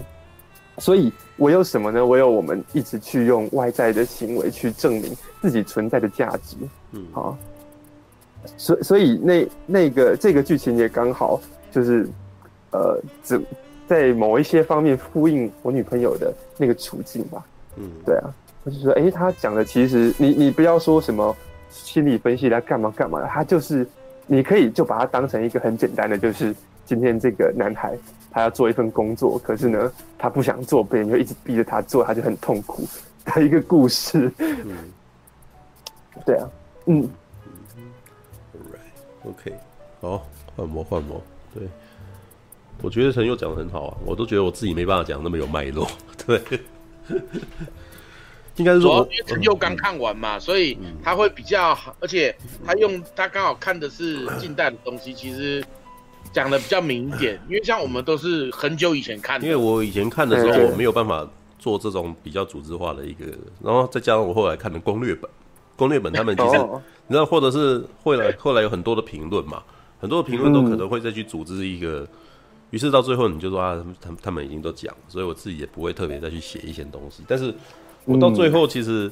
[0.78, 2.06] 所以唯有什么呢？
[2.06, 5.12] 唯有我们一直去用外在的行为去证明
[5.42, 6.56] 自己存在的价值。
[6.92, 7.38] 嗯，啊，
[8.58, 12.08] 所所以那那个这个剧情也刚好就是，
[12.72, 13.42] 呃，只
[13.88, 17.44] 在某一些方面呼应我女朋友的那个处境吧。
[17.76, 21.36] 嗯，对啊，我就说，哎、欸，他讲的其实你你不要说什么
[21.70, 23.88] 心理分析来干嘛干嘛的，他就是
[24.28, 26.56] 你可以就把它当成一个很简单的，就是
[26.86, 27.98] 今天这个男孩。
[28.32, 32.88] 他要做一份工作，可是呢，他不想做，别人就一直逼着他做，他就很痛苦
[33.26, 34.32] 的一个故事。
[34.38, 34.78] 嗯，
[36.28, 36.48] 对啊，
[36.86, 37.10] 嗯。
[39.24, 39.52] OK，
[40.00, 40.24] 好，
[40.56, 41.20] 换模换模。
[41.56, 41.68] 对，
[42.84, 45.88] 我觉得陈佑讲的很好啊，我都觉得我自己没办法讲那么有脉络。
[46.28, 46.40] 对，
[48.60, 55.64] 应该是说，因为陈佑刚看完嘛，所以他会比较好，而且他用他刚好看的是 近代的东西，其实。
[56.32, 59.48] 讲的比较明一点， 因为像我们都是很久以前看的。
[59.48, 63.26] 因为我以前看的时候，我没有办法做这种比较组织化的一个，
[63.64, 65.28] 然后再加上我后来看的攻略本，
[65.76, 66.58] 攻略本他们其实，
[67.08, 69.64] 你知道，或者是后来后来有很多的评论嘛，
[70.00, 72.08] 很多的评论都可能会再去组织一个，
[72.70, 77.24] 于是到最后你就说啊，他们他们已经都讲，所以我自己也不会特别再去写一些东西。
[77.28, 77.52] 但是
[78.06, 79.12] 我到最后其实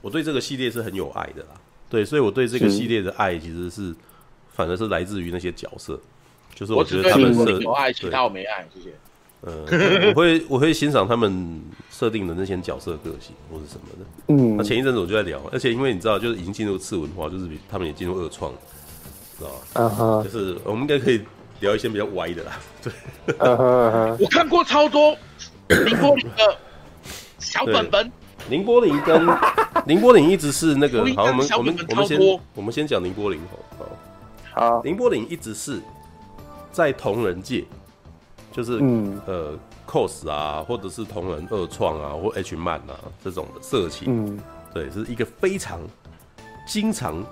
[0.00, 3.94] 我对这个系列是很有爱的啦，对，所以我对这个系列的爱其实是
[4.52, 5.98] 反而是来自于那些角色。
[6.54, 8.90] 就是我觉得他们设有爱，其他我没爱，谢谢。
[9.42, 9.64] 呃，
[10.08, 14.34] 我会我会欣赏他们设定的那些角色个性或者什么的。
[14.34, 18.52] 嗯，那前一阵子我就在聊，而且因为你知道，就是已经进入次文化，就是他们也进入二创，
[19.38, 19.56] 知道吧？
[19.74, 21.20] 嗯哼，就是我们应该可以
[21.60, 22.58] 聊一些比较歪的啦。
[22.82, 22.92] 对，
[24.18, 25.16] 我看过超多
[25.68, 26.16] 綾波
[27.38, 28.12] 小本本。
[28.50, 29.26] 林波林跟
[29.86, 33.40] 林波林一直是那个，好，我们我们我们先我们先讲林波林
[34.54, 35.80] 好，好，綾波林一直是。
[36.70, 37.64] 在同人界，
[38.52, 44.38] 就是、嗯、呃，cos 啊，或者是同人二创啊，或 H 漫啊这种的色情，嗯、
[44.72, 45.80] 对，是一个非常
[46.68, 47.24] 经常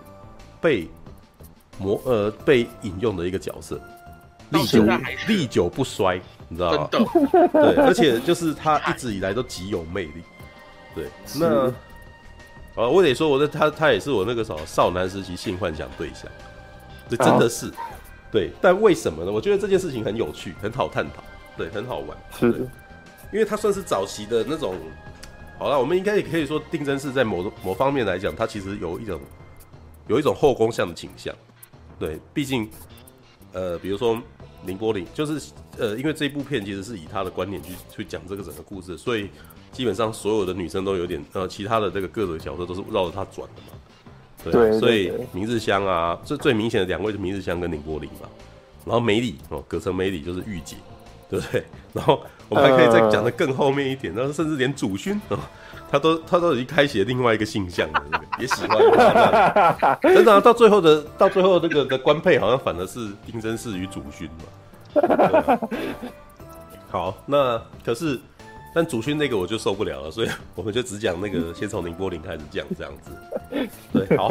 [0.61, 0.88] 被
[1.78, 3.80] 模呃被引用的一个角色，
[4.50, 4.84] 历久
[5.28, 6.88] 历久不衰，你知道吗？
[7.53, 10.22] 对，而且就是他一直以来都极有魅力，
[10.94, 11.07] 对，
[11.38, 11.66] 那
[12.74, 16.30] 啊，我得说，我的他他也是我那个什么少男时期性幻想对象，
[17.09, 17.68] 这真的是。
[17.68, 17.74] 啊
[18.32, 19.30] 对，但为什么呢？
[19.30, 21.22] 我觉得这件事情很有趣，很好探讨，
[21.57, 22.18] 对，很好玩。
[22.38, 22.59] 是的，
[23.32, 24.74] 因为他算是早期的那种。
[25.59, 29.20] 好了，我们应该也可以说，定真寺在某某方面来讲，他其实有一种
[30.09, 31.34] 有一种后宫向的倾向。
[31.99, 32.68] 对，毕竟，
[33.53, 34.20] 呃，比如说
[34.66, 39.30] 綾波丽，就是呃，因为这部片其实是以他的观点去去讲这个整个故事，所以
[39.72, 43.78] 基本上所有的女生都有点呃，其他的这个各种角色都是绕着他转的嘛。
[44.52, 48.28] 对，所以明日香啊，最最明显的两位是明日香跟綾波丽嘛，
[48.84, 50.76] 然后梅里哦，葛城梅里就是御姐，
[51.28, 51.64] 对不对？
[51.92, 55.38] 然后我们还可以再讲的更后面一点，然后甚至连祖勋哦，
[55.91, 65.59] 他都他都已经开启了另外一个性向了，那个也喜欢， 真的到最后的到最后那个 的官配好像反而是丁真寺与祖勋嘛。
[66.91, 68.20] 好，那可是。
[68.74, 73.11] 但祖勋那个我就受不了了，所以我们就只讲那个，先从宁波林开始讲这样子。
[73.91, 74.30] 对，好，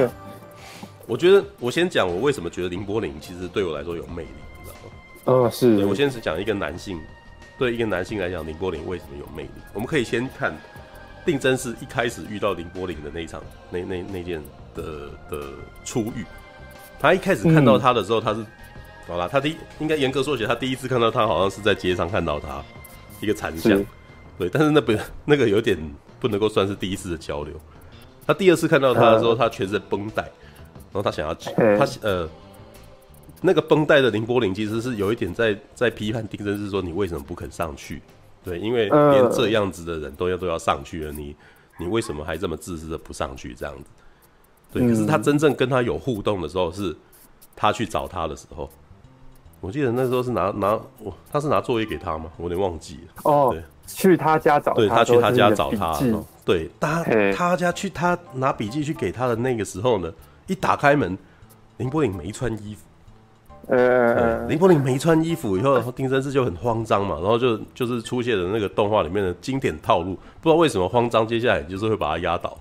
[1.07, 4.29] 我觉得我先讲我为什么觉得宁波林其实对我来说有魅力，
[4.61, 4.91] 你知道吗？
[5.47, 5.83] 哦，是。
[5.87, 7.01] 我先是讲一个男性，
[7.57, 9.49] 对一个男性来讲，宁波林为什么有魅力？
[9.73, 10.55] 我们可以先看
[11.25, 14.41] 定真是一开始遇到林柏林的那一场，那那那件
[14.75, 15.47] 的的
[15.83, 16.23] 初遇。
[16.99, 18.47] 他一开始看到他的时候，他是、嗯、
[19.07, 22.63] 好啦，他第应该严格说起来，他第一次看到他好像是在街上看到他
[23.19, 23.83] 一个残像。
[24.37, 24.93] 对，但是那不
[25.25, 25.77] 那个有点
[26.19, 27.53] 不能够算是第一次的交流。
[28.27, 32.27] 他第二次看到他的时候，他全身绷带，然后他想要他呃
[33.41, 38.01] 那个绷带的林柏林其实是有一点在在批判丁真是说，你为什么不肯上去？
[38.45, 41.35] 对，因为连这样子的人都要都要上去了，你
[41.79, 43.53] 你为什么还这么自私的不上去？
[43.55, 43.83] 这样子。
[44.71, 46.95] 对，可是他真正跟他有互动的时候，是
[47.55, 48.69] 他去找他的时候。
[49.61, 52.29] 我记得那时候是拿拿我，他是拿作业给他吗？
[52.37, 53.13] 我有点忘记了。
[53.23, 55.99] 哦，对，去他家找他，对他去他家找他，
[56.45, 60.13] 对，他他家去他拿笔记去给他的那个时候呢，
[60.45, 61.17] 一打开门，
[61.77, 62.81] 林波颖没穿衣服。
[63.67, 72.57] 呃，林柏林没穿衣服以后，丁真寺就很慌张嘛，然后就就是出现了那个动画里面的经典套路，不知道为什么慌张，接下来就是会把他压倒。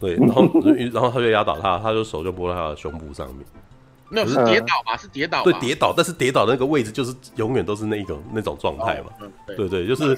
[0.00, 0.42] 对，然后
[0.92, 3.38] 然后他就压倒他，他就手就拨到他的胸部上面。
[4.10, 4.96] 没有，是跌倒吧？
[4.96, 5.42] 是跌倒。
[5.42, 9.10] 对，跌倒，但是跌倒的那个位置就是永远都是那种那种状态嘛。
[9.46, 10.14] 对对，就是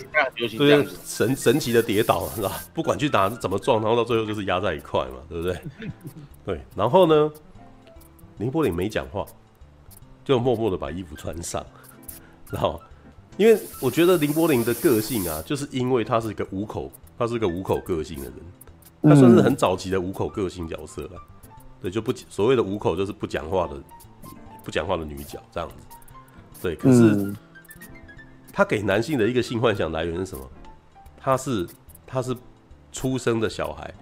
[0.59, 2.53] 对神神奇的跌倒，是吧？
[2.75, 5.57] 不管去打怎么撞，然后到最后就是压在一块嘛，对不对？
[6.45, 7.31] 对，然后呢，
[8.39, 9.25] 林柏林没讲话，
[10.27, 11.65] 就默默的把衣服穿上，
[12.51, 12.81] 然后
[13.37, 18.35] 因为我觉得林柏霖的个性啊，就是因为他是一个五口，他是一个五口个性的人，
[19.05, 21.11] 他算是很早期的五口个性角色了。
[21.81, 23.77] 对，就不所谓的五口，就是不讲话的，
[24.65, 25.75] 不讲话的女角这样子。
[26.61, 27.33] 对，可是
[28.53, 30.45] 他给男性的一个性幻想来源是什么？
[31.21, 31.69] 他是
[32.05, 32.37] 他是
[32.91, 33.95] 出生的小孩，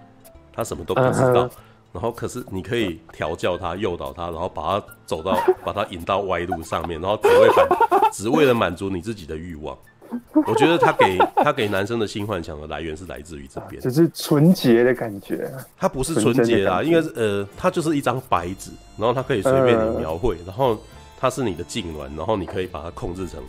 [0.51, 1.47] 他什么都不知道。
[1.95, 9.77] 然后，可是你可以调教他、诱导他，然后把他走到、把他引到歪路上面，然后只为满，只为了满足你自己的欲望。
[10.45, 15.49] 我觉得他给他给男生的性幻想的来源是来自于这边，只是纯洁的感觉。
[15.77, 20.77] 他不是纯洁啦，应该是呃，他就是一张白纸，然后他可以随便你描绘，然后
[21.17, 23.41] 他是你的痉挛，然后你可以把它控制成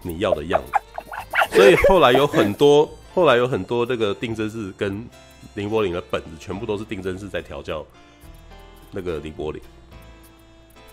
[0.00, 1.56] 你要的样子。
[1.56, 5.04] 所以后来有很多，后来有很多这个定真是跟。
[5.54, 7.84] 林柏林的本子全部都是定真寺在调教
[8.90, 9.60] 那个林柏林，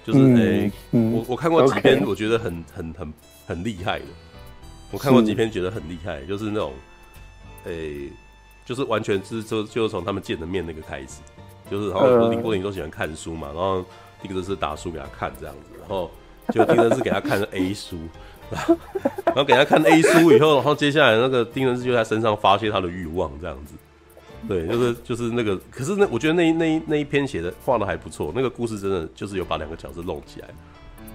[0.05, 3.13] 就是诶、我我看过几篇，我觉得很.很很
[3.47, 4.05] 很厉害的。
[4.91, 6.71] 我看过几篇，觉得很厉害，就是那种
[7.65, 8.11] 诶、欸，
[8.63, 11.21] 就是完全是就就是从他们见的面那个开始，
[11.69, 13.83] 就是然后林柏林都喜欢看书嘛，然后
[14.21, 16.11] 定真寺打书给他看这样子，然后
[16.53, 17.97] 就定真寺给他看 A 书，
[19.25, 23.73] 然后给他看 A 书以后，然后接下来那个丁真是就在身上发泄他的欲望这样子。
[24.47, 30.47] 对，就是就是那个，可是那我觉得那那那一篇写的画的还不错，那个故事真的就是有把两个角色弄起来。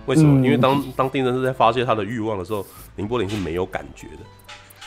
[0.07, 0.41] 为什么？
[0.41, 2.65] 嗯、因为当当丁真是在发泄他的欲望的时候，
[2.97, 4.19] 林柏霖是没有感觉的。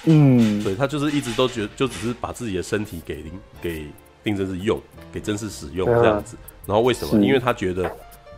[0.05, 3.87] 嗯，对他就是一直都觉得，就只是把自己的身体给林给
[4.23, 4.79] 丁真是用，
[5.11, 6.37] 给真是使用这样子。
[6.65, 7.19] 然后为什么？
[7.23, 7.91] 因为他觉得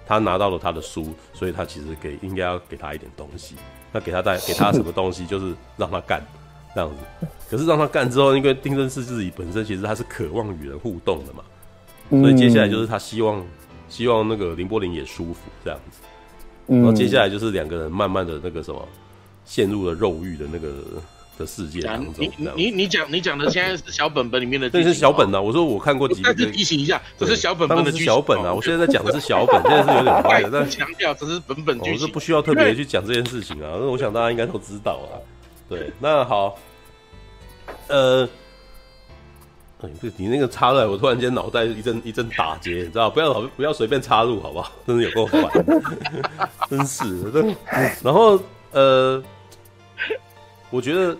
[0.07, 3.55] 他拿到了他的书，所以他其实给应该要给他一点东西。
[3.91, 5.25] 那给他带给他什么东西？
[5.25, 6.25] 就是让他干。
[6.75, 11.43] 这样子，可是让他干之后，因为定真寺自己本身其实他是渴望与人互动的嘛，
[12.21, 13.43] 所以接下来就是他希望
[13.87, 15.99] 希望那个林柏林也舒服这样子，
[16.67, 18.87] 然后接下来就是两个人慢慢的那个什么
[19.45, 20.69] 陷入了肉欲的那个
[21.39, 22.13] 的世界当中。
[22.19, 25.41] 你你你讲你讲的现在是小本本里面的， 这是小本啊！
[25.41, 28.53] 我说我看过几个，但是提醒一下，这是小本本的剧小本啊！
[28.53, 35.17] 我现在在讲的是小本，现在是有点歪的， 但强调这是本本剧情，我是不需要特别去讲这件事情啊，那我想大家应该都知道啊。
[35.69, 36.57] 对，那好，
[37.87, 38.27] 呃，
[39.81, 43.09] 哎，你那个插入来，我突然间脑袋一阵一阵打结，你知道？
[43.09, 44.71] 不要老不要随便插入，好不好？
[44.87, 45.43] 真是有够烦，
[46.69, 47.45] 真是的。
[48.03, 48.39] 然后
[48.71, 49.23] 呃，
[50.71, 51.17] 我觉得，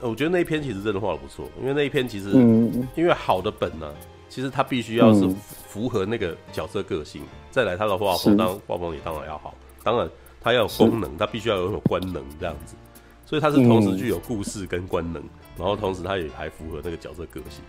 [0.00, 3.94] 我觉得那一篇其实真的画的不错，因为那一篇其实，嗯、因为好的本呢、啊，
[4.28, 5.26] 其实它必须要是
[5.66, 10.08] 符合那个角色个性，嗯、再来他的画风，当画风也当然要好，当然
[10.42, 12.74] 它要有功能，它必须要有有官能这样子。
[13.34, 15.28] 所以它是同时具有故事跟官能，嗯，
[15.58, 17.64] 然后同时它也还符合那个角色个性，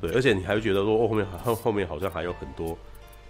[0.00, 2.76] 对，而且你还会觉得说，哦，后面后后面好像还有很多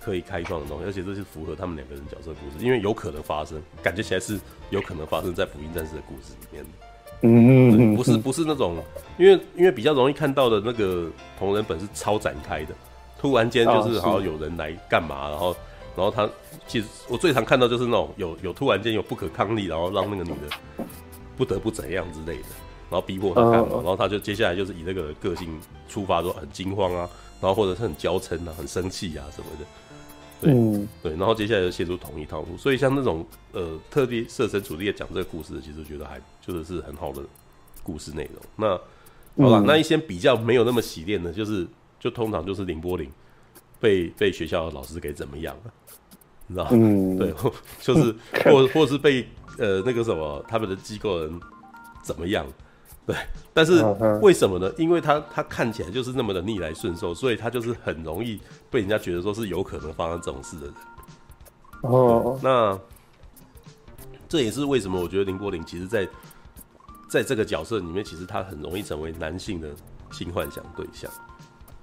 [0.00, 4.40] 可以开创的东西，而且这是符合他们两个人角色故事，因为有可能发生，感觉起来是
[4.70, 6.70] 有可能发生在福音战士的故事里面的，
[7.20, 8.82] 嗯，不是不是那种，
[9.18, 12.74] 因为因为比较容易看到的那个同人本是超展开的，
[13.18, 15.54] 突然间就是好像有人来干嘛，然后
[15.94, 16.26] 然后他
[16.66, 20.86] 其实我最常看到就是那种有有突然间有不可抗力，然后让那个女的。
[21.36, 22.48] 不得不怎样之类的，
[22.90, 25.58] 然后逼迫他干嘛？Uh, 然后他就接下来就是以那个个性
[25.88, 27.08] 出发，说很惊慌啊，
[27.40, 29.66] 然后或者是很娇嗔啊，很生气啊什么的。
[30.40, 32.56] 对、嗯、对，然后接下来就陷入同一套路。
[32.56, 37.22] 所以像那种呃特地设身处地的讲这个故事，其实觉得还就是是很好的
[37.82, 38.42] 故事内容。
[38.56, 38.68] 那
[39.42, 41.66] 好了、嗯，那一些比较没有那么洗练的，就是
[41.98, 43.10] 就通常就是林柏林
[43.80, 45.72] 被被学校的老师给怎么样了，
[46.46, 46.70] 你知道吗？
[46.72, 47.34] 嗯，对，
[47.80, 48.14] 就是
[48.50, 49.26] 或或是被。
[49.58, 51.40] 呃，那个什么，他们的机构人
[52.02, 52.46] 怎么样？
[53.06, 53.14] 对，
[53.52, 53.84] 但是
[54.22, 54.72] 为什么呢？
[54.78, 58.40] 因为他他看起来就是那么的逆来顺受，所以他就是很容易
[58.70, 60.74] 被人家觉得说是有可能发生这种事的人。
[61.82, 62.78] 哦，那
[64.26, 66.08] 这也是为什么我觉得林柏林其实在
[67.10, 69.68] 在这个角色里面，其实他很容易成为男性的
[70.10, 71.10] 性幻想对象。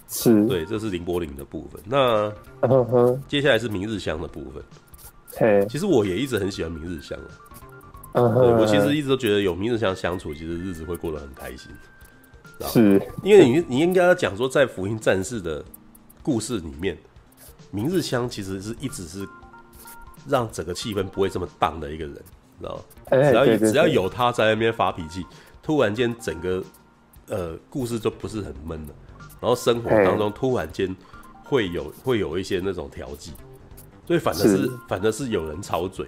[0.08, 1.80] 是，对，这是林柏林的部分。
[1.86, 2.34] 那
[3.28, 4.64] 接下来是明日香的部分。
[5.38, 7.30] 嘿，其实我也一直很喜欢明日香啊。
[8.14, 8.34] Uh.
[8.34, 11.72] 对，我其实一直都觉得有明日香相处，其实日子会过得很开心。
[12.68, 15.64] 是，因为你你应该要讲说，在福音战士的
[16.22, 16.98] 故事里面，
[17.72, 19.28] 明日香其实是一直是
[20.28, 22.16] 让整个气氛不会这么荡的一个人，
[22.60, 22.84] 知道吗？
[23.10, 25.26] 只要只要有他在那边发脾气，
[25.64, 26.64] 突然间整个
[27.30, 28.94] 呃故事就不是很闷了，
[29.40, 30.96] 然后生活当中突然间
[31.44, 33.32] 会有会有一些那种调剂，
[34.06, 36.06] 所以反正是反正是有人吵嘴。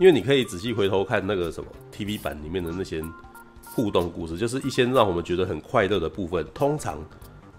[0.00, 3.04] 因为你可以仔细回头看那个什么 TV 版里面的那些
[3.62, 6.98] 互动故事，就是一些让我们觉得很快乐的部分，通常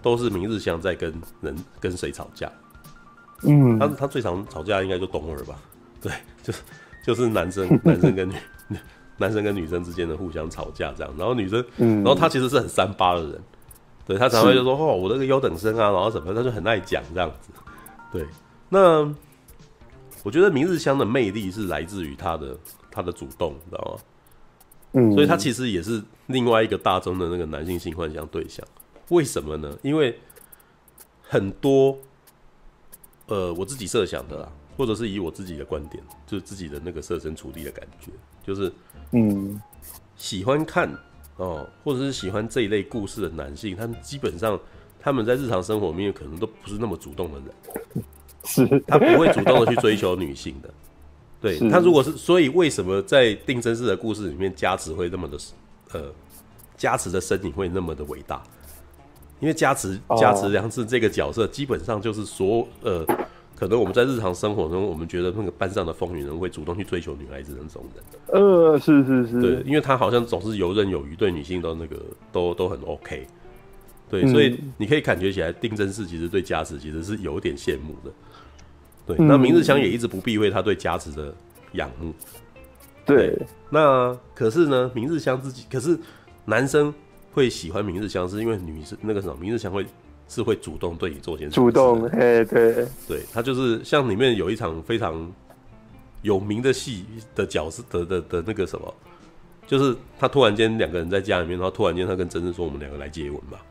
[0.02, 2.50] 都是明日香在跟人跟谁吵架。
[3.44, 5.56] 嗯，他他最常吵架应该就东儿吧？
[6.02, 6.12] 对，
[6.42, 6.62] 就是
[7.06, 8.34] 就是男生男生跟女
[9.18, 13.40] 男生跟女生之间的互相吵架这样，然后女生，嗯，然后他其实是很三八的人，
[14.04, 17.52] 对他常常就说哦，我那个优等生啊，然后什么，他就很爱讲这样子，
[18.12, 18.26] 对，
[18.68, 19.08] 那
[20.22, 22.58] 我觉得明日香的魅力是来自于他的
[22.90, 24.02] 他的主动，你知道吗？
[24.92, 28.66] 嗯，所以他其实也是另外一个大众的那个男性性幻想对象，
[29.08, 29.76] 为什么呢？
[29.82, 30.18] 因为
[31.22, 31.98] 很多，
[33.26, 34.52] 呃，我自己设想的啦。
[34.74, 38.10] 或者是以我自己的观点，就是自己的那个设身处地的感觉，
[38.42, 38.72] 就是，
[39.10, 39.60] 嗯，
[40.16, 40.90] 喜欢看
[41.36, 44.58] 哦，或者是喜欢这一类故事的男性，他们基本上
[44.98, 48.04] 他们在日常生活里面可能都不是那么主动的人，
[48.44, 50.70] 是，他不会主动的去追求女性的，
[51.40, 55.38] 对，他如果是，所以为什么在定真寺的故事里面，加持会那么的，
[55.92, 56.12] 呃，
[56.76, 58.42] 加持的身影会那么的伟大？
[59.40, 63.06] 因为加持加持良知这个角色，基本上就是所，呃。
[63.54, 68.42] 可能我们在日常生活中，我们觉得那个班上的风云人会主动去追求女孩子那种人。
[68.42, 71.96] 呃，是是是，对，因为他好像总是游刃有余，对女性都那个
[72.32, 73.24] 都都很 OK。
[74.10, 78.10] 对，所以你可以感觉起来，定真寺其实对加持其实是有点羡慕的。
[79.06, 81.34] 对，那明日香也一直不避讳他对加持的
[81.72, 82.12] 仰慕。
[83.04, 83.36] 对，
[83.70, 85.98] 那可是呢，明日香自己，可是
[86.44, 86.92] 男生
[87.32, 89.84] 会喜欢明日香，是因为女生那个什么，明日香会。
[90.28, 95.30] 是会主动对你做些事，主动，嘿，对，对，他就是像里面有一场非常
[96.22, 98.94] 有名的戏的角色的的的那个什么，
[99.66, 103.62] 就是他突然间两个人在家里面，然后突然间他跟真真说：“我们两个来接吻吧。”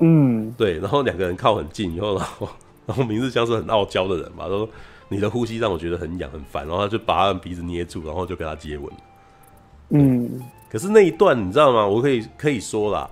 [0.00, 2.46] 嗯，对，然后两个人靠很近以后，然后
[2.86, 4.68] 然后明日香是很傲娇的人嘛，他说
[5.08, 8.92] ：“你的呼吸让我觉得很痒很烦。”然后他就把他的鼻子捏住，然后就跟他接吻。
[9.90, 11.86] 嗯，可是那一段你知道吗？
[11.86, 13.10] 我可以可以说啦。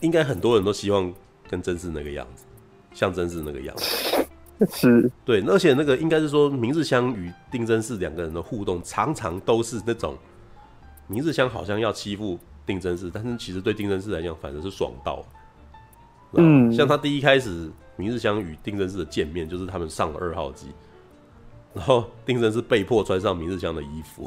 [0.00, 1.12] 应该很多人都希望
[1.46, 2.46] 跟真嗣那个样子，
[2.94, 4.26] 像真嗣那个样子，
[4.72, 10.16] 是对，而且那个应该是说明日香与定真嗣两个人的互动，常常都是那种
[11.06, 15.22] 明日香好像要欺负定真嗣，但是其实对定真嗣来讲反正是爽到。
[16.32, 17.70] 嗯，像他第一开始
[18.00, 20.68] 明日香与定真嗣的见面，就是他们上了二号机，
[21.74, 24.26] 然后定真嗣被迫穿上明日香的衣服，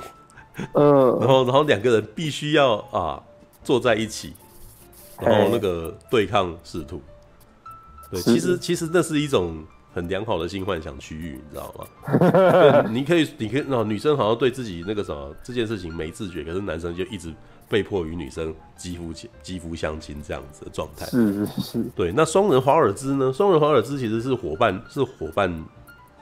[0.74, 3.24] 嗯，然后然后两个人必须要啊
[3.64, 4.34] 坐在一起。
[5.20, 7.00] 然后那个对抗使徒，
[8.10, 9.64] 对，其实其实那是一种
[9.94, 12.82] 很良好的性幻想区域，你知道吗？
[12.90, 17.32] 你可以，你可以，那，女生好像对自己那个什么这件事情没自觉，可是男生就一直
[17.70, 19.12] 被迫与女生肌肤
[19.42, 21.06] 肌肤相亲这样子的状态。
[21.08, 22.12] 是是是，对。
[22.12, 23.32] 那双人华尔兹呢？
[23.34, 25.66] 双人华尔兹其实是伙伴，是伙伴，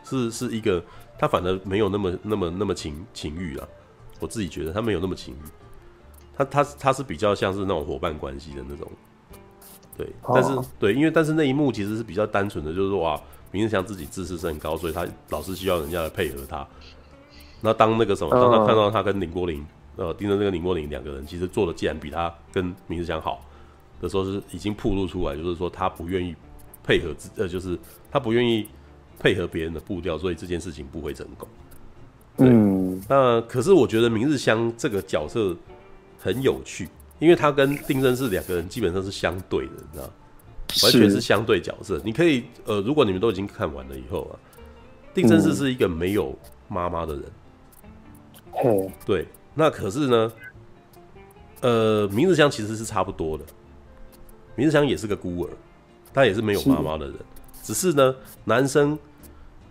[0.03, 0.83] 是是一个，
[1.17, 3.67] 他反而没有那么那么那么情情欲啊。
[4.19, 5.37] 我自己觉得他没有那么情欲。
[6.33, 8.89] 他他他是比较像是那种伙伴关系的那种，
[9.97, 13.21] 对，但是对，因为但是那一幕其实是比较单纯的，就是说哇，
[13.51, 16.65] 明日香自己自视甚高，所以他老是需要人家来配合他。
[17.59, 19.61] 那当那个什么，当他看到他跟綾波丽，
[19.95, 23.43] 呃，盯着那个綾波丽两个人，其实做的既然比他跟明日香好
[23.99, 26.35] 的时候，是已经暴露出来，就是说他不愿意
[26.83, 27.77] 配合自，呃，就是
[28.11, 28.67] 他不愿意
[29.19, 31.47] 配合别人的步调，所以这件事情不会成功。
[32.37, 35.55] 嗯，那可是我觉得明日香这个角色。
[36.23, 36.87] 很有趣，
[37.17, 40.03] 因为他跟定真寺两个人基本上是相对的，你知道，
[40.83, 41.99] 完全是相对角色。
[42.05, 44.37] 你可以，呃，如果你们都已经看完了以后啊，
[45.15, 46.37] 定真寺是一个没有
[46.67, 47.23] 妈妈的人，
[48.51, 50.31] 哦，对，那可是呢，
[51.61, 53.43] 呃，明日香其实是差不多的，
[54.55, 55.49] 明日香也是个孤儿，
[56.13, 57.15] 他也是没有妈妈的人，
[57.63, 58.15] 只是呢，
[58.45, 58.97] 男生。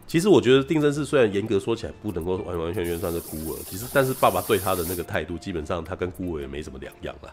[0.07, 7.33] 其实我觉得定真寺虽然严格说起来不能够完完全全算是孤儿，其实但是爸爸对他的那个态度，基本上他跟孤儿也没什么两样了。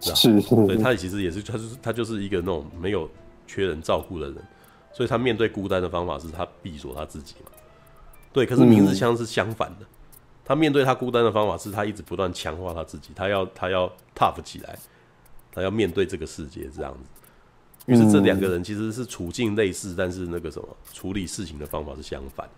[0.00, 3.10] 是，对，他其实也是，他就是他就是一个那种没有
[3.48, 4.36] 缺人照顾的人，
[4.92, 7.50] 所以他面对孤单的方法是他闭锁他自己嘛。
[8.32, 9.86] 对，可是明日香是相反的，
[10.44, 14.78] 他面对他孤单的方法是他一直不断强化他自己，他要他要 tough 起来，
[15.52, 17.10] 他要面对这个世界这样子。
[17.86, 22.48] 于是这两个人其实是处境类似，但是那个什么处理事情的方法是相反，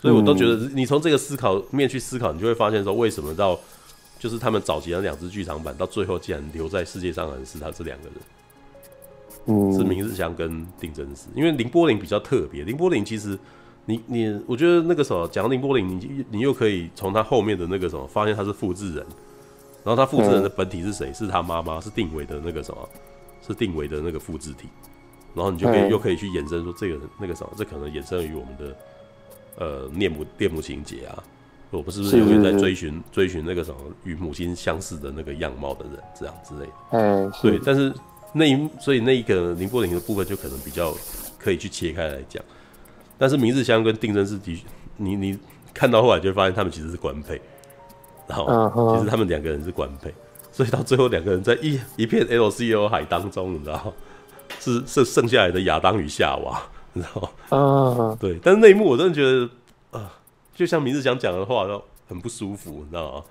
[0.00, 3.58] 所以我都觉得你从这个思考面去思考，你就会发现说，为什么到
[4.18, 8.14] 就是他们早期的两只剧场版到最后竟然留在世界上的是他这两个人，
[9.46, 13.36] 嗯，是明日香跟定真寺，因为林波林比较特别，林波林其实
[13.86, 19.06] 你你我觉得那个什么讲林柏林，你你又可以从他后面的那个什么发现他是复制人，
[19.84, 21.12] 然后他复制人的本体是谁？
[21.12, 22.88] 是他妈妈，是定纬的那个什么？
[23.46, 24.66] 是定纬的那个复制体，
[25.34, 28.76] 然后你就可以又可以去衍生说这个那个什么，这可能衍生于我们的
[29.58, 31.22] 呃恋母恋母情节啊，
[31.70, 37.92] 我们是不是永远在追寻追寻那个什么与母亲相似的那个样貌的人这样之类的，嗯，对，但是
[38.32, 40.94] 那一所以那一个林柏林的部分就可能比较
[41.38, 42.42] 可以去切开来讲，
[43.24, 44.62] 但是明日香跟定真寺的，
[44.98, 45.38] 你你
[45.72, 47.40] 看到后来就会发现他们其实是官配，
[48.28, 50.12] 然后其实他们两个人是官配，
[50.52, 53.94] 所以到最后两个人在一一片 L C O 海当中，你知道，
[54.60, 56.60] 是是剩下来的亚当与夏娃，
[56.92, 58.10] 你知道吗？
[58.12, 58.38] 啊， 对。
[58.42, 60.12] 但是那一幕我真的觉得，啊，
[60.54, 63.22] 就像明日香讲的话，都很不舒服，你知道吗？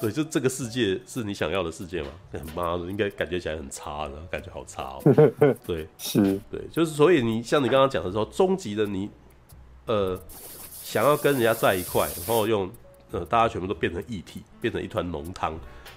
[0.00, 2.08] 对，就这个世界是你想要的世界吗？
[2.54, 5.02] 妈的，应该感觉起来很差的，感觉好差哦。
[5.64, 9.08] 对，是，对，就是所以你像你刚刚讲的时候，终极的你，
[9.86, 10.20] 呃，
[10.82, 12.68] 想要跟人家在一块，然后用
[13.12, 15.54] 呃，大家全部都变成一体，变成一团浓汤，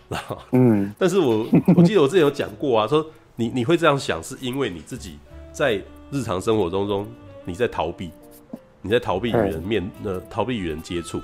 [0.07, 3.05] 然后嗯， 但是我我记得我之前有讲过啊，说
[3.35, 5.17] 你你会这样想，是因为你自己
[5.51, 7.07] 在日常生活中中
[7.45, 8.11] 你在逃避，
[8.81, 11.19] 你在逃避与人面呃，逃避与人接触。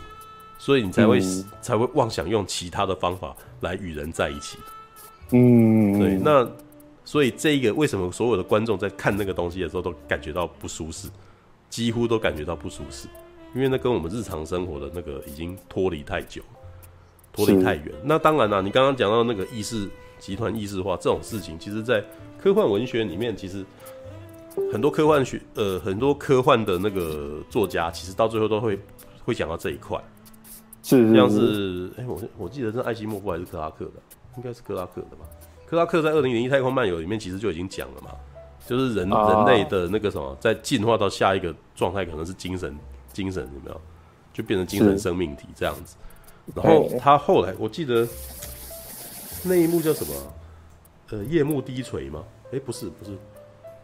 [0.63, 4.57] 所以你才会、嗯、才会妄想用其他的方法来与人在一起，
[5.31, 6.15] 嗯，对。
[6.15, 6.49] 那
[7.03, 11.09] 所以这一个为什么所有的观众在看那个东西的时候都感觉到不舒适，
[11.69, 13.09] 几乎都感觉到不舒适，
[13.53, 16.41] 因为那跟我们日常生活的那个已经脱离太久，
[17.33, 17.93] 脱离太远。
[18.01, 22.01] 那当然啦、啊，你刚刚讲到那个意识集团意识化这种事情，其实，在
[22.41, 23.65] 科幻文学里面，其实
[24.71, 28.79] 很多科幻学呃很多科幻的那个作家，其实到最后都会
[29.25, 30.01] 会讲到这一块。
[30.83, 33.93] 是，像是哎、欸，我我记得是艾希莫夫还是克拉克的，
[34.37, 35.25] 应该是克拉克的吧？
[35.65, 38.11] 克拉克在《二零零一太空漫游》里面其实就已经讲了嘛，
[38.67, 42.77] 就是人、啊、人类的那个什么，在进化到下一个状态，可能是精神
[43.11, 43.81] 精神有没有？
[44.33, 45.95] 就变成精神生命体这样子。
[46.53, 48.05] 然后他后来我记得
[49.43, 50.13] 那一幕叫什么？
[51.11, 52.23] 呃，夜幕低垂吗？
[52.47, 53.11] 哎、欸，不是不是，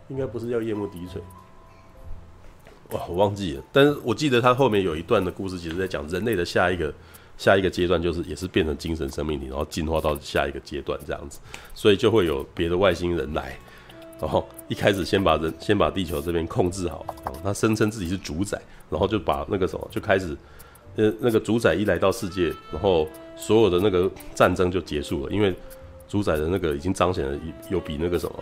[0.08, 1.22] 应该不是叫夜幕低垂。
[2.92, 6.92] 哇，我忘记了，但是我记得他后面有一段的故事，其实在讲人类的下一个
[7.38, 11.40] 下一个阶段，就是也是变成精神生命体，然后进化到下一个阶段这样子，
[11.76, 13.56] 所以就会有别的外星人来，
[14.20, 17.06] 然后一开始先把人先把地球这边控制好，
[17.44, 18.60] 他声称自己是主宰，
[18.90, 20.36] 然后就把那个什么就开始，
[20.96, 23.08] 呃，那个主宰一来到世界，然后
[23.38, 25.54] 所有的那个战争就结束了，因为
[26.08, 27.40] 主宰的那个已经彰显了
[27.70, 28.36] 有比那个什么，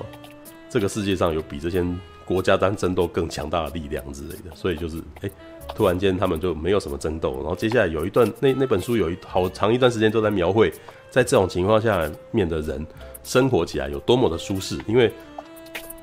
[0.70, 1.86] 这个世界上有比这些。
[2.28, 5.32] 国家当争斗更强大的力量之类的，所以就是哎、欸，
[5.74, 10.70] 突然间他们就没有什么争斗，然后接下来有一段那那本书有一好长一段时间都在描绘，
[11.10, 12.86] 在这种情况下面的人
[13.24, 15.10] 生活起来有多么的舒适，因为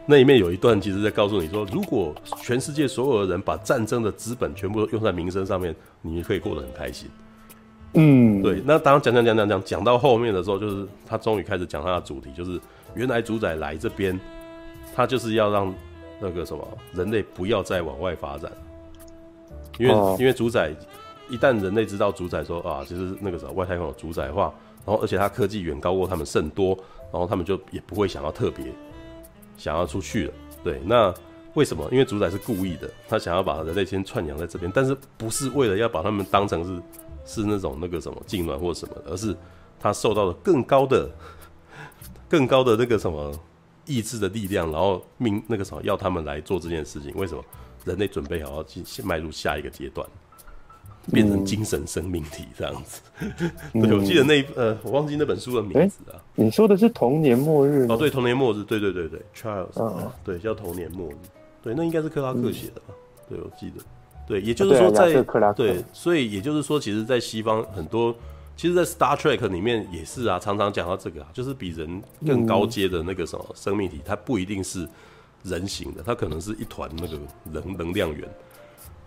[0.06, 7.06] 那里面有一段其实在告诉你说，如果全世界所有的人把战争的资本全部都用在民生上面，你可以过得很开心。
[7.92, 8.62] 嗯，对。
[8.64, 12.58] 那当讲讲讲讲讲讲到后面的时候，就是他终于开始讲他的主题，就是
[12.94, 14.18] 原来主宰来这边，
[14.96, 15.74] 他就是要让。
[16.24, 18.50] 那个什么，人类不要再往外发展，
[19.78, 20.74] 因为、哦、因为主宰
[21.28, 24.44] 一旦人类知道主宰说啊，其实那个什么外太空有主宰化，
[24.86, 26.74] 然后而且它科技远高过他们甚多，
[27.12, 28.64] 然后他们就也不会想要特别
[29.58, 30.32] 想要出去了。
[30.62, 31.12] 对，那
[31.52, 31.86] 为什么？
[31.92, 36.82] 因为主宰是故意的，他想要把人类先串养在这边，但是不是为了要把他们当成是
[37.42, 39.36] 是那种那个什么痉挛或什么，而是
[39.78, 41.10] 他受到了更高的
[42.30, 43.30] 更高的那个什么。
[43.86, 47.44] 意志的力量，然后命那个什么要他们来做这件事情，为什么？
[47.84, 50.08] 人类准备好要进迈入下一个阶段，
[51.12, 53.02] 变成精神生命体这样子？
[53.74, 56.16] 嗯、 对，我记得那呃，我忘记那本书的名字啊。
[56.34, 61.16] 你说的是童年末日哦，对，童年末日，对对对对，Charles，、哦、对，叫童年末日，
[61.62, 62.86] 对，那应该是克拉克写的吧？
[62.88, 62.94] 嗯、
[63.28, 63.84] 对，我记得，
[64.26, 68.16] 对，也就是说在对，对，所以也就是说，其实，在西方很多。
[68.56, 74.88] 其实，在 Star Trek 里面也是啊，常常讲到这个啊，就是比人更高阶的那个什么生命体，它不一定是
[75.42, 77.18] 人形的，它可能是一团那个
[77.50, 78.28] 能能量源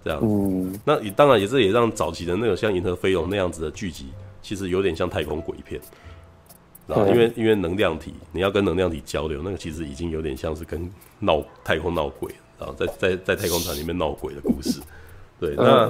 [0.04, 0.80] 这样子。
[0.84, 4.08] 那也当然也是也让早期的那个像银河飞龙那样子的剧集，
[4.42, 5.80] 其实有点像太空鬼片。
[6.86, 12.30] 然后因为因为能量体，你要跟能量体交流，那个其实已经有点像是跟闹太空闹鬼，
[12.60, 14.82] 然后在在在太空船里面闹鬼的故事。
[15.40, 15.88] 对，那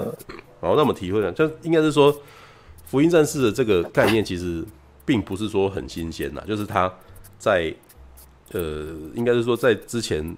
[0.61, 2.15] 好，那我们体会呢，就应该是说。
[2.87, 4.65] 福音战士的这个概念其实
[5.05, 6.91] 并不是说很新鲜呐，就是他
[7.37, 7.71] 在
[8.53, 10.35] 呃，应该是说在之前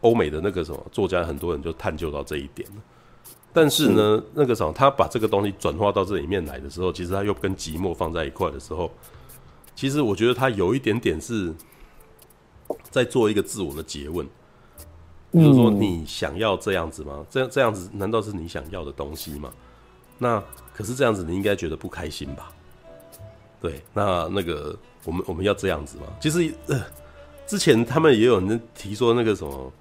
[0.00, 2.76] 欧美的那个什么作家，很多人就探究到这一点了。
[3.52, 8.90] 但是呢，那个什么，他把这个东西转化到这里面来的时候，其实他又跟寂寞放在一块的时候，
[9.74, 11.54] 其实我觉得他有一点点是
[12.90, 14.26] 在做一个自我的诘问，
[15.32, 17.24] 就是说你想要这样子吗？
[17.30, 19.50] 这样这样子难道是你想要的东西吗？
[20.18, 20.42] 那
[20.76, 22.52] 可是这样子，你应该觉得不开心吧？
[23.62, 26.04] 对，那那个我们我们要这样子吗？
[26.20, 26.84] 其实呃，
[27.46, 29.72] 之前他们也有人提说那个什么，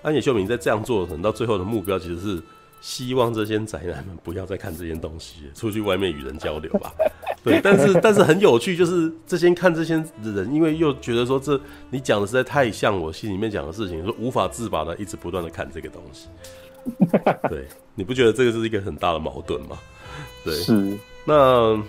[0.00, 2.42] 安野秀明在这样做，可能到最后的目标其实是
[2.80, 6.90] 希望这些宅男们不要再看这些东西，出去外面与人交流吧。
[7.44, 11.60] 对，但是但是很有趣，就是这些看这些人，因为又觉得说这
[11.90, 16.28] 你讲的实在太像我心里面讲的事情，说无法自拔的一直不断的看这个东西。
[17.50, 19.78] 对，你不觉得这个是一个很大的矛盾吗？
[20.44, 20.98] 对，是。
[21.24, 21.82] 那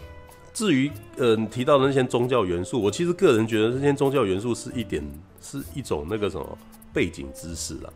[0.54, 5.02] 至于呃提到的那些宗教元素，我其实个人觉得这些宗教元素是一点
[5.42, 6.58] 是一种那个什么
[6.94, 7.90] 背景知识啦。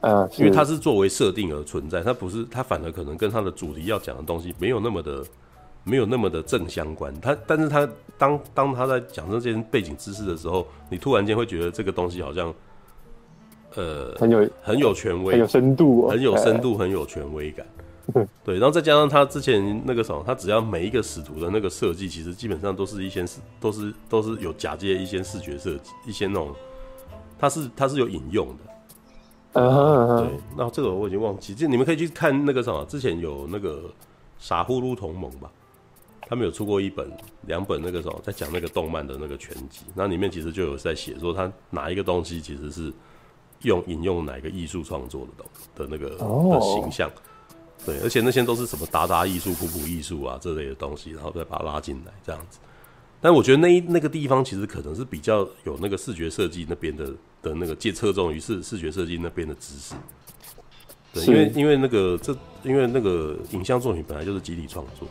[0.00, 5.24] 啊，因为它是作为设定而存在，它不是它反而可能跟它的主题要讲的东西没有那么的
[5.82, 7.12] 没有那么的正相关。
[7.20, 12.54] 它但是它当当他在讲这些背景知识的时候，你突然间会觉得这个东西好像
[13.74, 17.66] 呃很有很有权威，很有深度，哦，很有深度，很有权威感。
[18.42, 26.54] 对，然后再加上他之前那个什么，他只要每一个使徒的那个设计，其实基本上都是一些视，都是都是有假借一些视觉设计，一些那种，
[27.38, 28.54] 他是他是有引用的。
[29.52, 30.26] 嗯哼嗯哼。
[30.26, 33.90] 对，那这个我已经忘记，就你们可以去看那个什么，之前有那个
[34.38, 35.50] 傻呼噜同盟吧，
[36.22, 37.10] 他们有出过一本、
[37.42, 42.90] 两本那个什么，在讲那个动漫的那个全集，那里面其实就有在写说他哪一个东西其实是
[43.62, 47.10] 用引用哪一个艺术创作的东的那个的形象。
[47.86, 52.58] 对，而且那些都是什么达达艺术、普普艺术啊这类的东西，然后再把它拉进来这样子。
[53.20, 57.06] 但我觉得那那个地方其实可能是比较有那个视觉设计那边的
[57.42, 59.94] 的那个借侧重于视视觉设计那边的知识。
[61.12, 65.08] 对，因为因为那个这因为那个影像作品本来就是集体创作，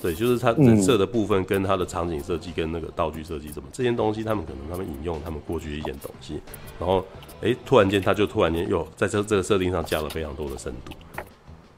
[0.00, 6.40] 对，就是它人设的部分跟它的场景设计跟那个道具设计什么这些东西，他们可能他们引用他们过去的一件东西，
[6.78, 7.04] 然后
[7.42, 10.92] 哎突然间他就突然间又在这这个设定上加了非常多的深度。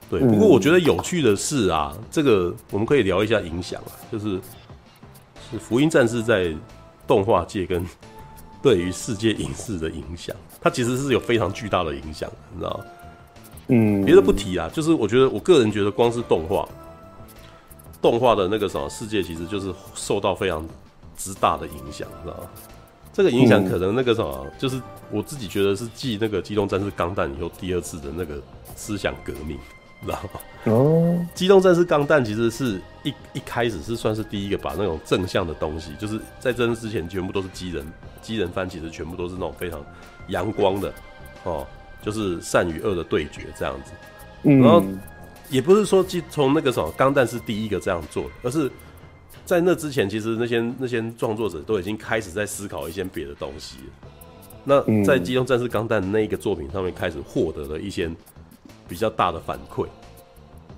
[0.08, 4.40] 对，不过我觉得有趣的是啊，嗯、这个我们可以聊一下影响啊，就是
[5.50, 6.54] 是福音战士在
[7.06, 7.84] 动画界跟
[8.62, 12.84] 对于世界影视的影响，它其实是有非常巨大的影响，你知道吗？
[13.68, 16.68] 嗯，别的不提啊，就是我觉得我个人觉得，光是动画，
[18.00, 20.64] 动画的那个什么世界，其实就是受到非常
[21.16, 22.48] 之大的影响，知道吗？
[23.12, 24.80] 这个影响可能那个什么，就是
[25.10, 28.40] 我自己觉得是继那个机动战士钢弹以后第二次的那个
[28.76, 29.58] 思想革命。
[30.04, 30.40] 知道吗？
[30.64, 37.86] 哦，机动战士钢弹其实是一一开始是算是第一个把那种正向的东西，就是在这之前全部都是机人，
[38.20, 39.80] 机人番其实全部都是那种非常
[40.28, 40.92] 阳光的
[41.44, 41.64] 哦，
[42.02, 43.92] 就是善与恶的对决这样子。
[44.42, 44.82] 然后
[45.48, 48.70] 也不是说从那个什么钢弹是第一个这样做的，而是
[49.44, 53.76] 在那之前，其实那些那些创作者都已经开始在思考一些别的东西。
[54.64, 58.10] 那在机动战士钢弹那一个作品上面开始获得了一些。
[58.88, 59.86] 比较大的反馈，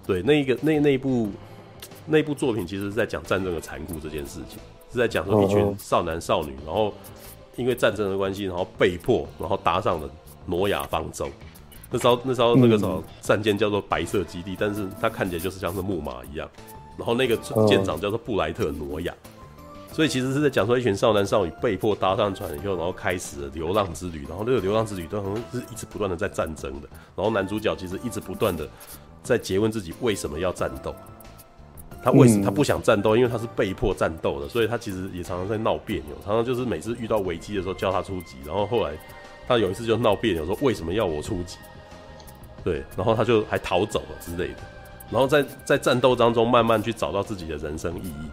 [0.07, 1.29] 对，那一个那那一部
[2.07, 4.59] 那一部作品，其实是在讲战争的残酷这件事情，
[4.93, 6.93] 是在讲说一群少男少女，然后
[7.57, 10.09] 因为战争的关系，然后被迫然后搭上了
[10.47, 11.29] 挪亚方舟。
[11.91, 16.49] 那时候那时候那个时候战舰叫做白色基地，但是它看起来就是像是木马一样，
[16.97, 17.37] 然后那个
[17.67, 19.15] 舰长叫做布莱特挪亚。
[19.99, 24.25] 所以其实是在讲说一群少男少女被迫搭上船以后，然后开始了流浪之旅。
[24.29, 26.89] 然后那个流浪之旅都好像是一直不断的在战争的。
[27.17, 28.65] 然后男主角其实一直不断的
[29.25, 30.95] 在诘问自己为什么要战斗。
[32.01, 33.17] 他为什么他不想战斗？
[33.17, 36.17] 因为他是被迫战斗的，所以他其实也常常在闹别扭。
[36.25, 38.93] 常常就是每次遇到危机的时候叫他出击，然后后来
[39.49, 41.59] 他有一次就闹别扭说为什么要我出击？
[42.63, 44.61] 对，然后他就还逃走了之类的。
[45.11, 48.31] 然后在在战斗当中慢慢去找到自己的人生意义。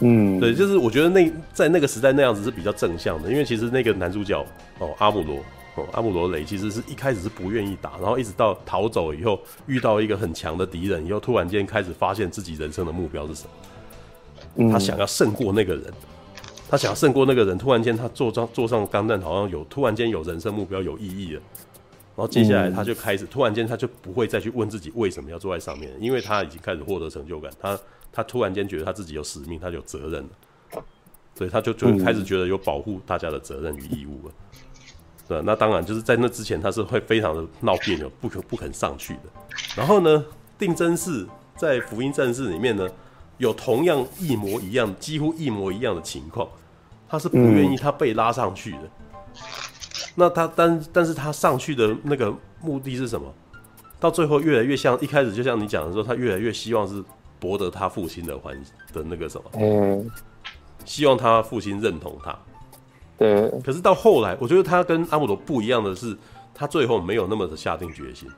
[0.00, 4.44] 嗯，对，就是我觉得那在那个时代那样子是比较正向的，因为其实那个男主角
[4.78, 5.36] 哦，阿姆罗
[5.74, 13.44] 哦，阿姆罗雷其实是一开始是不愿意打，然后一直到逃走以后，遇到一个很强的敌人以后，突然间开始发现自己人生的目标是什
[14.54, 15.84] 么，他想要胜过那个人，
[16.68, 21.40] 他想要胜过那个人，突然间他坐上坐上钢弹，好像有突然间有人生目标有意义了，
[22.14, 27.78] 然后接下来他就开始突然间他就不会再去问自己为什么要坐在上面，因为他已经开始获得成就感，他。
[28.16, 30.82] 他突然间觉得他自己有使命，他有责任了，
[31.34, 34.32] 所以他就就开始觉得有保护大家的责任与义务了。
[35.28, 39.20] 对，那当然就是在那之前他是会非常的闹别扭，不可不肯上去的。
[39.76, 40.24] 然后呢，
[40.58, 41.28] 定真寺
[41.58, 42.88] 在福音战士里面呢，
[43.36, 46.48] 有同样一模一样、几乎一模一样的情况，
[47.06, 48.90] 他是不愿意他被拉上去的。
[50.14, 53.30] 那他但但是他上去的那个目的是什么？
[54.00, 57.04] 到最后越来越像一开始就像你讲的时候，他越来越希望是。
[57.38, 58.54] 博得他父亲的欢
[58.92, 60.10] 的那个什么，嗯，
[60.84, 62.36] 希望他父亲认同他。
[63.18, 63.50] 对。
[63.64, 66.16] 可是到后来，我觉得他跟阿姆罗不一样的是，
[66.54, 68.28] 他最后没有那么的下定决心。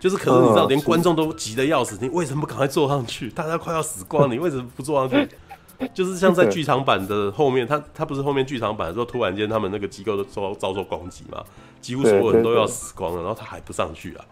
[0.00, 3.28] 就是可能你知道，连观众都急得要死，你为什么不赶快坐上去？
[3.30, 5.28] 大家快要死光，你为什么不坐上去？
[5.94, 11.42] 就是像在剧场版的后面，他他不是后面剧场版的时候，突然间他们那个机构都遭遭受攻击嘛，
[11.80, 14.24] 几乎所有人都要死光了，然后他还不上去啊。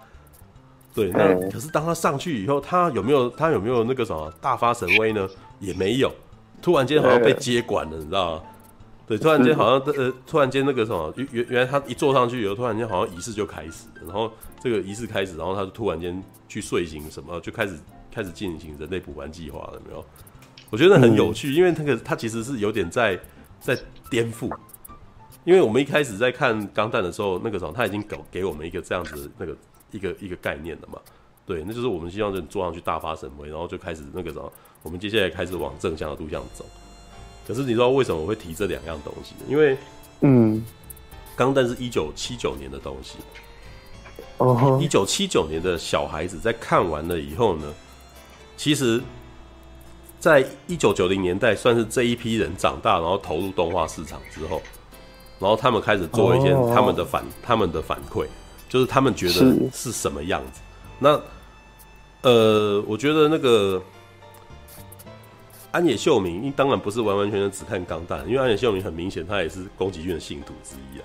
[0.97, 5.29] 对，那可是当他上去以后，他有没有他有没有那个什么大发神威呢？
[5.61, 6.11] 也没有，
[6.63, 8.43] 突然间好像被接管了，你知道吗？
[9.07, 17.79] 对，突然间好像呃，突然间那个什么原原来他一坐上去以后，突然间好像仪式就开始，然后这个仪式开始，然后他就突然间去睡醒什么，就开始
[18.11, 20.05] 开始进行人类补完计划了，有没有？
[20.71, 23.21] 我觉得很有趣，因为那个他其实是有点在
[23.61, 23.79] 在
[24.11, 24.51] 颠覆。
[25.45, 29.57] 因为我们一开始在看《钢弹》的时候，那个时候他已经给给我们一个这样子那个
[29.91, 30.99] 一个一个概念的嘛。
[31.47, 34.53] 对，那就是我们希望就坐上去大发神威，然后就开始那个什么，
[34.83, 36.67] 我们接下来开始往正向的路向走。
[37.47, 39.35] 可是你知道为什么我会提这两样东西？
[39.49, 39.79] 因为，
[40.23, 40.57] 嗯，
[41.37, 43.19] 《钢弹》是一九七九年的东西。
[44.39, 47.73] 哦，一九七九年的小孩子在看完了以后呢，
[48.57, 49.01] 其实，
[50.19, 54.61] 在一九九零年代算是这一批人长大，然后投入动画市场之后。
[55.39, 57.31] 然后他们开始做一些他们的反、oh.
[57.43, 58.27] 他们的反馈，
[58.69, 60.61] 就是他们觉得是什么样子。
[60.99, 61.21] 那
[62.23, 63.83] 呃，我觉得那个
[65.71, 70.99] 安野秀明，当然不是完完全全只看钢弹，因为安野秀明很明显他也是宫崎骏的信徒之一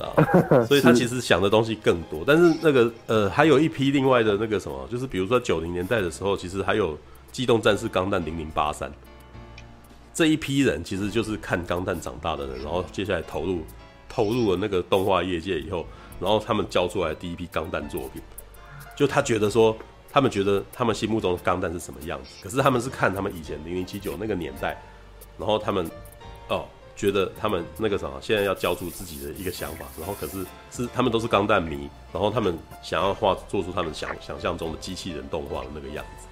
[0.00, 0.14] 啊，
[0.66, 2.22] 所以他其实想的东西更多。
[2.24, 6.96] 但是那个呃，还有一批另外的那个什么，就是比如说九零年代的时候，其实还有
[7.32, 8.90] 机动战士钢弹零零八三。
[10.14, 13.62] 这一批人其实就是看钢弹长大的人，然后接下来投入
[14.08, 15.84] 投入了那个动画业界以后，
[16.20, 18.20] 然后他们交出来第一批钢弹作品，
[18.96, 19.76] 就他觉得说，
[20.10, 24.76] 他们觉得他们心目中的钢弹是什么样子，可是他们是看他们以前零零七九那个年代，
[25.38, 25.88] 然后他们
[26.48, 26.64] 哦
[26.96, 36.26] 觉得他们那个什么，现在要交出自己的一个想法，然后可是是他们都是钢弹迷，然后他们想要画做出他们想想象中的机器人动画的那个样子。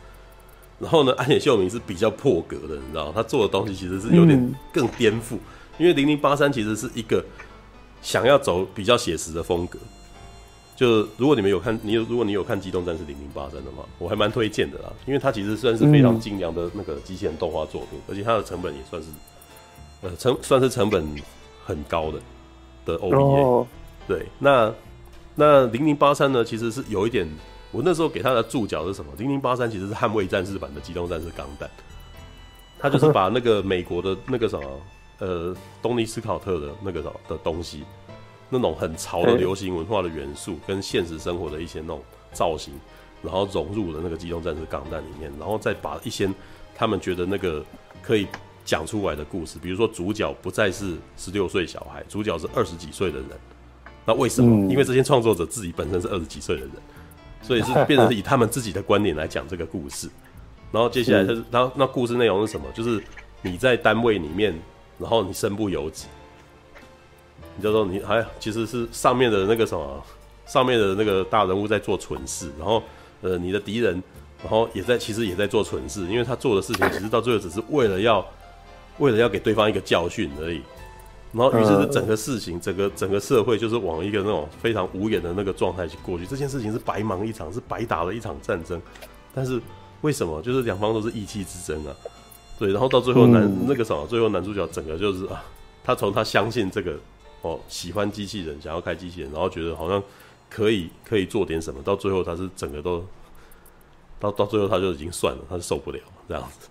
[0.79, 5.39] 然后呢，安野秀明是比较破格的，你知道，他做的东西其实是有点更颠覆，
[5.79, 7.25] 因为零零八三其实是一个
[8.07, 9.77] 想要走比较写实的风格。
[10.77, 19.09] 就如果你们有看，你有如果你有看《机动战士零零八三》的话，我还蛮推荐的啦，因为它其实算是非常精良的那个机器人动画作品，而且它的成本也算是
[20.03, 21.05] 呃成算是成本
[21.65, 22.21] 很高的
[22.85, 23.17] 的 OVA。
[23.17, 23.67] 哦、
[24.07, 24.73] 对，那
[25.35, 27.29] 那零零八三呢，其实是有一点。
[27.73, 29.11] 我那时候给他的注脚是什么？
[29.19, 31.69] 零零八三其实是捍卫战士版的机动战士钢弹，
[32.79, 34.81] 他就是 把那个美国的那个什么，
[35.19, 37.85] 呃，东尼斯考特的那个的的东西，
[38.51, 42.03] 那种很潮的流行文化的元素，跟现实生活的一些那种
[42.33, 42.75] 造型，
[43.23, 46.29] 然后融入了那个机动战士钢弹里面，然后再把一些
[46.75, 47.65] 他们觉得那个
[48.03, 48.27] 可以
[48.65, 53.29] 讲出来的故事，比如说主角不再是十六岁小孩，主角是二十几岁的人，
[54.05, 54.71] 那为什么？
[54.71, 56.71] 因为这些创作者自己本身是二十几岁的人。
[57.43, 60.09] 所以是变成是以他们自己的观点来讲这个故事，
[60.73, 62.67] 然后接下来就是，然后那故事内容是什么？
[62.75, 63.01] 就是
[63.41, 64.53] 你在单位里面，
[64.99, 66.07] 然后你身不由己，
[67.57, 70.03] 你就说你还其实是上面的那个什么，
[70.47, 72.83] 上面的那个大人物在做蠢事，然后
[73.23, 74.03] 呃你的敌人，
[74.43, 78.27] 然后也在其实也在做蠢事，因为他做的事情其实到最后只是为了要
[78.99, 80.63] 为了要给对方一个教训而已。
[81.33, 86.25] 然后，于是是整个事情，整个整个社会就是往一个那种非常无言的那个状态去过去。
[86.25, 88.81] 这件事情是白忙一场，是白打了一场战争。
[89.35, 89.61] 但是
[90.01, 90.41] 为什么？
[90.41, 91.95] 就是两方都是意气之争啊。
[92.59, 95.45] 对，然后到最后男、嗯、那个什么，最后男主角整个就是啊，
[95.85, 96.97] 他从他相信这个
[97.43, 100.03] 哦，喜欢机器人，想要开机器人，然后觉得好像
[100.49, 103.05] 可以可以做点什么，到最后他是整个都
[104.19, 106.69] 到到最后他就已经算了，他是受不了这样子。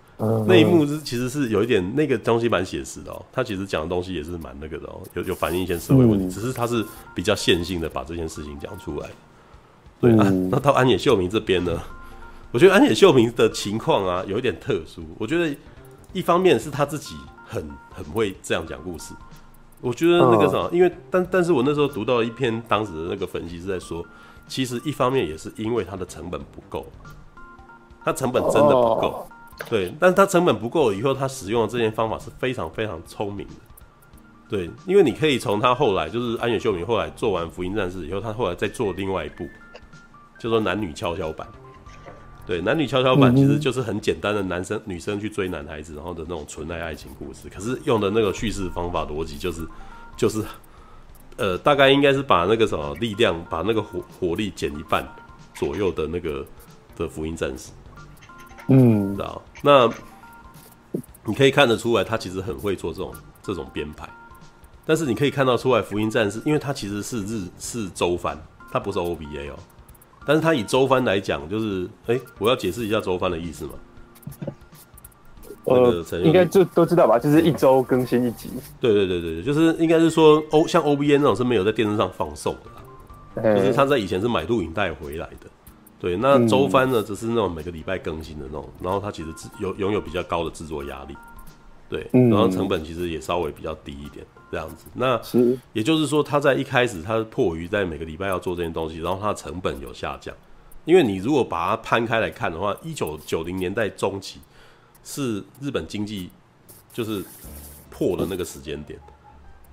[0.48, 6.84] 那一幕是其实是有一点那个东西蛮写实的哦，他其实讲的东西也是蛮那个的哦，有有反映一些社会问题，只是他是
[7.14, 9.10] 比较线性的把这件事情讲出来。
[10.00, 11.78] 对啊，那到安野秀明这边呢，
[12.52, 15.04] 我觉得安野秀明的情况啊有一点特殊。
[15.18, 15.54] 我觉得
[16.16, 19.14] 一方面是他自己很很会这样讲故事，
[19.82, 24.02] 我觉得那个什么，因为但但是我那时候读到一篇当时的那个分析是在说，
[24.48, 26.88] 其实一方面也是因为他的成本不够，
[28.02, 29.28] 他成本真的不够。
[29.70, 33.54] 对，但是它成本不够，以后他使用的这些方法是非常非常聪明的。
[34.48, 39.46] 对，因为你可以从他后来，就是安野秀明后来做完《福音战士》以后，他后来再做另外一部，
[40.40, 41.46] 叫做《男女跷跷板》。
[42.46, 47.50] 对，《男女跷跷板》其实就是很简单的男生女生去追男孩子，然后的那种纯爱爱情故事。
[47.50, 49.68] 可是用的那个叙事方法逻辑就是，
[50.16, 50.44] 就是，
[51.38, 55.08] 呃，大概应该是把那个什么力量，把那个火火力减一半
[55.54, 56.46] 左右的那个
[56.96, 57.72] 的《福音战士》。
[58.68, 59.42] 嗯，知道？
[59.64, 59.90] 那
[61.24, 63.12] 你可以看得出来，他其实很会做这种
[63.42, 64.08] 这种编排。
[64.86, 68.38] 但是你可以看到出来，《福音战士》因为它其实是日是周番，
[68.72, 69.58] 它不是 OVA 哦。
[70.26, 73.72] 但是它以周番来讲，就是哎、欸，我要解释一下周番的意思嘛。
[75.66, 78.50] 呃，应该就都知道吧，就是一周更新一集。
[78.80, 82.56] 对对对对，就是应该是说 O 像 O B N 那种是没有在电视上放送
[83.36, 85.48] 的，欸、就是他在以前是买录影带回来的。
[85.98, 89.30] 对，那周番呢，只是那种每个礼拜更新的那种，然后它其实
[89.60, 91.16] 有拥有比较高的制作压力，
[91.90, 94.24] 对，然后成本其实也稍微比较低一点，
[94.56, 94.86] 这样子。
[94.94, 95.20] 那
[95.74, 100.34] 也就是说，他在一开始他迫于在每个礼拜要做这件东西，然后它的成本有下降，
[100.86, 104.40] 因为你如果把它摊开来看的话，一九九零年代中期，
[105.04, 106.30] 是日本经济
[106.94, 107.22] 就是
[107.90, 108.98] 破的那个时间点，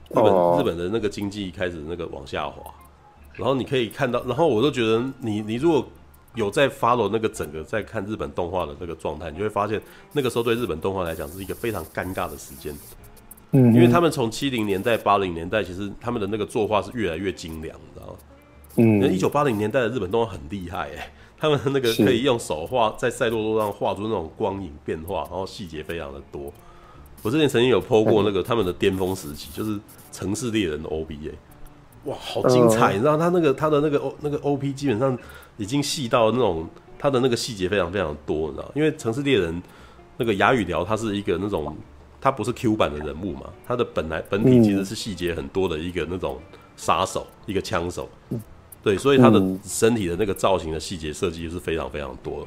[0.08, 2.74] 日本日本的那个经济开始那个往下滑，
[3.34, 5.86] 然后你可以看到，然后我都觉得你你如果
[6.34, 9.80] 有在 follow 那个整个在看日本动画的那个状态，你就会发现
[10.12, 12.74] 那个时候对日本动画来讲是一个非常尴尬的时间，
[13.52, 18.18] 嗯，因为他们从七零年代八零年代其实他们的那个作画是越来越精良，你知道吗？
[18.76, 21.12] 嗯，那一九八零年代的日本动画很厉害哎、欸。
[21.42, 26.52] 他们那个可以用手画在赛洛多上画出那种光影变化，然后细节非常的多。
[27.20, 29.76] 我之前曾经有 po 过那个他们的巅峰时期，就是
[30.12, 31.32] 城市猎人的 OBA，
[32.04, 32.92] 哇，好精彩！
[32.92, 35.18] 你知道他那个他的那个 O 那个 OP 基本上
[35.56, 36.64] 已经细到那种
[36.96, 38.70] 他的那个细节非常非常多，你知道？
[38.76, 39.60] 因为城市猎人
[40.18, 41.76] 那个哑语聊，他是一个那种
[42.22, 46.40] 他不是 Q 版的人物嘛，他的本来本体其实是细节很多的一个那种
[46.76, 48.08] 杀手，一个枪手。
[48.80, 52.46] 对，所以他的身体的那个造型的细节设计是非常非常多的。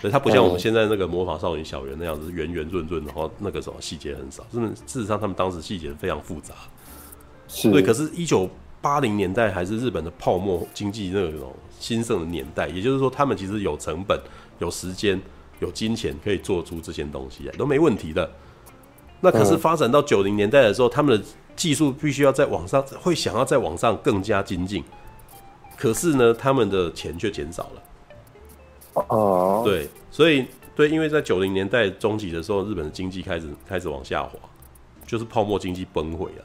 [0.00, 4.46] 对，他不像我们现在那个魔法少女小圆那样子圆圆润润，然后那个什么细节很少。
[4.52, 6.54] 真的，事实上他们当时细节非常复杂。
[7.48, 7.70] 是。
[7.72, 8.48] 对，可是，一九
[8.80, 14.20] 八零年代还是日本的泡沫经济那种兴盛的年代，也就是说，他们其实有成本、
[14.58, 15.20] 有时间、
[15.60, 18.30] 有金钱可以做出这些东西来，都没问题的。
[19.24, 21.26] 那可是发展到九零年代的时候，他们的
[21.56, 24.84] 技术必须要在网上，会想要在网上更加精进。
[25.78, 29.04] 可是呢，他们的钱却减少了。
[29.08, 30.44] 哦，对，所以
[30.76, 34.38] 对，因为在九零年代中期的时候，日本的经济开始开始往下滑，
[35.06, 36.44] 就是泡沫经济崩溃了，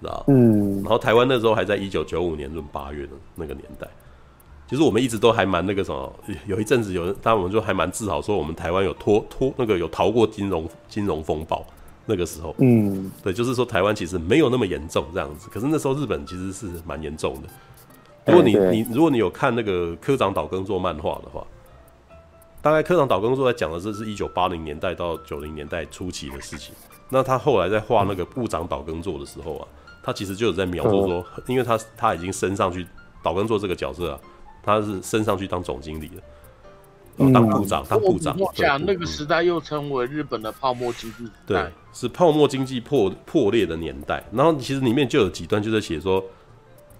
[0.00, 0.24] 知道？
[0.28, 0.76] 嗯。
[0.76, 3.86] 然后台湾那时候还在一九九五年闰八月的那个年代，
[4.66, 6.12] 其实我们一直都还蛮那个什么，
[6.46, 11.64] 有一阵子有人，当然我们就还蛮自豪说我们台湾有脱脱那个有逃过金融金融风暴
[12.08, 12.54] 那个时候。
[12.58, 17.48] 嗯，对，就是说台湾其实没有那么严重这样子，可是那时候日本其实是蛮严重的。
[18.26, 21.46] 如果你你如果你有看那个科长岛耕作漫画的话，
[22.60, 26.74] 大概科长岛耕作在讲的这是一九八零年代到九零年代初期的事情。
[27.10, 29.68] 那他后来在画那个部长岛耕作的时候啊，
[30.02, 32.86] 他其实就有在描述说，因为他他已经升上去
[33.22, 34.20] 岛耕作这个角色啊，
[34.62, 36.22] 他是升上去当总经理了，
[37.32, 38.36] 当部长当部长。
[38.54, 44.22] 讲那个时代又称为日本的泡沫经济，对，是泡沫经济破破裂的年代。
[44.32, 46.24] 然后其实里面就有几段就在写说，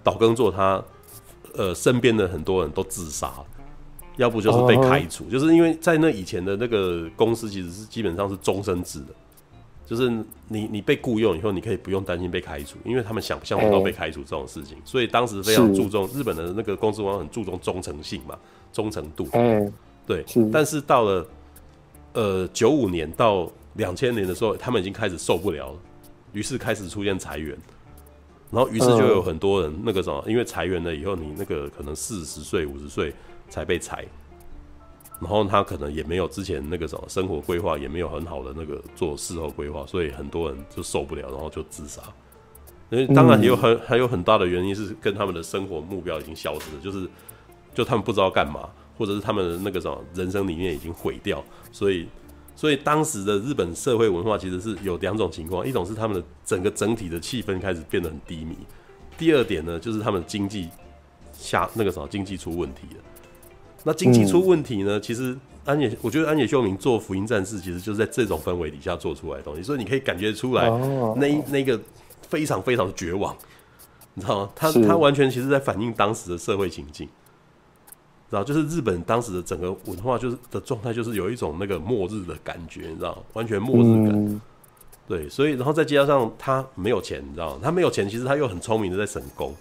[0.03, 0.83] 岛耕作他。
[1.57, 3.33] 呃，身边的很多人都自杀，
[4.17, 5.33] 要不就是被开除，oh.
[5.33, 9.07] 就是因为在那以前的那个公司其实是基本上是终身制的，
[9.83, 10.09] 就是
[10.47, 18.37] 你你被雇佣以后，你可以不用担心被开除，因为他们想象不到被开除这种事情，所以当时非常注重日本的那个公司往往，很注重忠诚性嘛，
[18.71, 19.27] 忠诚度。
[19.33, 19.73] 嗯，
[20.09, 20.25] 对。
[20.51, 21.27] 但是到了
[22.13, 25.79] 呃九五年到两千年的时候，他们已经开始受不了了，
[26.33, 27.55] 于是开始出现裁员。
[28.51, 33.13] 然后，于是就有很多人那个什么，因为裁员了以后，你那个可能四十岁、五十岁
[33.47, 34.03] 才被裁，
[35.21, 42.01] 然后他可能也没有之前那个什么生活规划，也没有很好的那个做事后规划，所以很多人就受不了，然后就自杀。
[42.89, 47.07] 因为当然也有很还有很大的原因是跟他们的生活目标已经消失了，就是
[47.75, 48.67] 就他们不知道干嘛，
[48.99, 52.07] 或者是他们的那个什么人生理念已经毁掉，所以。
[52.55, 58.53] 所以当时的日本社会文化其实是有两种情况，一种是他们的整个整体的气氛开始变得很低迷，
[59.17, 60.67] 第二点呢，就是他们经济
[61.31, 63.01] 下那个什么经济出问题了。
[63.85, 70.69] 那经济出问题呢，其实安野，我觉得安野秀明做福音战士其实就是在这种氛围底下做出来的东西，所以你可以感觉出来
[71.15, 71.79] 那那个
[72.27, 73.33] 非常非常的绝望，
[74.15, 74.51] 你知道吗？
[74.53, 77.07] 他他完全其实在反映当时的社会情境。
[78.29, 84.09] 然后就是日本当时的整个文化就是的状态，就是有一种那个末日的感觉，你知道，完全末日感。
[84.13, 84.39] 嗯、
[85.07, 89.55] 对，所以然后再加上他没有钱，你知道，他没有钱，其实他又很聪明的在省工。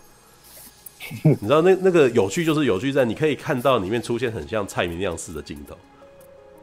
[1.24, 5.74] 你知道那那个有趣就是有趣在，你可以看到里面出现很像蔡明亮式的镜头，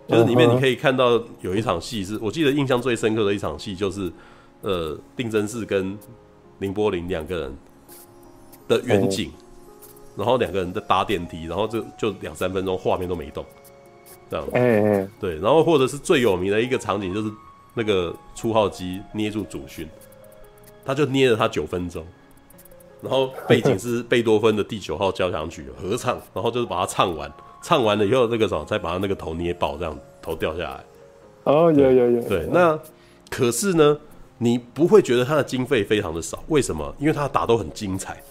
[0.08, 4.12] 就是里面你可以看到有一场戏是我记得印象最深刻的一场戏，就是
[4.62, 5.98] 呃定真寺跟
[6.60, 7.58] 林柏林两个人
[8.68, 9.32] 的远景。
[9.40, 9.45] 嗯
[10.16, 13.46] 然后两个人在搭电梯，然后就就两三分钟，画面都没动，
[14.30, 14.62] 这样哎。
[14.62, 17.30] 欸、对，然后或者是最有名的一个场景，就是
[17.74, 19.88] 那个初号机捏住主勋，
[20.86, 22.06] 他就捏了他九分钟，
[23.02, 27.32] 然后背景是 贝多芬的第九号交响曲合唱，然后就是把它唱完，
[27.62, 30.84] 唱完了以后那个什么，再把他那个头捏爆，这样头掉下来。
[31.44, 32.22] 哦，有有有。
[32.30, 32.80] 对，那
[33.30, 33.98] 可是呢，
[34.38, 36.96] 你不会觉得他的经费非常的少，为什么？
[36.98, 38.24] 因为他打都很精彩。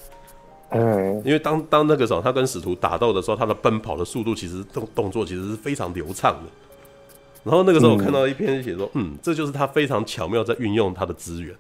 [0.75, 6.51] 嗯，因为当当那个时候他跟使徒打斗的时候，他的奔跑的速度其实动动作其实是非常流畅的。
[7.45, 11.55] 然后那个时候我看到一篇写说，嗯，这就是他非常巧妙在运用他的资源，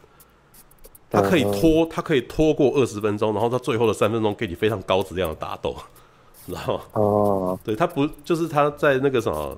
[1.10, 5.76] 他可以拖，他可以拖过二十分钟，然后到最后的三分钟给你非常高质量的打斗，
[6.46, 6.80] 知道吗？
[6.94, 9.56] 哦， 对他不就是他在那个什么，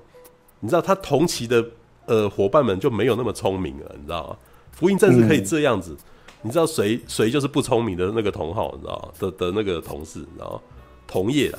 [0.61, 1.65] 你知道他同期的
[2.07, 4.37] 呃伙伴们就没有那么聪明了，你知道吗？
[4.73, 5.99] 福音战士可以这样子，嗯、
[6.43, 9.13] 你知道谁谁就是不聪明的那个同号，你知道？
[9.19, 10.61] 的的那个同事，你知道吗？
[11.07, 11.59] 同业啦，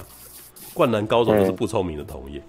[0.73, 2.41] 灌篮高手就是不聪明的同业。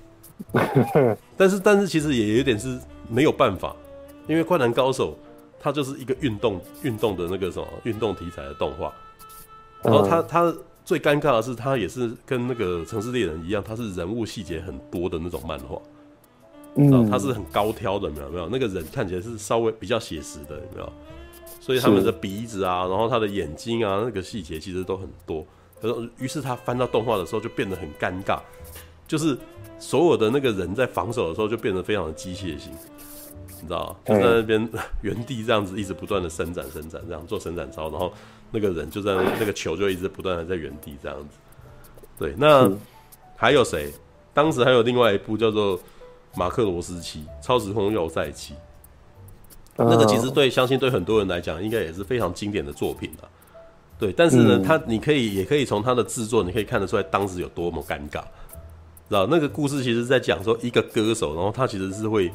[0.94, 2.78] 嗯、但是但是其实也有点是
[3.08, 3.74] 没有办法，
[4.26, 5.16] 因为灌篮高手
[5.58, 8.92] 它就是一个运动运动的那个什么运动题材的动画，
[9.82, 10.54] 然后它它。
[10.84, 15.78] 最尴尬的是，他也是跟那个城市猎人一样，他是人物细节很多的那种漫画，
[16.76, 18.48] 嗯，他是很高挑的，没有没有？
[18.48, 20.92] 那个人看起来是稍微比较写实的，有没有？
[21.68, 25.46] 所以他们的鼻子啊，然后他的眼睛啊，那个细节其实都很多。
[25.78, 28.40] 可是于是他翻到动画的时候就变得很尴尬，
[29.06, 29.36] 就是
[29.78, 32.72] 所有的那个人在防守的时候就变得非常的机械性，
[33.60, 33.96] 你知道吗？
[34.06, 34.68] 就在那边
[35.02, 38.10] 原地这样子一直不断的伸展伸展，这样做伸展操，然后。
[38.50, 41.36] 那个人就在那个球就一直不断的在原地这样子，
[42.18, 42.34] 对。
[42.38, 42.66] 那
[43.36, 43.92] 还有谁？
[44.32, 45.78] 当时还有另外一部叫做
[46.34, 48.54] 《马克罗斯七超时空要塞七》，
[49.78, 53.24] 那个其实对相信对很多人来讲应该也是非常经典的作品啊。
[53.98, 58.20] 对，但是呢，他你可以也可以从他的制作，你可以看得出来当时有多么尴尬，
[59.08, 62.30] 知道那个故事其实在讲说一个歌手，然后他其实是会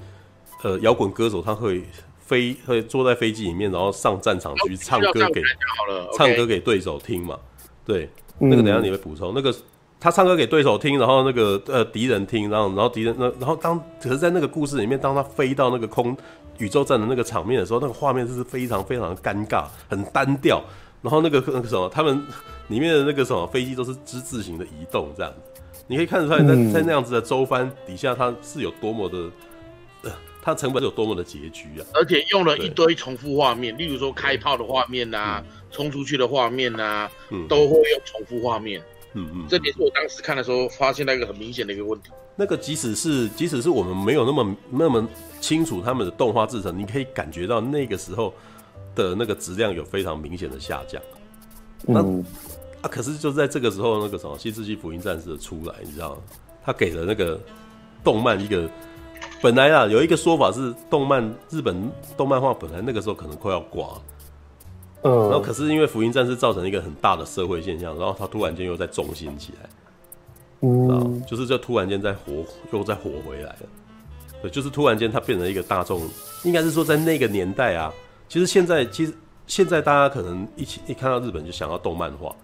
[0.64, 1.84] 呃摇滚歌手，他会。
[2.26, 5.44] 飞会坐在飞机里面，然后上战场去唱歌给
[6.18, 7.38] 唱歌给对手听嘛？
[7.86, 8.10] 对，
[8.40, 9.34] 那个等下你会补充。
[9.36, 9.54] 那个
[10.04, 16.14] 他唱歌给对手听，然后那个呃敌人听，然后然后敌人那然后当可是在那个故事里面，当他飞到那个空
[16.58, 20.62] 宇宙站的那个场面的时候，那个画面是非常非常的尴尬，很单调。
[21.02, 22.22] 然后那个那个什么，他们
[22.68, 25.34] 里面的那个什么飞机都是之字形的移动，这样，
[25.88, 29.18] 你可以看得出来，在在那样子的周帆底下，它是有多么的
[30.02, 30.12] 呃。
[30.46, 31.88] 它成本是有多么的拮据啊！
[31.94, 37.10] 而且用了一堆重复画面，例如说开炮的画面啊，冲、出去的画面啊，
[37.48, 38.82] 都会用重复画面。
[39.14, 42.10] 嗯嗯，这点是我当时看的时候发现那个很明显的一个问题。
[42.36, 45.08] 那个即使是即使是我们没有那么那么
[45.40, 48.34] 清楚他们的动画制成，你可以感觉到那个时候
[48.96, 51.02] 的那个质量有非常明显的下降。
[51.86, 52.26] 那、嗯、
[52.82, 56.22] 啊，可是就在这个时候，那个什么《新世纪福音战士》的出来，你知道吗？
[56.66, 57.40] 他给了那个
[58.04, 58.70] 动漫一个。
[59.42, 64.02] 本来啊，有一个说法是，动漫日本动漫画本来那个时候可能快要挂，
[65.04, 69.70] 嗯，然后可是因为福音战士造成一个很大的社会现象，然后他突然间又在重心起来，
[70.62, 73.60] 嗯，就是这突然间在活又再活回来了，
[74.42, 76.02] 对，就是突然间他变成一个大众，
[76.44, 77.94] 应该是说在那个年代啊，
[78.28, 79.14] 其实现在其实
[79.46, 82.36] 现在大家可能一起一看到日本就想要动漫画。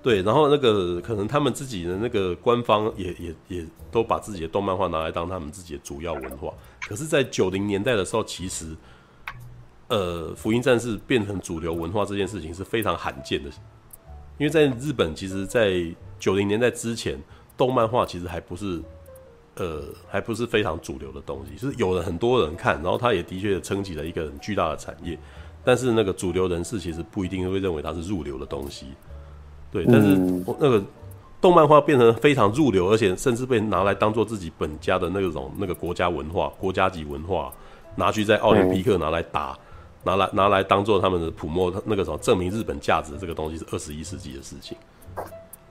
[0.00, 6.54] 对，然后那个可能他们自己的那个官方也也也都把自己的动漫画拿来当他们自己的主要文化。
[6.88, 8.76] 可是，在九零年代的时候，其实，
[9.88, 13.50] 呃，福音战士变成主流文化这件事情是非常罕见的。
[14.38, 15.84] 因为在日本，其实，在
[16.18, 17.18] 九零年代之前，
[17.56, 18.80] 动漫画其实还不是，
[19.56, 21.56] 呃，还不是非常主流的东西。
[21.56, 25.18] 就是有了很多人看，然后它也的确撑起了一个很巨大的产业。
[25.64, 28.86] 但是，那个主流人士其实不一定会认为它是入流的东西。
[29.72, 30.16] 对，但是
[30.58, 30.82] 那个
[31.40, 37.52] 动漫画变成非常入流，而且甚至被拿来当做自己本家的那种那个国家文化、国家级文化，
[37.96, 39.58] 拿去在奥林匹克拿来打，
[40.04, 44.76] 拿来拿来当做他们的普莫那个什么证明日本价值的这个东西是二十一世纪的事情。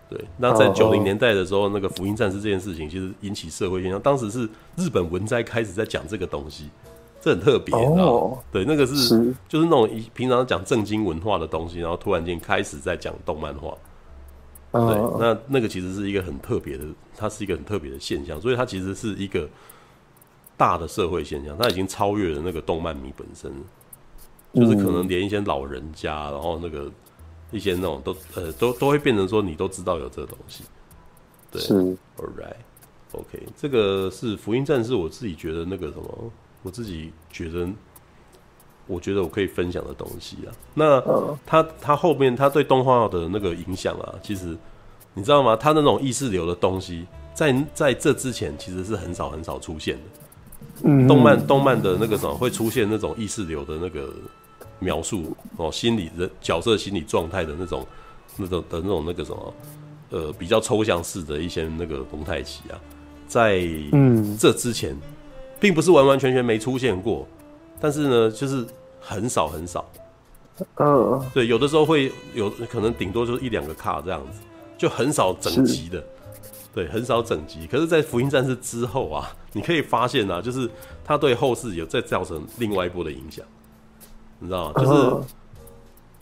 [0.09, 4.47] 对，那在九零年代的时候，那个福音战士这件事情其实引起社会现象，当时是
[4.77, 6.69] 日本文摘开始在讲这个东西，
[7.19, 8.41] 这很特别，你知道？
[8.51, 13.75] 对，那个是就是那种平常讲正经文化的东西，然后突然间开始在讲动漫画。
[14.71, 16.85] 对，那那个其实是一个很特别的，
[17.17, 19.49] 它是一个很特别的现象，所以它其实是一个
[20.55, 23.51] 大的社会现象，它已经超越了那个动漫迷本身，
[24.57, 26.91] 就是可能连一些老人家，然后那个
[27.51, 30.63] 一些那种都呃都都会变成说你都知道有这个东西，
[31.51, 36.31] 对是，All right，OK，这个是福音战士，我自己觉得那个什么，
[36.63, 37.69] 我自己觉得。
[38.89, 41.03] 我觉得我可以分享的东西啊，那
[41.45, 44.57] 他他后面他对动画的那个影响啊，其实
[45.13, 45.57] 你知道吗？
[45.57, 50.01] 他那种意识流的东西，在在这之前其实是很少很少出现的。
[50.83, 54.13] 嗯，动漫动漫的那个什么会出现那种意识流的那个
[54.79, 57.85] 描述哦，心理的角色心理状态的那种
[58.35, 59.53] 那种的那种那个什么
[60.09, 62.79] 呃比较抽象式的一些那个蒙太奇啊，
[63.27, 63.59] 在
[63.91, 64.95] 嗯这之前，
[65.59, 67.27] 并不是完完全全没出现过。
[67.79, 68.65] 但是呢，就是
[68.99, 69.87] 很少很少，
[70.77, 74.39] 嗯，对，有的时候会有可能顶多就是一两个卡这样子，
[74.77, 76.03] 就很少整集的，
[76.73, 77.67] 对，很少整集。
[77.67, 80.67] 可是，在福音战士之后啊，你可以发现啊，就是
[81.05, 83.45] 他对后世有再造成另外一波的影响，
[84.39, 84.73] 你知道吗？
[84.81, 85.27] 就是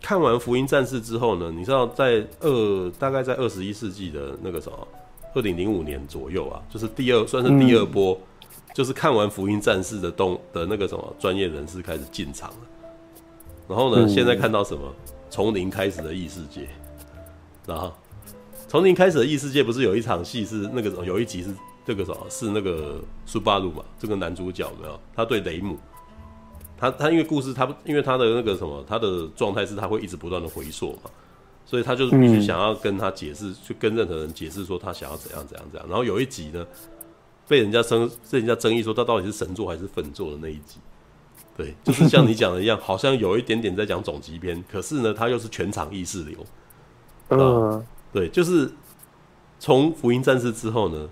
[0.02, 4.88] 看完福音战士之后呢，你知道在二大概在二十一世纪的那个什么
[5.34, 8.18] 二零零五年左右啊，就是第二算是第二波。
[8.74, 12.58] 就是看完《福音战士》的动的那个什么专业人士开始进场了，
[13.70, 14.94] 然后呢，嗯、现在看到什么
[15.30, 16.68] 从零开始的异世界，
[17.66, 17.94] 然后
[18.68, 21.56] 从零开始的异世界不是有一场戏是那个有一集是
[21.86, 25.00] 这个什么是那个苏巴鲁嘛，这个男主角有没有？
[25.16, 25.78] 他对雷姆，
[26.78, 31.10] 他他因为故事他因为他的那个什么他的状态是他会一直不断的回溯嘛。
[31.68, 35.90] 所以他就是必须想要跟他解释，去跟任何人解释说他想要怎样怎样怎样。
[35.90, 36.64] 然后有一集呢，
[37.48, 40.78] 被人家争，被人家争议说他到底是神作还是粉作的那一集。
[41.58, 46.38] 对，就是像你讲的一样， 好像有一点点在讲总集篇，可是呢，他又是全场意识流。
[47.30, 47.84] 嗯，
[48.14, 48.72] 对，就是
[49.60, 51.10] 从福音战士之后呢，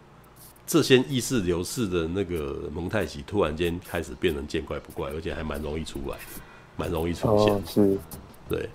[0.65, 6.17] 这些意识流式的那个蒙太奇突然间开始变成见怪不怪，而且还蛮容易出来，
[6.77, 7.63] 蛮容易出现。
[7.67, 7.97] 是，
[8.47, 8.69] 对。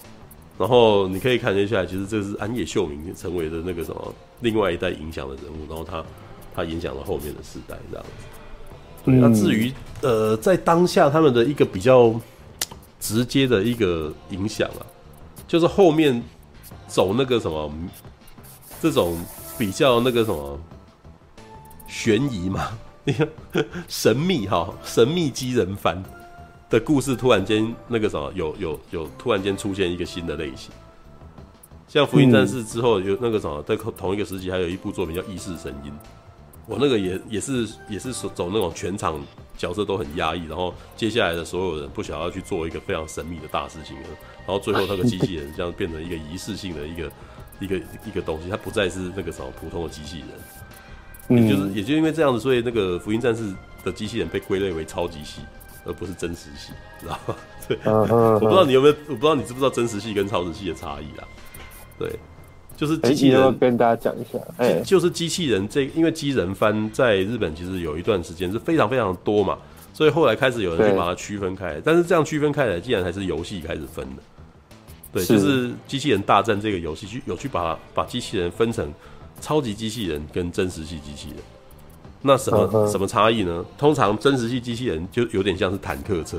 [0.58, 6.04] 然后你可以看接下来，其实这是安野秀明成为的那个什么另外一代影响的人物，然后他
[6.54, 8.10] 他影响了后面的世代这样子。
[9.04, 12.12] 对，那至于呃，在当下他们的一个比较
[12.98, 14.82] 直接的一个影响啊，
[15.46, 16.20] 就是后面
[16.88, 17.72] 走那个什么
[18.82, 19.16] 这种
[19.56, 20.58] 比较那个什么
[21.88, 23.26] 悬疑嘛，你 看
[23.88, 26.00] 神秘哈，神秘机人番。
[26.70, 30.70] 的故事突然间那个什么有有有突然间出现一个新的类型，
[31.88, 35.90] 像《福音战士》之后有那个什么在同一个时期还有一部作品叫《异世神音》，
[36.66, 39.18] 我那个也也是也是走那种全场
[39.56, 47.10] 角色都很压抑，然后接下来的所有人不想要去做一个非常神秘的大事情，然后最后那个机器人这样变成一个仪式性的一个
[47.60, 50.28] 一个一个东西，它不再是那个什么普通的机器人，
[51.28, 53.42] 也就是也就因为这样子，所以那个《福音战士》
[53.84, 55.40] 的机器人被归类为超级系。
[55.84, 57.34] 而不是真实系，知道吗？
[57.66, 61.24] 对，uh, uh, uh, 我不知道你有没有，我不知道你知不知道真实系跟超级系的差异啊？
[61.98, 62.12] 对，
[62.76, 63.42] 就是机器人。
[63.42, 69.56] 欸、跟大家讲一下，哎、欸，就是机器人这，因为机人番在日本其实有一段时间是非常非常多嘛，
[69.94, 74.22] 所以后来开始有人去把它区分开来，但是这样区分开来，竟然还是游戏开始分的。
[75.10, 78.92] 对，是就是机器人大战这个游戏，去有去把把机器人分成
[79.40, 81.38] 超级机器人跟真实系机器人。
[82.20, 82.90] 那什么、uh.
[82.90, 83.64] 什么差异呢？
[83.78, 86.38] 通常真实系机器人就有点像是坦克车，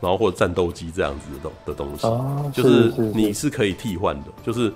[0.00, 4.72] 然后或者战斗机这样子的东的东西，uh, 就是你是可以替换的，就是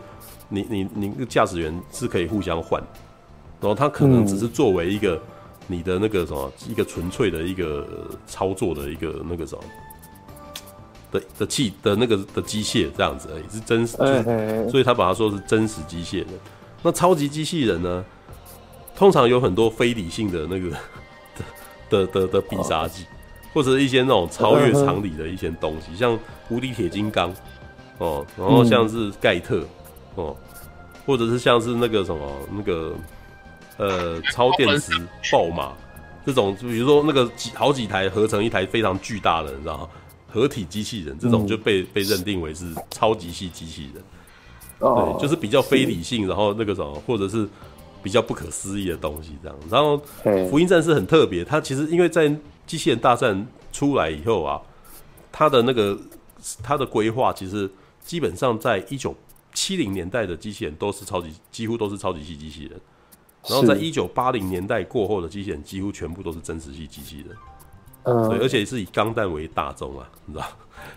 [0.48, 2.82] 你你你驾驶员是可以互相换，
[3.60, 5.20] 然后它可能只是作为一个
[5.68, 7.86] 你的那个什么、嗯、一个纯粹的一个
[8.26, 9.62] 操作的一个那个什么
[11.12, 14.70] 的的器的那个的机械这样子而已，是真实，就是 uh huh.
[14.70, 16.28] 所以他把它说是真实机械人。
[16.82, 18.04] 那超级机器人呢？
[18.94, 20.70] 通常有很多非理性的那个
[21.88, 23.04] 的的的的必杀技，
[23.52, 26.18] 或者一些那种超越常理的一些东西，像
[26.50, 27.34] 无敌铁金刚
[27.98, 29.66] 哦，然后像是盖特
[30.14, 30.36] 哦，
[31.06, 32.94] 或者是像是那个什么那个
[33.78, 34.92] 呃超电池
[35.32, 35.72] 爆马
[36.26, 39.88] 这种，就比如说那个几好几台合成一台非常巨大的，你知道吗？
[40.28, 44.02] 合体机器人这种就被被认定为是超级系机器人，
[44.82, 47.48] 对，就是比较非理性，然后那个什么，或者是。
[48.02, 49.56] 比较不可思议的东西，这样。
[49.70, 49.96] 然后，
[50.50, 52.28] 福音战士很特别，它其实因为在
[52.66, 54.60] 机器人大战出来以后啊，
[55.30, 55.96] 它的那个
[56.64, 59.14] 它的规划其实基本上在一九
[59.54, 62.72] 七零年代的机器人都是超级，几乎都是超级系机器人。
[63.48, 67.36] 然后在一九八零年代过后的机器人几乎全部都是真实系机器人。
[68.02, 70.46] 嗯，对，而且是以钢弹为大宗啊，你知道？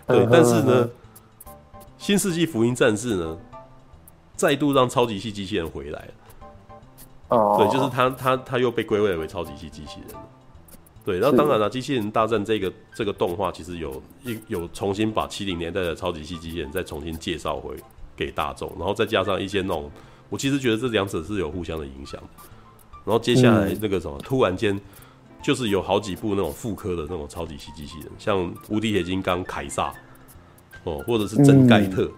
[0.08, 0.90] 对，但是呢，
[1.98, 3.38] 新世纪福音战士呢，
[4.36, 6.14] 再度让超级系机器人回来了。
[7.28, 10.10] 哦，对，就是他，他他又被归类为超级系机器人。
[11.04, 17.76] 对，然后当然了，机器人大战这个这个动画其实有一有重新把七零年代的超级系机器人再重新介绍回
[18.14, 19.90] 给大众，然后再加上一些那种，
[20.28, 22.20] 我其实觉得这两者是有互相的影响。
[23.04, 24.80] 然后接下来那个什么，突然间
[25.40, 29.94] 就是有好几部那种复刻的那种超级系机器人，像无敌铁金刚凯撒，
[30.82, 32.10] 哦，或者是真盖特。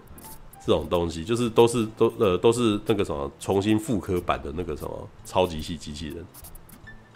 [0.65, 6.17] 这种东西就是都是都呃都是那个什么重新复刻版的那个什么超级系机器人。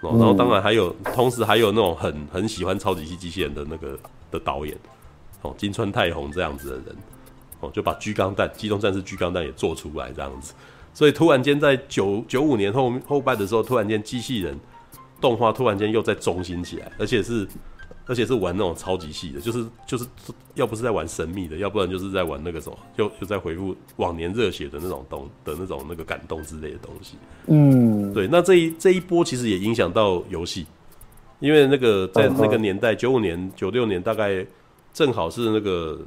[0.02, 3.98] 哦，然后当然还有，同时还有那种很很喜欢超级系机器人的那个
[4.32, 4.78] 的导演。
[5.41, 6.95] 哦，金川太宏这样子的人。
[7.60, 10.53] 哦，就把巨钢弹机动战士巨钢弹也做出来这样子，
[10.94, 14.60] 所以突然间在九九五年后后半的时候，突然间机器人
[15.22, 17.48] 动画突然间又在中心起来，而且是。
[18.06, 20.06] 而且是玩那种超级细的，就是就是
[20.56, 27.16] 要不是在玩神秘的，要不然就是在玩那个什么，就就在回复往年热血的那种东的那种那个感动之类的东西。
[27.48, 28.28] 嗯，对。
[28.28, 30.66] 那这一这一波其实也影响到游戏，
[31.40, 34.46] 因为那个在那个年代，九五年、九六年，大概
[34.94, 36.02] 正好是那个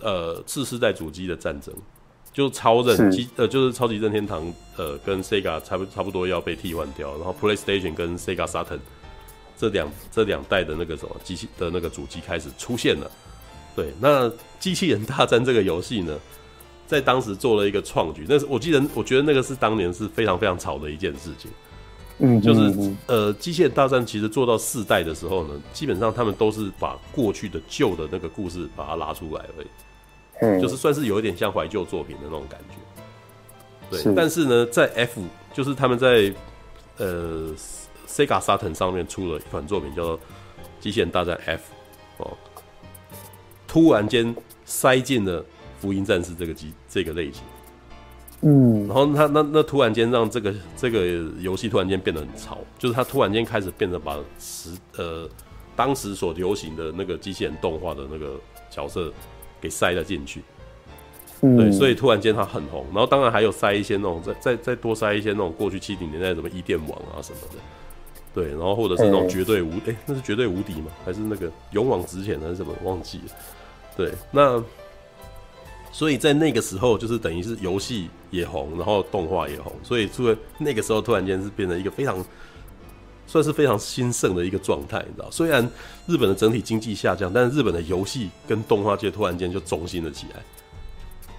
[0.00, 1.74] 呃次世代主机的战争，
[2.32, 4.42] 就超任机呃就是超级任天堂
[4.78, 8.78] 呃跟 Sega 差不差不多要被替换掉，然后 PlayStation 跟 Sega Saturn。
[9.56, 13.10] 这两这两代的那个什么机器的那个主机开始出现了。
[13.76, 16.16] 对，那机器人大战这个游戏呢，
[16.86, 18.24] 在当时做了一个创举。
[18.28, 21.50] 那是我记得，我觉得那个是当年是非常非常吵的一件事情。
[22.18, 29.66] 嗯，就是呃，机器人大战其实做到四代的时候呢，基本上他们都是把过去的旧的那个故事把它拉出来而已。
[30.40, 32.76] 嗯，就是算是有一点像怀旧作品的那种感觉。
[33.90, 35.20] 对，是但是呢，在 F
[35.52, 36.32] 就是他们在
[36.98, 37.52] 呃
[38.14, 40.18] Sega Saturn 上面出了一款作品叫做
[40.78, 41.62] 《机器人大战 F》
[42.22, 42.36] 哦。
[43.66, 44.32] 突然间
[44.64, 45.42] 塞进了
[45.80, 47.42] 《福音战士》这个机这个类型，
[48.42, 51.04] 嗯，然后他那那突然间让这个这个
[51.40, 55.28] 游戏突然间变得很潮，就是他突然间开始变得把时呃
[55.74, 58.38] 当时所流行的那个机器人动画的那个
[58.70, 59.12] 角色
[59.60, 60.40] 给塞了进去，
[61.40, 67.58] 嗯，对，所以突然间它很红，然后当然还有塞一些那种再再再多塞一些那种过去七零年代什么伊甸网啊什么的，
[68.34, 73.24] 对，然后或者是那种绝对无哎、欸、那是绝对无敌吗，还是那个勇往直前还是什么忘记了。
[73.96, 74.60] 对，那
[75.92, 82.24] 所以在那个时候，就是等于是游戏也红，然后动画也红，所以突然那个时候突然间是变成一个非常
[83.26, 85.30] 算是非常兴盛的一个状态，你知道？
[85.30, 85.62] 虽然
[86.06, 90.42] 日本的整体经济下降，但是日本的游戏跟动画界突然间就中心了起来。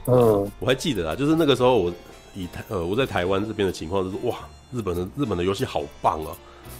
[0.07, 1.93] 嗯，我还记得啊，就是那个时候我
[2.33, 4.37] 以台呃我在台湾这边的情况就是哇，
[4.71, 6.31] 日本的日本的游戏好棒啊，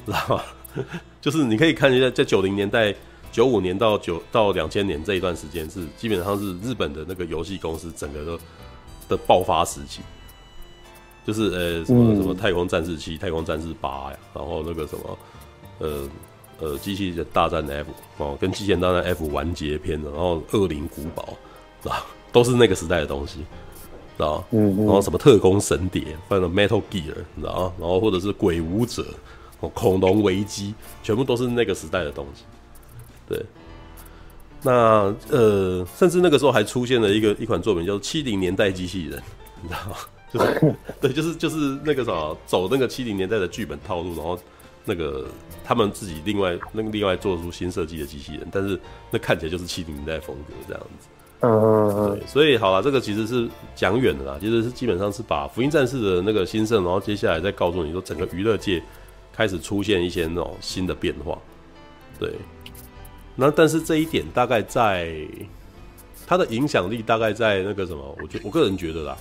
[0.05, 0.43] 知道吗？
[1.21, 2.93] 就是你可以看一下在九零年代。
[3.31, 8.39] 九五年到九到两千年这一段时间是基本上是日本的那个游戏公司整个的
[9.09, 9.99] 的爆发时期，
[11.27, 15.17] 就是呃什么什么太空战士七、太空战士八呀，然后那个什么
[15.79, 16.09] 呃
[16.61, 21.37] 呃机器人大战 F 哦，跟机器人大战 F 完结篇的，然后恶灵古堡
[21.91, 29.05] 啊，都是那个时代的东西，知道嗯，然后什么特工神谍，反正 Metal Gear，你知道然后或者是鬼武者、
[29.59, 32.43] 恐龙危机，全部都是那个时代的东西。
[33.27, 33.43] 对，
[34.61, 39.19] 那呃，甚至那个时候还出现了一个一款作品，叫做《七零年代机器人》，
[39.61, 39.95] 你知道吗？
[40.31, 44.37] 就是对，就是就是那个啥，走那个七零年代的剧本套路，然后
[44.83, 45.25] 那个
[45.63, 48.77] 他们自己另外那个另外做出新设计的机器人，但是
[49.09, 51.07] 那看起来就是七零年代风格这样子。
[51.41, 52.19] 嗯嗯嗯。
[52.19, 58.83] 对，所以好了，这个其实是讲远的啦，其实是基本上是把《福音战士》的那个兴盛，然后接下来再告诉你说，整个娱乐界
[59.35, 61.37] 开始出现一些那种新的变化，
[62.17, 62.33] 对。
[63.35, 65.27] 那但是这一点大概在
[66.25, 69.17] 它的影响力大概在那个什么，我觉我个人觉得啦，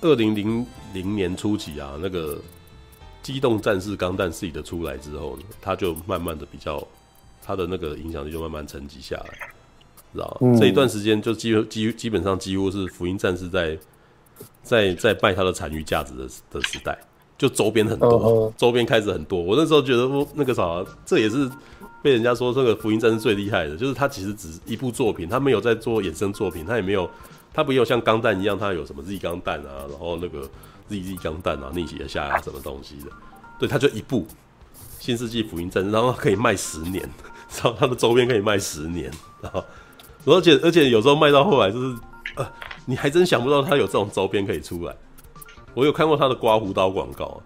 [0.00, 2.40] 二零零零年初期啊，那个
[3.22, 6.86] 机动战士钢弹 Seed 出来之后呢，它就慢慢的比较
[7.42, 9.48] 它的那个影响力就慢慢沉积下来，
[10.12, 13.76] 知道这一段时间就基基基本上几乎是福音战士在
[14.62, 16.96] 在在卖它的残余价值的的时代，
[17.38, 19.40] 就周边很多，周边开始很多。
[19.40, 21.50] 我那时候觉得我那个啥，这也是。
[22.02, 27.10] 被人家说这个福音战是最厉害的，就是他其实只是一部作品，他没有在做衍生作品，他也没有，
[27.52, 30.48] 他不有像钢弹一样，他有什么 Z 钢弹啊，然后那个
[30.88, 33.10] Z Z 钢弹啊，逆袭下啊什么东西的，
[33.58, 34.24] 对，他就一部
[35.00, 37.02] 新世纪福音战士，然后可以卖十年，
[37.56, 39.10] 然后他的周边可以卖十年，
[39.40, 39.64] 然后
[40.26, 41.96] 而且而且有时候卖到后来就是，
[42.36, 42.46] 呃，
[42.84, 44.94] 你还真想不到他有这种周边可以出来，
[45.76, 47.38] 我有看过他的刮胡刀广告啊。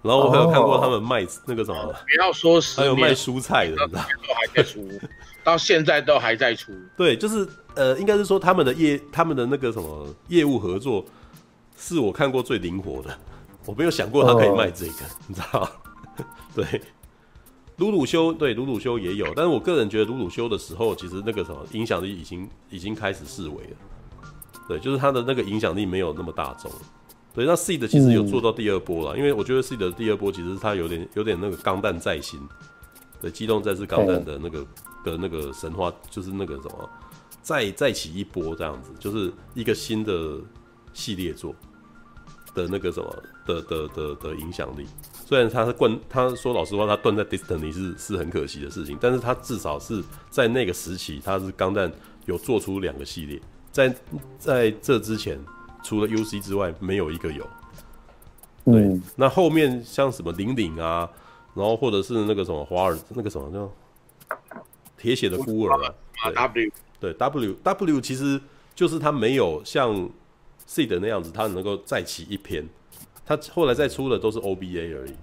[0.00, 4.88] 然后我还有看过他们卖那个什么，不要说十年，还有卖蔬菜的，你知道都还在出，
[5.42, 6.72] 到现在都还在出。
[6.96, 11.04] 对，就是呃，应该是说他们的业，他们的那个什么业务合作，
[11.76, 13.18] 是我看过最灵活的。
[13.66, 15.70] 我没有想过他可以卖这个，你知道吗？
[16.54, 16.80] 对，
[17.76, 23.76] 鲁鲁修，对鲁鲁修也有，但是我个人觉得鲁鲁修的时候，其实那个什么影响力已经已经开始式微了。
[24.68, 26.70] 对，就是他的那个影响力没有那么大众。
[27.34, 32.40] 对，那 Seed 其实有做到第二波了，嗯、因为我觉得 Seed 的第二波其实它有点有点那个钢弹在心，
[33.20, 34.66] 对，机动战士钢弹的那个、嗯、
[35.04, 36.90] 的那个神话，就是那个什么，
[37.40, 40.40] 再再起一波这样子，就是一个新的
[40.92, 41.54] 系列作
[42.54, 44.84] 的那个什么的的的的影响力。
[45.24, 51.92] 虽然他是断，他说老实话，他断在 Destiny 是是很可惜的事情，但是他至少是在那个时期，他是钢弹
[52.26, 53.40] 有做出两个系列，
[53.70, 53.94] 在
[54.38, 55.38] 在这之前。
[55.88, 57.42] 除了 UC 之外，没有一个有。
[58.62, 61.08] 对，嗯、那后面像什么零零啊，
[61.54, 63.72] 然后或者是那个什么华尔，那个什么叫
[64.98, 66.70] 铁血的孤儿啊，对 W
[67.00, 68.38] 对 W W 其实
[68.74, 69.94] 就是他没有像
[70.68, 72.68] Seed 那样子，他能够再起一篇。
[73.24, 75.14] 他后来再出的都是 OBA 而已，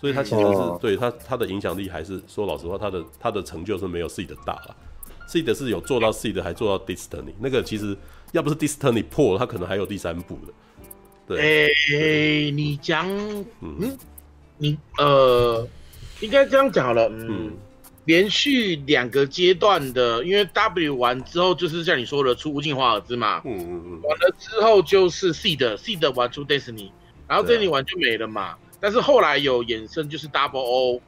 [0.00, 4.76] 所以他其实是、哦、对他他的影响力还是说老实话，他的他的成就是没有 Seed 大了。
[5.30, 7.96] Seed 是有做到 Seed，还做到 Destiny，那个其实。
[8.32, 10.52] 要不是 Destiny 破了，他可能还有第三部的。
[11.26, 13.08] 对，哎、欸，你讲，
[13.60, 13.98] 嗯，
[14.56, 15.66] 你呃，
[16.20, 17.52] 应该这样讲好了，嗯，嗯。
[18.04, 26.92] 连续两个阶段的，因为 W 完之后就是像你说的出无尽华尔兹嘛，嗯嗯嗯，完了之后就是 Seed，Seed 玩出 Destiny，
[27.26, 31.00] 然后 Destiny 完就没了嘛，啊、但是后来有衍生就是 Double O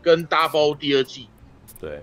[0.00, 1.26] 跟 Double O 第二季，
[1.80, 2.02] 对，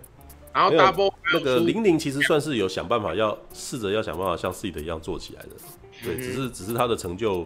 [0.53, 5.49] 然后 Double 那个零零其实算是有想办法要试着要想办法像 Seed 一样做起来的，
[6.03, 7.45] 对，嗯、只是只是他的成就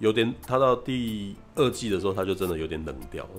[0.00, 3.30] 有点，他到第二季的时候他就真的有点冷掉了。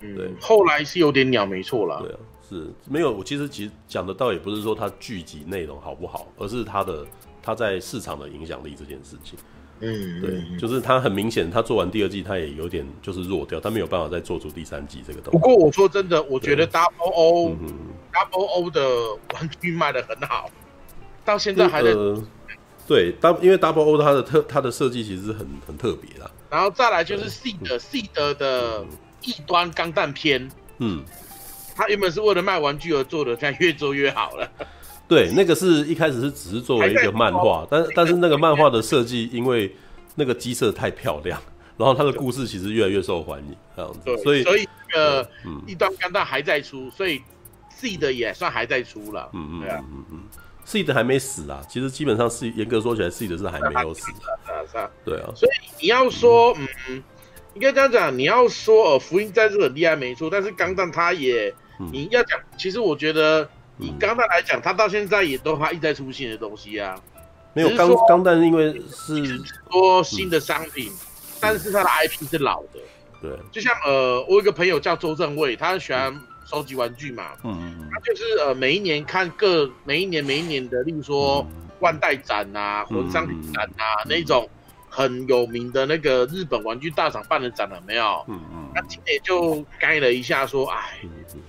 [0.00, 2.00] 嗯，对，后来是有点鸟，没错啦。
[2.02, 2.18] 对啊，
[2.48, 3.12] 是没有。
[3.12, 7.06] 我其实其实讲的倒也不是说他剧集内容好不好，而是他的
[7.42, 9.38] 他在市场的影响力这件事情。
[9.80, 15.38] 嗯，对，就是他很明显，他做完第二季，他也有点就是弱掉，他没有办法再做出第三季这个东西。
[15.38, 17.74] 不过我说真的，我觉得 Double O、嗯、
[18.12, 18.88] Double O 的
[19.34, 20.50] 玩具卖的很好，
[21.24, 21.90] 到现在还在。
[21.90, 22.22] 呃、
[22.86, 26.30] 对，当因为 Double O 它的特它的设计其实是很很特别啦。
[26.48, 28.86] 然后再来就是 Seed Seed 的。
[29.22, 31.04] 异端钢弹篇，嗯，
[31.76, 34.50] 他原本是为了卖玩具而做的，现在越做越好了。
[35.10, 39.74] 对，那个是一开始是只是作为一个漫画，但但是那个漫画的设计，因为
[40.14, 41.42] 那个机设太漂亮，
[41.76, 44.00] 然后它的故事其实越来越受欢迎，这样子。
[44.22, 45.26] 所以所以呃，
[45.66, 47.20] 异端钢弹还在出，所以
[47.76, 49.28] Seed 也算还在出了。
[49.34, 50.20] 嗯嗯嗯嗯嗯
[50.64, 54.06] ，Seed 还没死啊，其实基本上是严格说起来，Seed 是还没有死。
[55.04, 56.56] 对啊，所以你要说
[56.88, 57.02] 嗯。
[57.54, 63.46] 应该这样讲，你要说呃，福音战士很厉害没错，但是钢弹它也，嗯、你要讲，其实我觉得
[63.80, 66.94] 以钢弹来讲，它到现在也都还一直在出新的东西啊。
[67.52, 71.06] 没有钢钢弹，因为是说新的商品，嗯、
[71.40, 72.80] 但是它的 IP 是老的。
[73.20, 76.16] 对，就像呃，我有一个朋友叫周正卫，他喜欢
[76.46, 81.46] 收集玩具嘛，嗯嗯嗯，他就是呃，每一年看各每一年每一年的，例如说
[81.80, 84.48] 万代展啊，或者商品展啊、嗯、那种。
[85.00, 88.22] 很有名的那个日本玩具大厂办的展了没有？
[88.28, 88.70] 嗯嗯。
[88.74, 91.00] 那今年就改了一下，说，哎，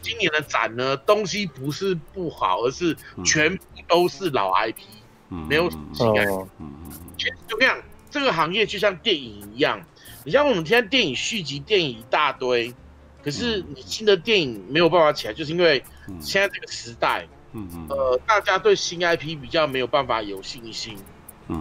[0.01, 2.95] 今年的展呢，东西不是不好，而是
[3.25, 4.81] 全部都是老 IP，
[5.27, 6.47] 没有新 IP。
[6.59, 6.91] 嗯嗯。
[7.17, 7.77] 其实就这样，
[8.09, 9.81] 这个行业就像电影一样，
[10.23, 12.73] 你像我们现在电影续集电影一大堆，
[13.21, 15.83] 可是你新的电影没有办法起来，就是因为
[16.21, 20.97] 现在这个时代，嗯嗯，呃，大家对新 IP 比较没有办法有信心。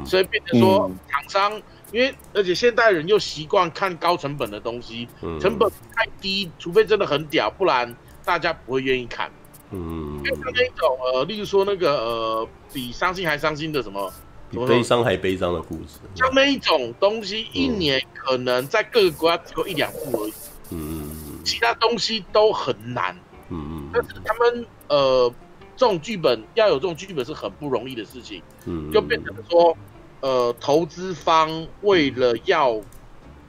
[0.06, 1.62] 所以变成说，厂商、嗯、
[1.92, 7.94] 因为而且现代人又习惯看高成本的东西，嗯、成本太低，除非真的很屌，不然
[8.24, 9.30] 大家不会愿意看。
[9.70, 14.12] 嗯，就像那种呃，例如说那个呃，比伤心还伤心的什么，
[14.50, 20.32] 比悲伤还悲伤的故事，像那一种东西，一年可能在各个国家只有一两部而已。
[20.70, 21.10] 嗯，
[21.44, 23.16] 其他东西都很难。
[23.48, 25.32] 嗯，但是他们呃。
[25.76, 29.74] 这种剧本要有这种剧本是很不容易的事情，嗯，就变成说，
[30.20, 32.80] 呃，投资方为了要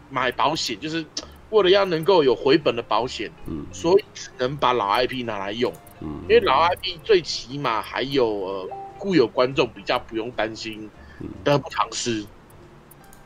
[0.10, 1.06] 买保险，就是
[1.50, 10.90] 为了要能够有回本的保险，嗯，所以只能把老 IP 拿来用，嗯，因为老 IP 最起码还有呃固有观众比较不用担心
[11.44, 12.26] 得不偿失，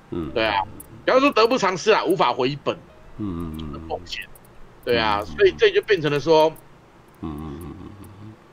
[0.09, 0.63] 嗯，对啊，
[1.05, 2.76] 比方说得不偿失啊，无法回本，
[3.17, 4.23] 嗯嗯的风险，
[4.84, 6.49] 对啊，所以这就变成了说，
[7.22, 7.64] 嗯嗯嗯。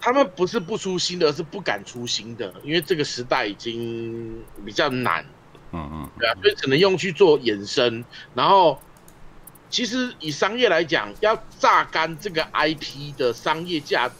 [0.05, 5.25] 他们不是不出新的，而是不敢出新的，因为这个时代已经比较难，
[5.71, 8.05] 嗯嗯，对啊，所以只能用去做衍生。
[8.35, 8.83] 然后，
[9.71, 14.11] 其实以商业来讲，要榨干这个 IP 的商业价，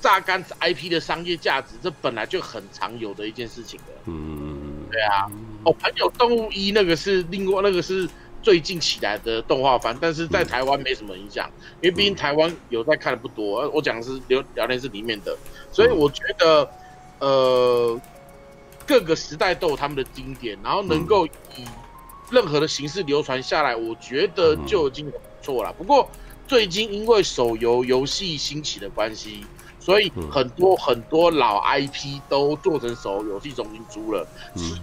[0.00, 5.30] 榨干 IP 的商业价值，这本来就很常有的一件事情的，嗯嗯嗯，对啊，
[5.64, 8.10] 哦，朋友动物一那个是另外那个是。
[8.44, 11.50] 最近起来的动画番，但是在台湾没什么影响，
[11.80, 13.68] 因为毕竟台湾有在看的不多。
[13.70, 15.34] 我讲的是聊聊天室里面的，
[15.72, 16.70] 所以我觉得，
[17.20, 17.98] 呃，
[18.86, 21.64] 各个时代都有他们的经典，然后能够以
[22.30, 25.72] 任何的形式流传下来，我觉得就已经不错了。
[25.72, 26.06] 不过
[26.46, 29.46] 最近因为手游游戏兴起的关系。
[29.84, 34.26] 所以很多很多老 IP 都做成手游戏重新出了，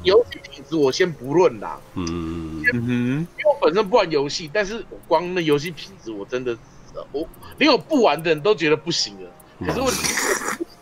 [0.03, 6.55] 游戏品质我先不论啦，嗯嗯嗯，因为我本身不玩游戏，但是我光那游戏品质我真的，
[7.11, 9.29] 我连我不玩的人都觉得不行了。
[9.65, 9.91] 可是为了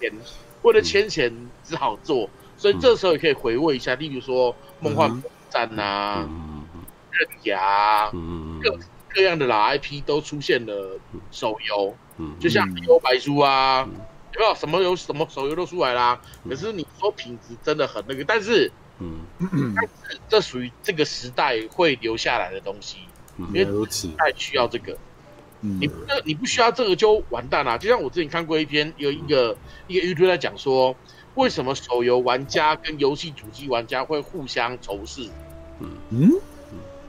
[0.02, 0.14] 钱，
[0.64, 1.34] 为了圈钱
[1.64, 6.28] 只好做，所以这时候也可以回味一下，例如说梦幻战呐，
[7.12, 8.10] 刃牙，
[8.62, 8.78] 各
[9.16, 11.00] 各样的老 IP 都出现了
[11.32, 11.96] 手游，
[12.38, 13.88] 就像幽白书啊。
[14.34, 16.20] 有没有什么游什么手游都出来啦？
[16.48, 19.22] 可是你说品质真的很那个，但是，嗯，
[19.76, 22.98] 但是这属于这个时代会留下来的东西，
[23.38, 24.98] 因为时代需要这个。
[25.62, 27.78] 你不你不需要这个就完蛋了。
[27.78, 29.58] 就像我之前看过一篇，有一个
[29.88, 30.96] 一个 YouTube 在讲说，
[31.36, 35.30] 为什么手游玩家跟游戏主机玩家会互相仇视？
[35.82, 36.32] 嗯嗯，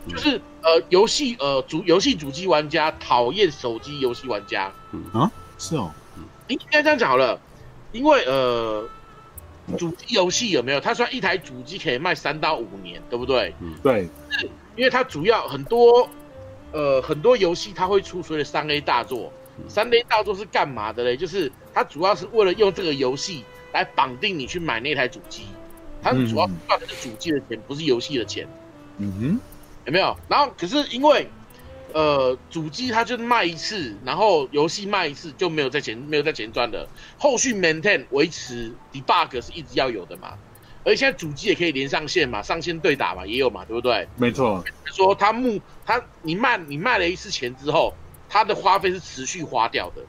[0.09, 4.73] 就是呃，游戏呃主游戏主机玩家讨厌手机游戏玩家。
[4.91, 5.95] 嗯啊，是哦，
[6.55, 7.41] 应该这样讲好了，
[7.93, 8.89] 因为呃，
[9.79, 10.81] 主机游戏有没有？
[10.81, 13.55] 它算一台主机可以卖三到五年，对不对？
[13.61, 14.09] 嗯，对。
[14.31, 16.09] 是，因为它主要很多
[16.73, 19.33] 呃很多游戏它会出所谓的三 A 大作，
[19.69, 21.17] 三 A 大作是干嘛的嘞？
[21.17, 25.47] 就是它主要是为了用这个游戏来绑定你去买那台主机，
[26.03, 28.49] 它主要赚的是主机的钱，嗯、不是游戏的钱。
[28.99, 29.41] 嗯哼。
[29.87, 30.15] 有没有？
[30.29, 31.27] 然后可是因为，
[31.93, 36.89] 呃，主机它就是卖一次，然后游戏卖一次就没有再钱，没有再钱赚的。
[37.19, 40.35] 后续 maintain 维持 debug 是一直要有的嘛。
[40.85, 44.09] 而且现在主机也可以连上线嘛，上线对打嘛，也有嘛，对不对？
[44.17, 44.65] 没错。
[44.87, 47.93] 说他目他你卖你卖了一次钱之后，
[48.29, 50.03] 他的花费是持续花掉的。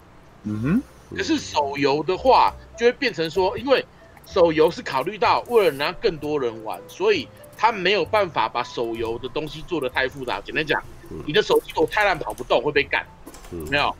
[0.44, 0.82] 嗯哼。
[1.16, 3.86] 可是手游的话，就会变成说，因为
[4.26, 7.28] 手游是考虑到为了让更多人玩，所以。
[7.58, 10.42] 他没有办法把手游的东西做得太复杂。
[10.42, 10.82] 简单讲，
[11.26, 13.06] 你的手机如果太烂跑不动会被干，
[13.70, 13.96] 没有，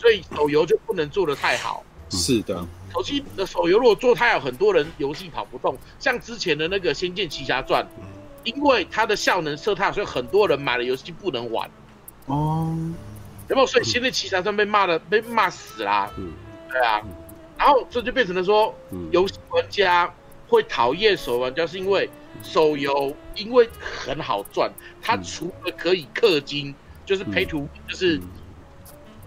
[0.00, 1.82] 所以手游就不能做的太好。
[2.10, 5.76] 是的，手机的手游如果做太好，很多人游戏跑不动。
[5.98, 7.82] 像之前的那个《仙剑奇侠传》，
[8.44, 11.70] 因为它的效能设太好，所以很多人买了游戏不能玩。
[12.26, 12.76] 哦，
[13.48, 13.66] 有没有？
[13.66, 16.10] 所以《仙剑奇侠传》被骂的被骂死啦。
[16.18, 16.32] 嗯，
[16.70, 17.00] 对啊。
[17.58, 18.74] 然后这就变成了说，
[19.10, 20.12] 游戏玩家
[20.52, 22.08] 会讨厌手游玩家，是因为。
[22.42, 26.74] 手游因为很好赚，它除了可以氪金，嗯、
[27.04, 28.18] 就是 pay to，就是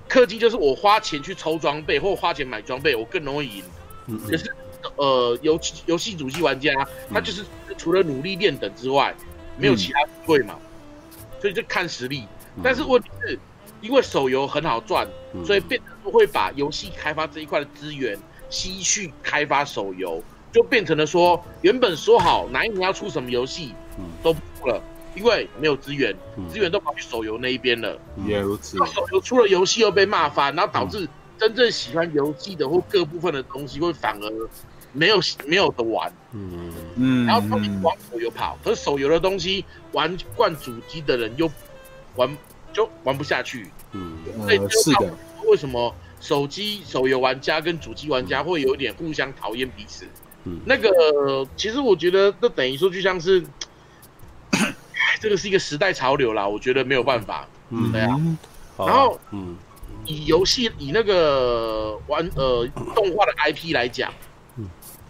[0.10, 3.64] 氪金，就是我花钱去抽装备或花钱买装备，我更容易赢。
[4.08, 4.52] 嗯，可是
[4.98, 6.74] 呃，游游戏主机玩家，
[7.10, 7.46] 他就是
[7.78, 9.16] 除了努力练等之外，
[9.56, 10.60] 没有其他机会嘛，
[11.40, 12.28] 所以就看实力。
[12.62, 13.40] 但是问题是，
[13.82, 15.08] 因为手游很好赚，
[15.46, 18.18] 所以变成会把游戏开发这一块的资源
[18.50, 20.22] 吸去开发手游。
[20.56, 23.74] 就变成了说，原本说好哪一年要出什么游戏，
[24.24, 24.82] 都不出了，
[25.14, 26.16] 因为没有资源，
[26.50, 28.00] 资源都跑去手游那一边了。
[28.26, 28.78] 也如此。
[28.80, 34.50] 那手游出了游戏又被骂翻，然后导致真正喜欢游戏的或各部分的东西会反而
[34.94, 36.10] 没有没有的玩。
[36.32, 37.26] 嗯嗯。
[37.26, 41.52] 然后他们往手游跑，可是手游的东西玩惯主机的人又
[42.16, 42.38] 玩
[42.72, 43.70] 就玩不下去。
[43.92, 45.14] 嗯，所以是的。
[45.48, 50.08] 为什么手机手游玩家跟主机玩家会有点互相讨厌彼此？
[50.48, 53.44] 嗯、那个其实我觉得，这等于说就像是，
[55.20, 56.48] 这个是一个时代潮流啦。
[56.48, 58.16] 我觉得没有办法，嗯，对啊。
[58.78, 59.58] 然后，嗯，
[60.06, 64.14] 以游戏以那个玩呃动画的 IP 来讲，
[64.58, 64.70] 嗯，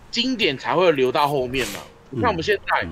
[0.09, 1.81] 经典才会留到后面嘛。
[2.11, 2.87] 你看我们现在，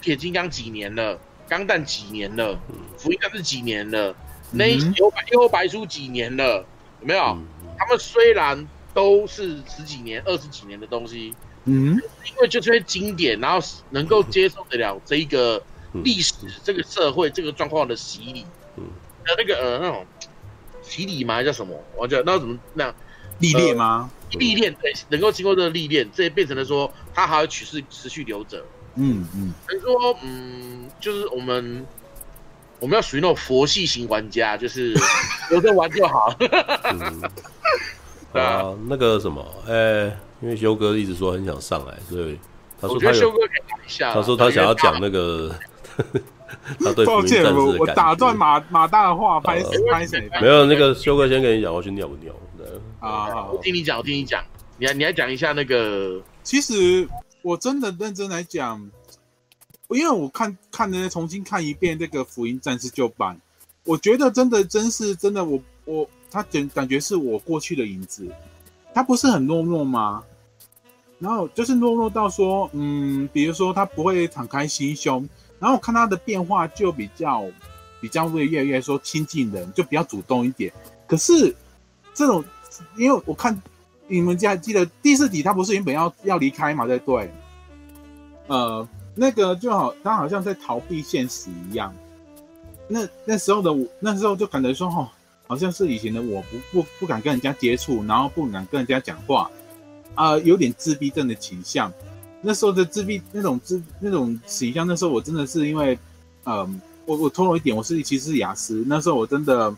[0.00, 2.58] 铁金刚几年了，钢弹几年了，
[2.96, 4.16] 福音战士几年了，
[4.52, 4.66] 那
[4.96, 6.64] 幽白幽白书几年了，
[7.00, 7.36] 有没有？
[7.78, 11.34] 他们虽然都是十几年、二十几年的东西。
[11.64, 15.62] 嗯，因为就是经典，然后能够接受得了这一个
[16.02, 18.44] 历史、嗯、这个社会、这个状况的洗礼，
[18.76, 18.84] 嗯，
[19.38, 20.04] 那个呃那种
[20.82, 21.34] 洗礼嘛？
[21.34, 21.72] 还叫什么？
[21.96, 22.94] 我觉得那怎么那样
[23.38, 24.10] 历练吗？
[24.32, 28.64] 历练对，能够经过这个历练，这也变成了说它还要取是持续留着。
[28.96, 31.86] 嗯嗯，所以说嗯，就是我们
[32.80, 34.92] 我们要属于那种佛系型玩家，就是
[35.50, 36.34] 留着玩就好。
[36.40, 37.22] 嗯、
[38.42, 40.16] 啊，那个什么，呃、欸。
[40.42, 42.38] 因为修哥一直说很想上来，所以
[42.80, 43.32] 他说他有。
[43.98, 45.54] 他说他想要讲那个，
[46.80, 47.04] 他对。
[47.04, 50.28] 抱歉，我我打断马马大的话，拍拍谁？
[50.40, 52.32] 没有那个修哥先跟你讲，我去尿不尿？
[53.00, 54.42] 啊，我听你讲，我听你讲，
[54.78, 56.20] 你来你来讲一下那个。
[56.42, 57.06] 其实
[57.42, 58.80] 我真的认真来讲，
[59.90, 63.38] 因为我看看的重新看一遍这个福音战士旧版，
[63.84, 68.26] 我觉得真的真是真的，我我他感感觉是我过去的影子，
[68.94, 70.22] 他不是很懦弱吗？
[71.22, 75.28] 然后就是懦弱到说，嗯，比如说他不会敞开心胸，
[75.60, 77.44] 然后我看他的变化就比较
[78.00, 80.72] 比较会越来越说亲近人，就比较主动一点。
[81.06, 81.54] 可是
[82.12, 82.44] 这种，
[82.96, 83.56] 因为我看
[84.08, 87.30] 你们家记得第四集他不是原本要要离开嘛，对不对？
[88.48, 91.94] 呃，那个就好，他好像在逃避现实一样。
[92.88, 95.08] 那那时候的我，那时候就感觉说，哦，
[95.46, 99.48] 好像是以前的我不不不敢跟人家接触，然后不敢跟人家讲话。
[100.14, 101.92] 啊、呃，有点自闭症的倾向。
[102.44, 105.96] 那时候的自闭那种自那种形象，那时候我真的是因为，
[106.44, 108.82] 嗯、我我透露一点，我是其实是雅思。
[108.86, 109.72] 那时候我真的，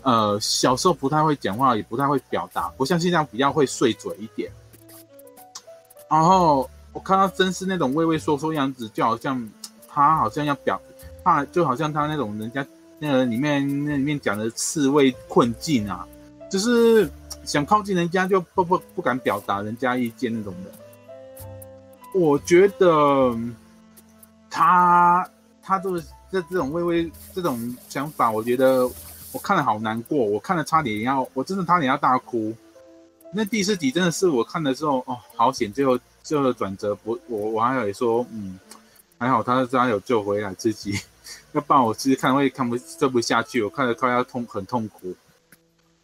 [0.00, 4.50] 呃，小时候不太会讲话，也不太会表达，不像现在比较会碎嘴一点。
[6.08, 9.46] 然后我看到真是那种畏畏缩缩样子，就好像
[9.86, 10.80] 他好像要表，
[11.22, 12.66] 怕就好像他那种人家
[12.98, 16.08] 那个里面那里面讲的刺猬困境啊，
[16.50, 17.10] 就是。
[17.46, 20.70] 想靠近人家就不不不敢表达人家意见那种的，
[22.12, 23.34] 我觉得
[24.50, 25.26] 他
[25.62, 28.84] 他这个这这种微微这种想法，我觉得
[29.32, 32.52] 我看了好难过，我看了差点要，我真的差点要大哭。
[33.32, 38.58] 那第四集真的是我看的时候，哦，好险，最后最后的转折，我我我还有说，嗯，
[39.18, 40.98] 还好他他有救回来自己，
[41.52, 45.14] 要不然我其实看会看不这不下去，我看了快要痛很痛苦。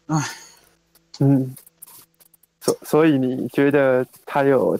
[0.07, 0.21] 唉，
[1.19, 1.55] 嗯，
[2.61, 4.77] 所所以你觉得他有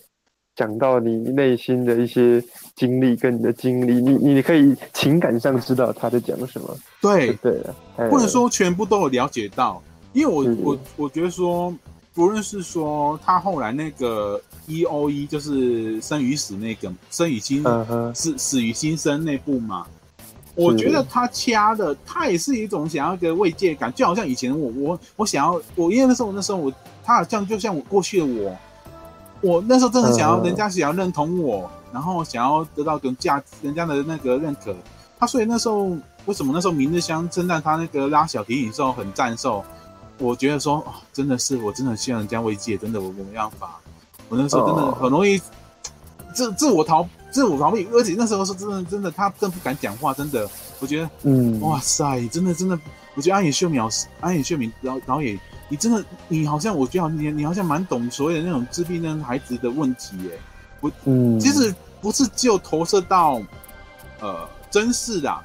[0.55, 2.43] 讲到你内心的一些
[2.75, 6.77] 经历跟你的经历，你你可以情感上知道他在讲什么？
[7.01, 7.75] 对对了，
[8.09, 9.81] 不能说全部都有了解到，
[10.13, 11.73] 因为我我我觉得说，
[12.13, 17.63] 不论是说他后来那个 E O E 就是生与死那个生与心
[18.13, 19.85] 死死与新生那部嘛。
[20.55, 26.71] 我觉得他掐的，他也是一种想要一个慰藉感，就好像以前我我我想要我，因为那时候那时候我
[27.03, 28.55] 他好像就像我过去的我，
[29.41, 34.75] 我那时候真的想要人家想要认同我，然后想要得到跟价人家的那个认可。
[35.19, 39.63] 他所以那时候为什么那时候明日香称赞他那个拉小提琴时候很赞受？
[40.19, 43.79] 我觉得说哦，真的是我真的需要人家慰藉，真的我我没办法，
[44.29, 45.41] 我那时候真的很容易
[46.33, 47.07] 自自我逃。
[47.33, 50.47] 自我防备，而且那时候是真的，真的，他真不敢讲话，真的，
[50.79, 52.79] 我觉得，嗯，哇塞，真的，真的，
[53.15, 53.81] 我觉得安野秀明，
[54.21, 55.37] 安野秀明导导演，
[55.67, 60.39] 你真的，你好像，我觉得你，你好像蛮懂所谓的那种自闭症孩子的问题，耶，
[60.79, 63.41] 我，嗯，其实不是只有投射到，
[64.21, 65.35] 呃，真是的，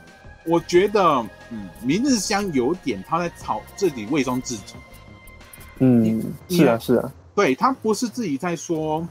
[0.44, 1.01] 我觉得，
[1.48, 4.74] 嗯，明日香有点他在朝自己伪装自己，
[5.78, 9.09] 嗯，是啊，是啊，对，他不是自己在说，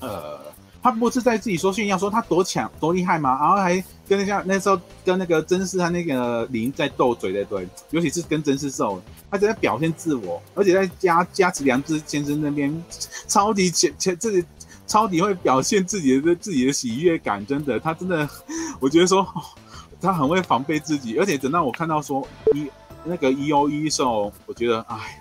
[0.00, 0.52] 呃。
[0.84, 3.38] 他不是在自己说炫耀说他多强多厉害吗？
[3.40, 12.84] 然后还跟那下那时候跟那个真嗣他那个林在斗嘴的，对，尤其是跟真嗣兽，他在表现自我，而且在加加持良知先生那边
[13.26, 14.46] 超级前前自己
[14.86, 18.28] 超级会表现自己的自己的喜悦感，真的，他真的，
[18.78, 19.26] 我觉得说
[20.02, 22.68] 他很会防备自己，而且等到我看到说一
[23.04, 25.18] 那个 E O E 的时候，我觉得哎，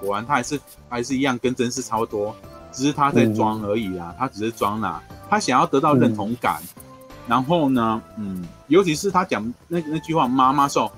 [0.00, 0.58] 果然他还是
[0.88, 2.34] 还是一样跟真嗣差不多。
[2.74, 6.82] 只是他在装而已啊，嗯、他只是装啦，他想要得到认同感，嗯、
[7.28, 10.90] 然后呢，嗯，尤其是他讲那那句话“妈妈说”，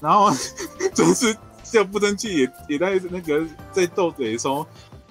[0.00, 0.30] 然后
[0.94, 4.66] 总是就不争气，也也在那个在斗嘴说：“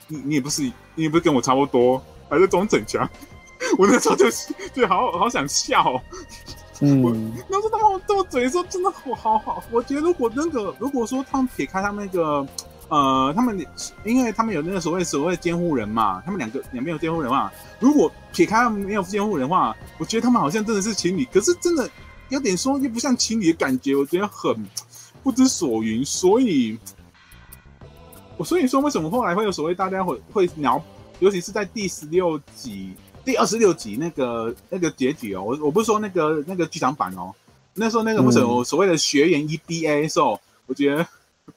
[0.07, 0.63] 你你也不是，
[0.95, 3.07] 你也不是跟我差不多，还是装逞强。
[3.77, 4.25] ”我那时候就
[4.73, 6.01] 就好好想笑，
[6.81, 7.11] 嗯，我
[7.47, 12.47] 那时候他们斗嘴的时候真的我好好，我觉得如果那个如果说他们撇开他们那个。
[12.87, 13.65] 呃，他们
[14.03, 17.51] 因为他们有那个所谓所谓监护人嘛，他们两个两边有监护人嘛。
[17.79, 21.89] 如果撇开他们没有监护人的话，我觉得他们好像真的是情侣，可是真的
[22.29, 24.55] 有点说又不像情侣的感觉，我觉得很
[25.23, 26.05] 不知所云。
[26.05, 26.77] 所以，
[28.37, 30.79] 我所以说为什么后来会有所谓大家会会聊，
[31.19, 32.93] 尤其是在第十六集、
[33.25, 37.33] 第二十六集那个那个结局哦，我我不是说那个那个剧场版哦，
[37.73, 41.07] 那时候那个为什么所谓的学员 EBA 的时候，我觉得。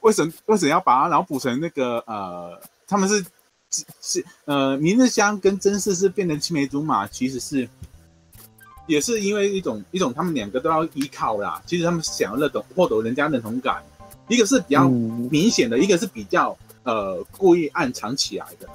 [0.01, 3.25] 为什么为什么要把它然后补成那个呃，他们是
[4.01, 7.67] 是呃，明日香跟真嗣是变成青梅竹马，其实是
[8.87, 11.61] 也是因为一种一种他们两个都要依靠啦。
[11.65, 13.83] 其实他们想要认同获得人家认同感，
[14.27, 18.67] 一个是比较明显的，嗯、一个是比较呃故意暗藏起来的。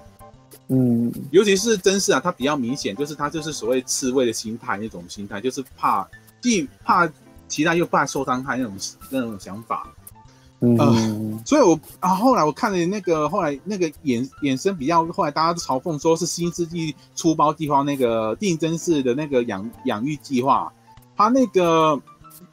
[0.69, 6.09] 嗯，尤其是真嗣啊，他比较明显，就是他就是所谓刺猬的心态那种心态，就是怕
[6.41, 7.11] 既怕
[7.49, 8.77] 其他又怕受伤害那种
[9.11, 9.94] 那种想法。
[10.79, 20.73] 呃，所以我啊，后来我看了那个，后来那个衍衍生比较，后来大家都嘲讽说是新世纪出包计划那个定真式的那个养养育计划，
[21.17, 22.01] 他那个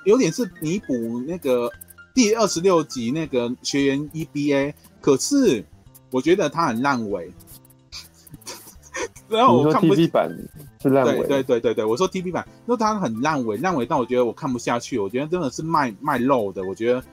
[0.05, 0.93] 有点是弥补
[1.27, 1.71] 那个
[2.13, 5.63] 第二十六集那个学员 EBA，可是
[6.11, 7.31] 我觉得他很烂尾。
[9.29, 10.29] 然后我看不 TV 版
[10.81, 17.05] 是烂尾，对对对对对，我说 TV 版，那他很烂尾，烂尾但我觉得我看不下去，我觉得真的是卖卖肉的，我觉得，唉。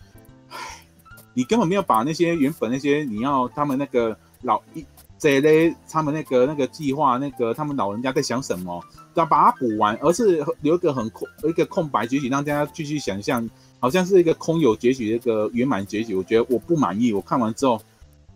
[1.39, 4.85] 你根本没有把那些原本那些你要他们那个老一
[5.21, 8.85] 这一类他们那个那个计划那个他们老人家在想什么，
[9.15, 13.49] 要把它补完，而是留一个很空一个空白结局，让大家继续想象，
[13.79, 16.17] 好像是一个空有结局的一个圆满结局。
[16.17, 17.81] 我觉得我不满意，我看完之后，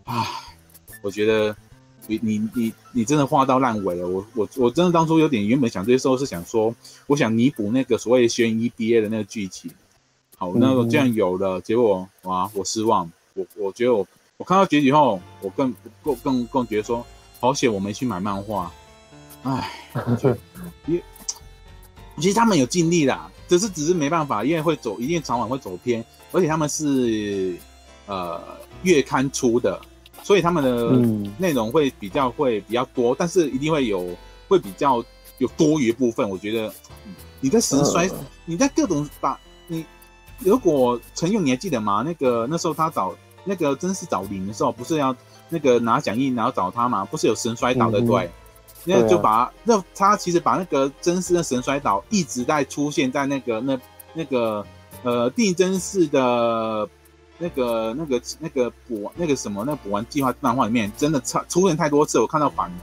[0.04, 0.24] 啊，
[1.02, 1.56] 我觉得
[2.06, 4.06] 你你你你真的画到烂尾了。
[4.06, 6.72] 我我我真的当初有点原本想这些时候是想说，
[7.08, 9.68] 我想弥补那个所谓悬疑 BA 的那个剧情。
[10.42, 13.08] 好，那我这样有了，结果哇，我失望。
[13.34, 14.04] 我我觉得我
[14.38, 17.06] 我看到结局后，我更更更更觉得说，
[17.38, 18.72] 好险我没去买漫画。
[19.44, 19.70] 唉，
[20.86, 21.02] 因为
[22.18, 27.56] 其实他们有尽力啦，只是只是没办法，因为会走，一定早晚会走偏，而且他们是
[28.06, 28.42] 呃
[28.82, 29.80] 月刊出的，
[30.24, 30.90] 所以他们的
[31.38, 34.08] 内容会比较会比较多，但是一定会有
[34.48, 35.04] 会比较
[35.38, 36.74] 有多余部分，我觉得。
[37.44, 38.08] 你在神摔，
[38.44, 39.51] 你在各种把你，
[40.44, 42.02] 如果陈勇你还记得吗？
[42.04, 43.14] 那个那时候他找
[43.44, 45.14] 那个真是找零的时候，不是要
[45.48, 47.04] 那个拿讲义然后找他吗？
[47.04, 48.30] 不是有神摔倒的对？
[48.84, 53.78] 那、嗯、就把那他其实把那个真实的神摔倒一直在出现在那个那
[54.12, 54.66] 那个
[55.02, 56.88] 呃定真寺的
[57.38, 62.76] 那个那个那个补那个什么那个补完计划漫画里面，真的差出现太多次，我看到烦了。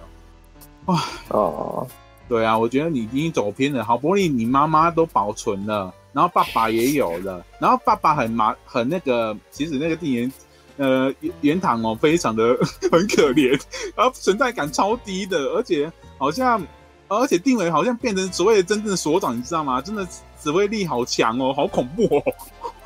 [0.85, 1.87] 哇哦。
[2.29, 3.83] 对啊，我觉得你已经走偏了。
[3.83, 10.31] 好不容易你妈妈都保存了，然后爸爸也有了，然后爸爸很麻很那个，其实那个定元
[10.77, 12.57] 呃原原堂哦，非常的
[12.91, 13.59] 很可怜，
[13.95, 16.61] 然后存在感超低的，而且好像
[17.07, 19.81] 而且定伟好像变成所谓的真正的所长，你知道吗？
[19.81, 20.07] 真的
[20.41, 22.23] 指挥力好强哦，好恐怖哦，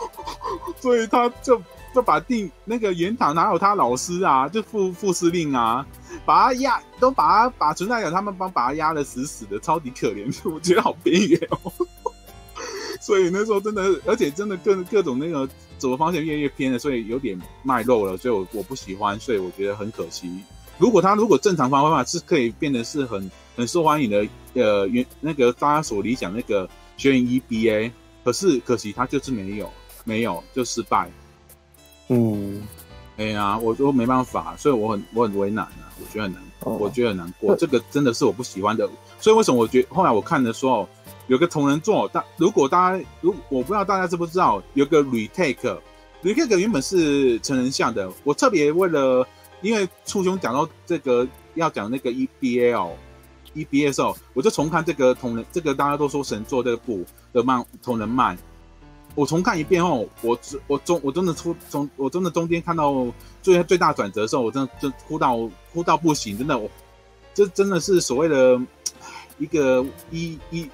[0.80, 1.62] 所以他就。
[1.94, 4.50] 就把定那个原堂哪有他老师啊？
[4.50, 5.86] 就副副司令啊，
[6.26, 11.72] 把他压，都把他把存在感他们帮把他压的死死的，超级可怜，我觉得好边缘哦。
[13.00, 15.48] 所以那时候真的，而且真的各各种那个
[15.78, 20.30] 走的方向越来越偏了，所以有点卖肉了，所以我我不喜欢，所以我觉得很可惜。
[20.78, 26.68] 如果他如果正常发挥的话，是可以变得是很很受欢迎的，呃，原那个大家所理想那个
[26.98, 27.92] 学院 EBA，
[28.24, 29.70] 可是可惜他就是没有
[30.04, 31.10] 没有就失败。
[32.10, 32.62] 嗯，
[33.18, 37.56] 哎呀，我都没办法，所以我很我很为难啊，我觉得很难，哦、我觉得很难过。
[37.56, 38.90] 这个真的是我不喜欢的，
[39.20, 40.90] 所以为什么我觉得后来我看的时候
[41.28, 49.26] 有个同人作，但如果大家如我不知道大家知不知道，有个 retake，retake 原本是成人向的，我特别为了
[49.62, 52.92] 因为初兄讲到这个要讲那个 EBL
[53.56, 58.38] EBA 的时候，我就重看这个同人，这个大家都说神作这部的漫同人漫。
[59.16, 60.36] 我重看一遍后，我
[60.66, 63.06] 我中我真的出从我真的中间看到
[63.44, 65.38] 最最大转折的时候，我真的就哭到
[65.72, 66.68] 哭到不行，真的，我
[67.32, 68.60] 这真的是所谓的
[69.38, 70.68] 一个 E E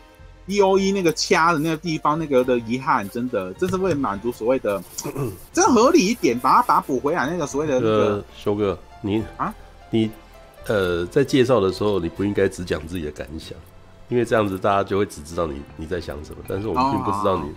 [0.49, 4.84] E O E 那个掐的那个地方那个的遗憾，真的，这是为了满足所谓的，
[5.53, 9.53] 这合理一点，把它把它补回来那个所谓的那修哥，你啊，
[9.91, 10.09] 你
[10.67, 13.57] 呃在介绍的时候，你不应该只讲自己的感想，
[14.09, 17.49] 因为这样子大家就会只知道你你在想什么，但是我们并不知道你。
[17.49, 17.53] 哦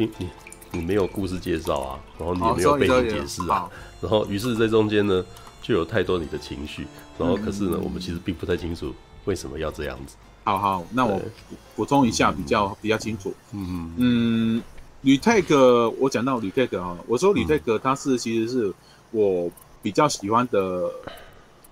[0.00, 0.28] 你你
[0.70, 3.68] 你没有故事介绍啊，然后你也没有背景解释啊，
[4.00, 5.24] 然后于是在中间呢
[5.60, 6.86] 就有太多你的情绪，
[7.18, 8.94] 然后可是呢、嗯、我们其实并不太清楚
[9.24, 10.14] 为什么要这样子。
[10.48, 11.20] 好好，那我
[11.76, 13.34] 补充一下比较、嗯、比较清楚。
[13.52, 14.62] 嗯嗯
[15.04, 18.74] ，retake 我讲到 retake 啊，我说 retake 它是其实是
[19.10, 19.50] 我
[19.82, 20.90] 比较喜欢的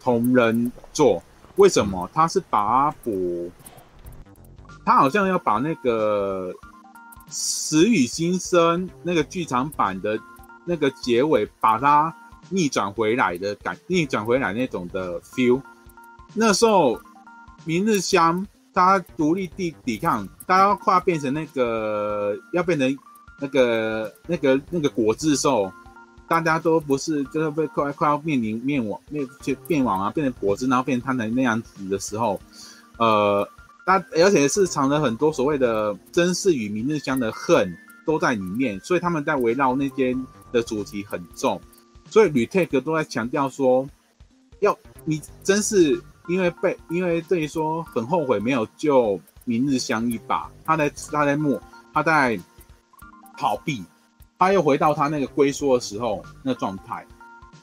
[0.00, 1.22] 同人作，
[1.56, 2.10] 为什么？
[2.12, 3.50] 它是把补，
[4.84, 6.52] 他好像要把那个。
[7.28, 10.16] 《死与新生》那个剧场版的
[10.64, 12.14] 那个结尾，把它
[12.50, 15.60] 逆转回来的感，逆转回来那种的 feel。
[16.34, 17.00] 那时候，
[17.64, 18.46] 明日香
[18.76, 22.98] 他独立地抵抗，大家快要变成那个，要变成
[23.40, 25.72] 那个那个那个果子兽，
[26.28, 32.40] 大家都不是，就是被快快要面临灭亡，那些变亡啊，变成果子，然后变成他的那样子的时候，
[32.98, 33.48] 呃。
[33.86, 37.72] 大而且是藏了很多所谓的真嗣与明日香的恨
[38.04, 41.60] 都在里面，所以他们在围绕那间的主题很重，
[42.10, 43.88] 所以 retake 都在强调说，
[44.58, 51.60] 要你真是因为被因为等于说很后悔没有救明日香一把，他在他在默
[51.92, 52.38] 他在
[53.36, 53.84] 逃避，
[54.38, 57.06] 他又回到他那个龟缩的时候那状态，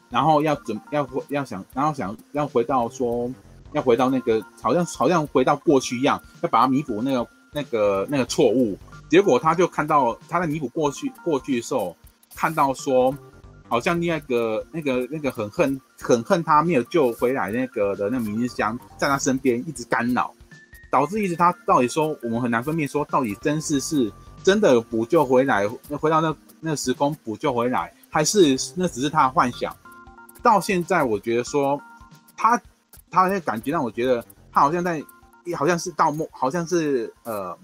[0.09, 3.31] 然后要准要要想然后想要回到说。
[3.73, 8.77] 要回到那个，好像好像回到过去一样，要把它弥补那个那个那个错误。
[9.09, 11.97] 结果他就看到他在弥补过去过去的时候，
[12.35, 13.11] 看到说，
[13.73, 20.31] 好像那个那个那个很恨很恨他没有救回来那个的那个明日香在他身边一直干扰，
[20.91, 24.11] 导致一直他到底说我们很难分辨说到底真是是
[24.43, 25.67] 真的补救回来，
[25.99, 29.75] 回到那那时空补救回来，还是那只是他的幻想。
[30.43, 31.81] 到现在我觉得说
[32.37, 32.61] 他。
[33.15, 34.99] 他那感觉让我觉得，他好像在，
[35.55, 37.55] 好像是盗墓，好像是呃，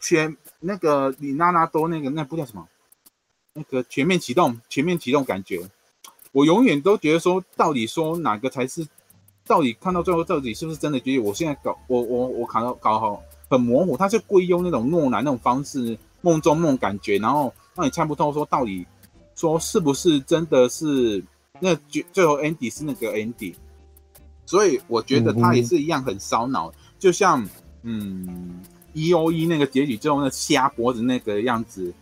[0.00, 2.66] 全那个李娜娜多那个那部叫什么？
[3.56, 5.60] 那个全面启动，全面启动感觉，
[6.30, 8.86] 我永远都觉得说，到底说哪个才是，
[9.46, 11.00] 到底看到最后到底是不是真的？
[11.00, 18.86] 觉得我现在搞，我我我搞到搞好很模糊，他是故意用那种诺兰那种方式，梦中梦感觉，然后让你猜不透说到底
[19.34, 21.24] 说是不是真的是
[21.58, 23.54] 那最最后 Andy 是那个 Andy。
[24.48, 27.44] 所以我觉得他也是一样很烧脑，就像
[27.82, 28.60] 嗯
[28.92, 31.92] ，E O E 那个结局之后那瞎脖子那个样子，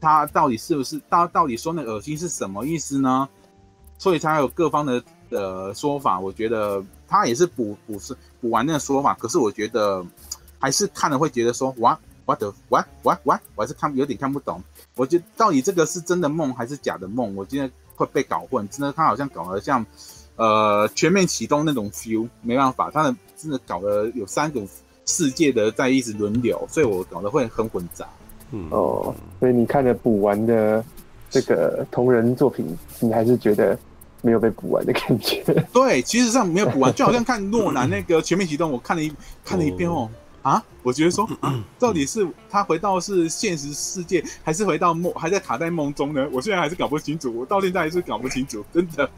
[0.00, 3.28] 他到底是不是到到底说那恶心是什么意思呢？
[3.98, 6.20] 所以才有各方的呃说法。
[6.20, 10.04] 我觉得他也是补补是补完那个说法，可是我觉得
[10.58, 14.62] 还是看了会觉得说哇，what the what what what，我还是看有点看不懂。
[14.94, 17.34] 我觉得到底这个是真的梦还是假的梦？
[17.34, 18.68] 我今天会被搞混。
[18.68, 19.84] 真的，他好像搞得像
[20.36, 24.60] 呃全面启动那种 feel，没办法，他的真的搞得有三个
[25.06, 28.08] 世界的在一直轮流，所以我搞得会很混杂。
[28.52, 30.84] 嗯哦，所以你看了补完的
[31.30, 33.78] 这个同人作品，你还是觉得
[34.22, 35.42] 没有被补完的感觉？
[35.72, 39.12] 对，其实上没有补完，就好像看诺兰那个全面启动，我看了一
[39.44, 40.08] 看了一遍哦。
[40.40, 46.26] 啊，我觉得说 啊，到底是他回到是现实世界，还是回到梦，还在卡在梦中呢？
[46.32, 49.10] 我现在还是搞不清楚，我到现在还是搞不清楚， 真的。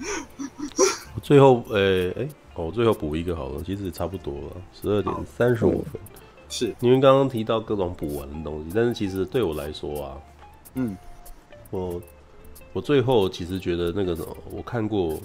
[1.23, 6.01] 最后，呃、欸，哎、欸，我最后补一个好了，其实差不多了，十二点三十五分。
[6.51, 10.19] 是，因为刚刚提到各种补完的东西，但是其实对我来说啊，
[10.75, 10.95] 嗯，
[11.71, 11.99] 我
[12.75, 15.19] 我最后其实觉得那个什么，我看过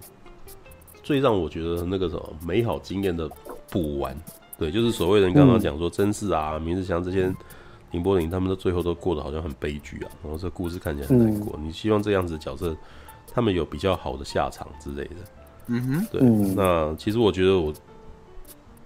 [1.04, 3.30] 最让我觉得那个什么美好经验的
[3.70, 4.16] 补完。
[4.58, 7.30] 对，就是所谓的你刚刚讲说真是啊、明日香这些
[7.92, 11.54] 宁波林他们的最后都过得好像很悲剧啊，然后这故事看起来很难过。
[11.58, 12.74] 嗯、你希望这样子的角色
[13.34, 15.16] 他们有比较好的下场之类的。
[15.68, 16.22] 嗯哼，对。
[16.56, 17.74] 那其实我觉得，我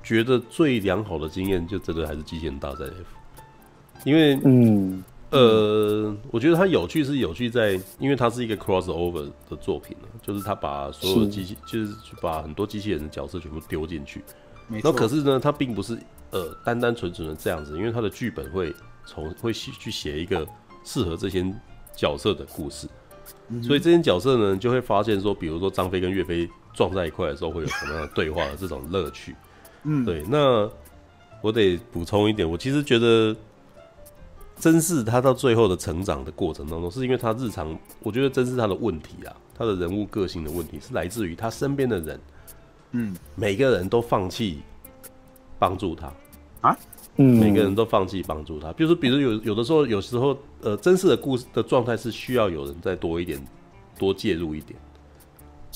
[0.04, 5.04] 觉得最良好的经验就真的还是机器人大战 F，因为嗯。
[5.32, 14.24] 呃，我觉得它有趣是有趣在，因为它是一个 crossover 的作品，就是它把所有的机器，就是把很多机器人的角色全部丢进去。
[14.68, 15.96] 那可是呢，它并不是
[16.32, 18.74] 呃单单纯纯的这样子，因为它的剧本会
[19.06, 20.44] 从会去写一个
[20.84, 21.46] 适合这些
[21.96, 22.88] 角色的故事，
[23.50, 29.36] 嗯、所以这些角色呢就会发现说，比如说张飞跟岳飞撞在一块的时候会有什么样的对话的这种乐趣。
[29.84, 30.24] 嗯，对。
[30.30, 30.70] 那
[31.42, 33.36] 我得补充一点，我其实觉得
[34.58, 42.20] 真是他到最后的成长的过程当中，是因为他日常，我觉得真是他的问题啊，他的人物个性的问题是来自于他身边的人。
[42.92, 44.62] 嗯，每个人都放弃
[45.60, 46.12] 帮助他
[46.62, 46.76] 啊，
[47.18, 48.74] 嗯，每个人都放弃帮助他。
[48.74, 53.40] 比如说，比如有有的时候，有时候，呃，真实的故事的状态是需要有人再多一点，
[53.98, 54.78] 多介入一点。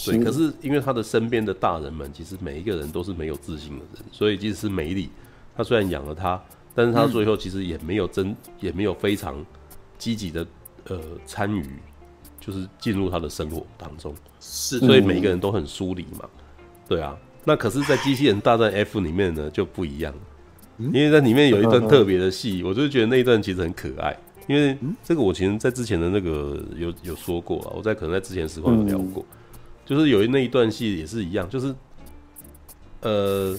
[0.05, 5.09] 对，可是因为他的身边的大人们，其实每一个人都是没有自信的人，所以即使是梅里，
[5.55, 6.41] 他虽然养了他，
[6.73, 9.45] 但是他最后其实也没有真，也没有非常
[9.97, 10.45] 积极的
[10.87, 11.65] 呃参与，
[12.39, 14.13] 就是进入他的生活当中。
[14.39, 16.27] 是，所以每一个人都很疏离嘛。
[16.87, 20.13] 对啊，那可是，在机器人大战 F 里面呢就不一样，
[20.77, 24.17] 因为在里面有一段特别的戏，我就觉得那一段其实很可爱。
[24.47, 29.25] 因为这个我其实在之前的那个有有说过啊，我在可能在之前时光有聊过，
[29.85, 31.73] 就是有那一段戏也是一样，就是
[33.01, 33.57] 呃，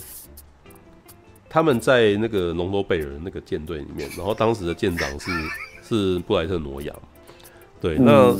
[1.49, 5.31] 他们在那个龙多贝尔那个舰队里面，然后当时的舰长是
[5.83, 6.95] 是布莱特挪亚，
[7.81, 8.35] 对，那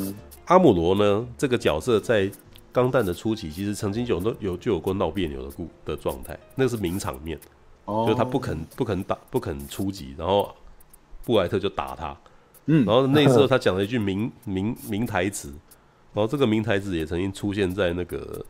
[0.47, 2.31] 阿姆罗呢这个角色在。
[2.75, 7.39] 钢弹的初期，其实曾经有都有就有过闹别扭的故的状态，那个是名场面
[7.85, 8.05] ，oh.
[8.05, 10.53] 就是他不肯不肯打不肯出击，然后
[11.25, 12.17] 布莱特就打他，
[12.67, 15.55] 嗯，然后那时候 他讲了一句名名名台词，
[16.15, 18.45] 然后这个名台词也曾经出现在那个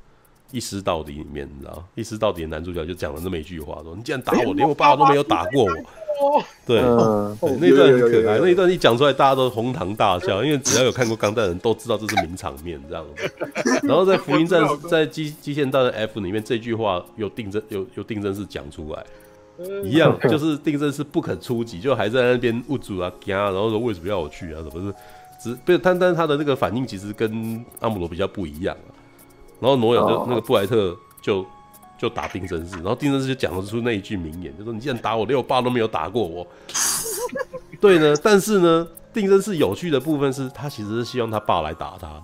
[0.53, 5.71] 一尸到底里面，你知道，一尸到底的男主角就讲了那么一句话，说你竟然打我，连我爸爸都没有打过我。
[6.65, 13.05] 对，那段很可爱，那一段一讲出来，大家都哄堂大笑，因为只要有看过《钢弹》的人都知道这是名场面这样。
[13.17, 13.35] 子。
[13.83, 19.05] 然后在《福音战士》在机机械大战 F 里面，这句话有定真有有定真是讲出来，
[19.83, 24.63] 一样就是定真是不肯出击，就还在那边物主啊，然后说为什么要我去啊？
[24.63, 24.95] 什么是
[25.45, 28.91] 只不是，但但是他的那个反应其实跟阿姆罗比较不一样啊。
[29.61, 31.45] 然后挪亚就那个布莱特就。
[31.97, 36.45] 就打定真嗣，然后定真嗣就讲得出那一句名言，就说：“你既然打我，连我爸都没有打过我。
[37.81, 42.23] ”对呢，但是呢，定真嗣有趣的部分是他其实是希望他爸来打他的。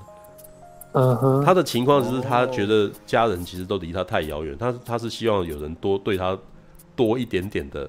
[0.92, 6.36] 嗯哼，他的情况只是他觉得家人其实都离他太遥远，他他是希望有人多对他
[6.96, 7.88] 多一点点的，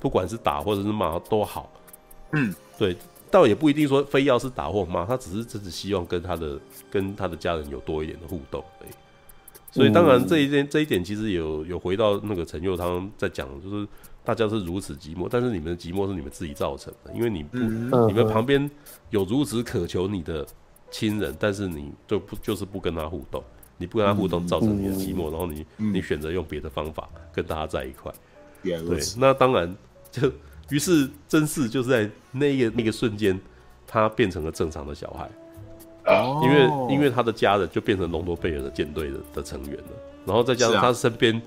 [0.00, 1.70] 不管是打或者是骂都好。
[2.32, 2.96] 嗯，对，
[3.30, 6.58] 倒也不一定说非要是打或骂，他只是只是希望跟他的
[6.90, 8.90] 跟他的家人有多一点的互动而已。
[9.70, 13.86] 所以当然这一点这一点其实有有回到那个陈佑汤在讲，就是
[14.24, 17.58] 大家是如此寂寞，但是你们的寂寞是你们自己造成的，因为你不
[18.06, 18.70] 你们旁边
[19.10, 20.46] 有如此渴求你的
[20.90, 23.42] 亲人，但是你就不就是不跟他互动，
[23.76, 28.10] 你不跟他互动造成你的寂寞，然后你你选择用别的方法跟大家在一块，
[28.62, 29.76] 对，那当然
[30.10, 30.32] 就
[30.70, 33.38] 于是真嗣就是在那个那个瞬间，
[33.86, 35.30] 他变成了正常的小孩。
[36.06, 39.90] 哦因为因为他的家人就变成龙多贝尔的舰队的的成员了，
[40.24, 41.42] 然后再加上他身边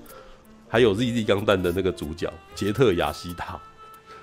[0.68, 3.58] 还有 ZZ 钢弹的那个主角杰特雅西达，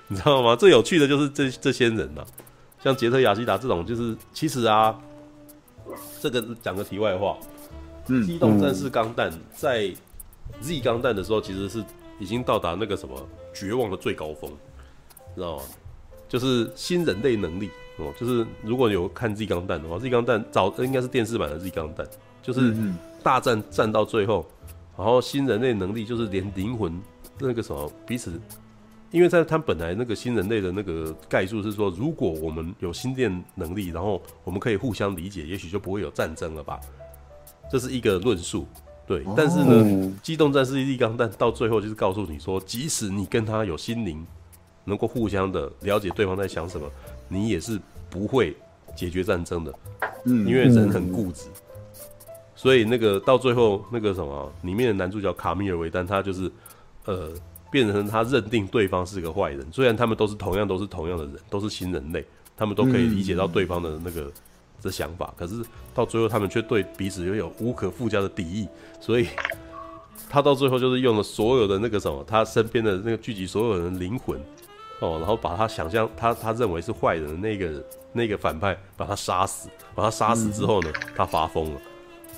[0.06, 0.54] 你知道吗？
[0.54, 2.26] 最有趣的就是这这些人呐、啊，
[2.84, 4.96] 像杰特雅西达这种，就是其实啊，
[6.20, 7.36] 这个讲个题外话，
[8.06, 9.92] 嗯，机动战士钢弹在
[10.60, 11.84] Z 钢弹的时候，其实是
[12.20, 14.48] 已经到达那个什么绝望的最高峰，
[15.38, 15.62] 知道吗？
[16.28, 22.06] 就是新人类能力哦，就是如果有看 Z 钢弹的话，Z 钢弹早应该是电视版的 Z 钢弹，
[22.42, 22.74] 就是
[23.22, 24.44] 大战战到最后，
[24.96, 27.00] 然后新人类能力就是连灵魂
[27.38, 28.38] 那个什么彼此，
[29.10, 36.78] 因为在他本来那个新人类的那个概述是说，如果我们有心电能力，然后我们可以互相理解，也许就不会有战争了吧，
[37.70, 38.66] 这是一个论述。
[39.06, 44.26] 对，但是呢，机动战士 Z 钢弹到最后就是告诉你说，即使你跟他有心灵，
[44.88, 46.90] 能够互相的了解对方在想什么，
[47.28, 47.78] 你也是
[48.10, 48.56] 不会
[48.96, 49.72] 解决战争的。
[50.24, 51.46] 嗯，因为人很固执，
[52.56, 56.50] 所以那个到最后那个什么，里面的男主角卡米尔维丹，他就是
[57.04, 57.30] 呃，
[57.70, 62.24] 变成他认定对方是个坏人，虽然他们都是同样都是同样的人，都是新人类，
[62.56, 64.32] 他们都可以理解到对方的那个。
[64.80, 65.56] 的想法，可是
[65.92, 68.68] 到最后他们却对彼此又有无可复加的敌意，
[69.00, 69.26] 所以
[70.30, 74.40] 他到最后就是用了所有的那个什么，他身边的那个聚集所有人的灵魂
[75.00, 81.80] 哦，然后把他想象他他认为是坏人的那个那个反派把他杀死，把他杀死之后呢，他发疯了，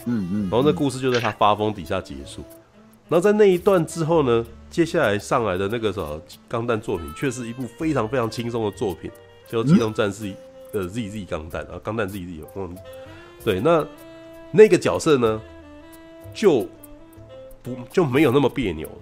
[0.06, 2.42] 嗯嗯，然后那故事就在他发疯底下结束，
[3.08, 9.10] 然后在那一段之后呢，接下来上来的那个什么钢弹作品却是一部非常非常轻松的作品，
[9.48, 10.24] 叫《机动战士》。
[10.72, 12.78] 呃，Z Z 钢弹啊，钢弹 Z Z，嗯，
[13.44, 13.84] 对，那
[14.52, 15.42] 那个角色呢，
[16.32, 16.64] 就
[17.60, 18.86] 不就没有那么别扭。
[18.86, 18.92] 哦、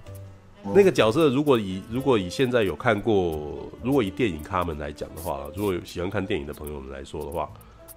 [0.63, 7.51] 那个角色如果以如果以现在有看过，如果以电影咖们来讲的话，如果有喜欢看电影的朋友们来说的话，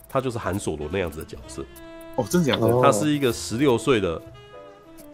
[0.09, 1.63] 他就是韩索罗那样子的角色。
[2.15, 2.81] 哦，真的假的？
[2.81, 4.21] 他是一个十六岁的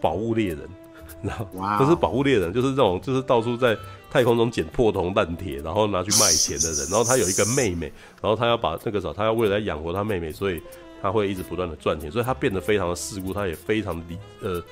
[0.00, 0.60] 宝物猎人，
[1.22, 1.46] 然后
[1.78, 3.76] 不是宝物猎人，就是这种，就是到处在。
[4.10, 7.92] 太空中捡破铜烂铁，然后拿去卖钱的人， 然后他有一个妹妹，
[8.22, 10.62] 然后他要把那个时候，他要为了养活他妹妹，所以
[11.02, 14.64] 他会一直不断的赚钱，所以他变得非常的世故，他也非常的理呃，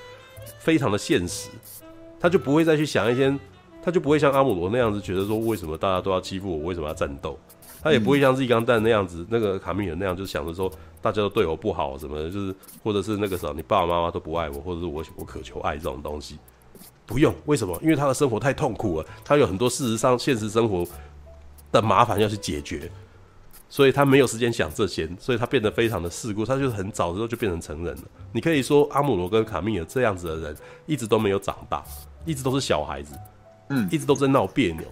[0.59, 1.51] 非常的现实，
[2.27, 3.33] 他就不会再去想一些，
[3.81, 7.39] 他就不会像阿姆罗那样子觉得说，为什么大家都要欺负我，为什么要战斗，
[7.81, 10.69] 他也不会像 Z 钢弹那样子，那个卡米尔那样，就想着说
[11.01, 16.37] 大家都对我不好什么的，就是或者是那个时候你爸爸妈妈都不爱我，或者是我我渴求爱这种东西。
[17.07, 17.79] 不用，为什么？
[17.81, 20.85] 因为他的生活太痛苦了，他有很多事实上现实生活
[21.71, 22.91] 的麻烦要去解决，
[23.69, 26.45] 所以他没有时间想这些，所以他变得非常的世故。
[26.45, 28.03] 他就是很早的时候就变成成人了。
[28.33, 31.85] 你可以说阿姆罗跟卡米尔这样子的人，一直都没有长大，
[32.27, 33.15] 一直都是小孩子，
[33.71, 34.83] 嗯，一直都在闹别扭。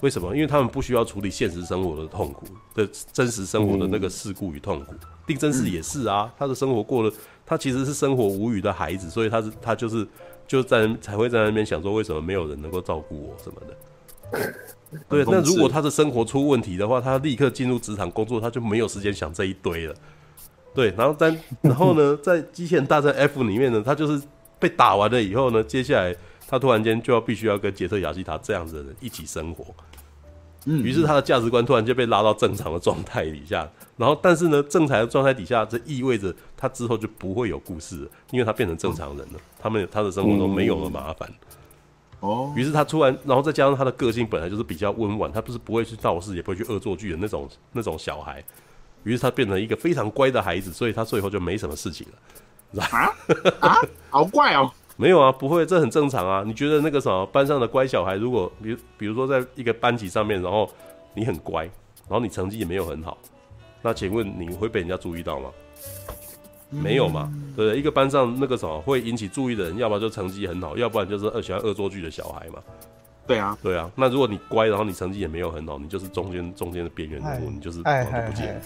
[0.00, 0.34] 为什么？
[0.34, 4.92] 因为他们不需要处理现实生活的痛苦的真实生活的那个事故与痛苦。
[5.26, 7.12] 定真寺也是啊，他的生活过了，
[7.44, 10.06] 他其实是生活无语的孩子，所以他是他就是。
[10.44, 14.54] 就在才会在那边想说，为什么没有人能够照顾我什么的？
[15.08, 19.94] 对，那如果他的生活出问题的话，他立刻进入职场工作，他就没有时间想这一堆了。
[20.74, 24.22] 对，然后但然后呢，在机器人大战 F 里面呢，他就是
[24.58, 26.14] 被打完了以后呢，接下来
[26.52, 29.64] 他突然间就要必须要跟杰特雅西塔这样子的人一起生活。
[30.66, 33.66] 嗯，于是他的价值观突然就被拉到正常的状态底下，
[33.96, 41.26] 然后但是呢，正常的状态底下，这意味着他之后就不会有故事了，因为他变成正常人了，他们他的生活中没有了麻烦。
[42.20, 48.44] 哦，于是他突然，然后再加上他的个性本来就是比较温婉，他不是不会去闹事，也不会去恶作剧的那种那种小孩，
[49.04, 52.84] 于是他变成一个非常乖的孩子，所以他最后就没什么事情了。
[52.84, 53.10] 啊
[53.60, 53.78] 啊，
[54.10, 54.70] 好怪哦。
[54.96, 56.42] 没有啊，不会，这很正常啊。
[56.46, 60.70] 你觉得那个什么班上的乖小孩，如果比如比如说在一个班级上面，然后
[61.14, 63.16] 你很乖，然后你成绩也没有很好，
[63.80, 65.50] 那请问你会被人家注意到吗？
[66.70, 67.78] 嗯、没有嘛，对不对？
[67.78, 72.58] 一个班上那个什么会引起注意的人，要不然就成绩很好，要不然就是喜欢恶作剧的小孩嘛。
[73.26, 73.90] 对啊，对啊。
[73.94, 78.60] 那如果你乖，然后你成绩也没有很好，你就是中间中间的边缘人物，你就是哎哎不见。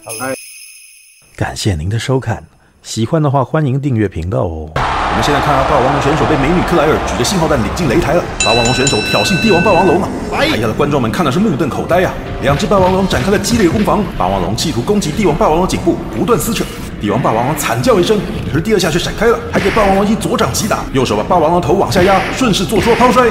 [1.37, 2.43] 感谢您的收看，
[2.87, 4.71] 喜欢的话欢迎订阅频道哦。
[4.77, 8.23] 我们现在看啊，霸王龙选手被美女克莱尔举着信号弹领进擂台了。
[8.45, 10.09] 霸王龙选手挑衅帝王霸王龙啊！
[10.31, 12.15] 台下的观众们看的是目瞪口呆啊！
[12.43, 16.65] 两只霸王龙展开了激烈攻防，霸王龙企图攻击帝王霸王龙颈部，不断撕扯。
[17.01, 23.25] 帝王霸王龙惨叫一声，可是第二下却闪开了，还给霸王龙一左掌击打，右手把霸王龙头往下压，顺势做出了抛摔。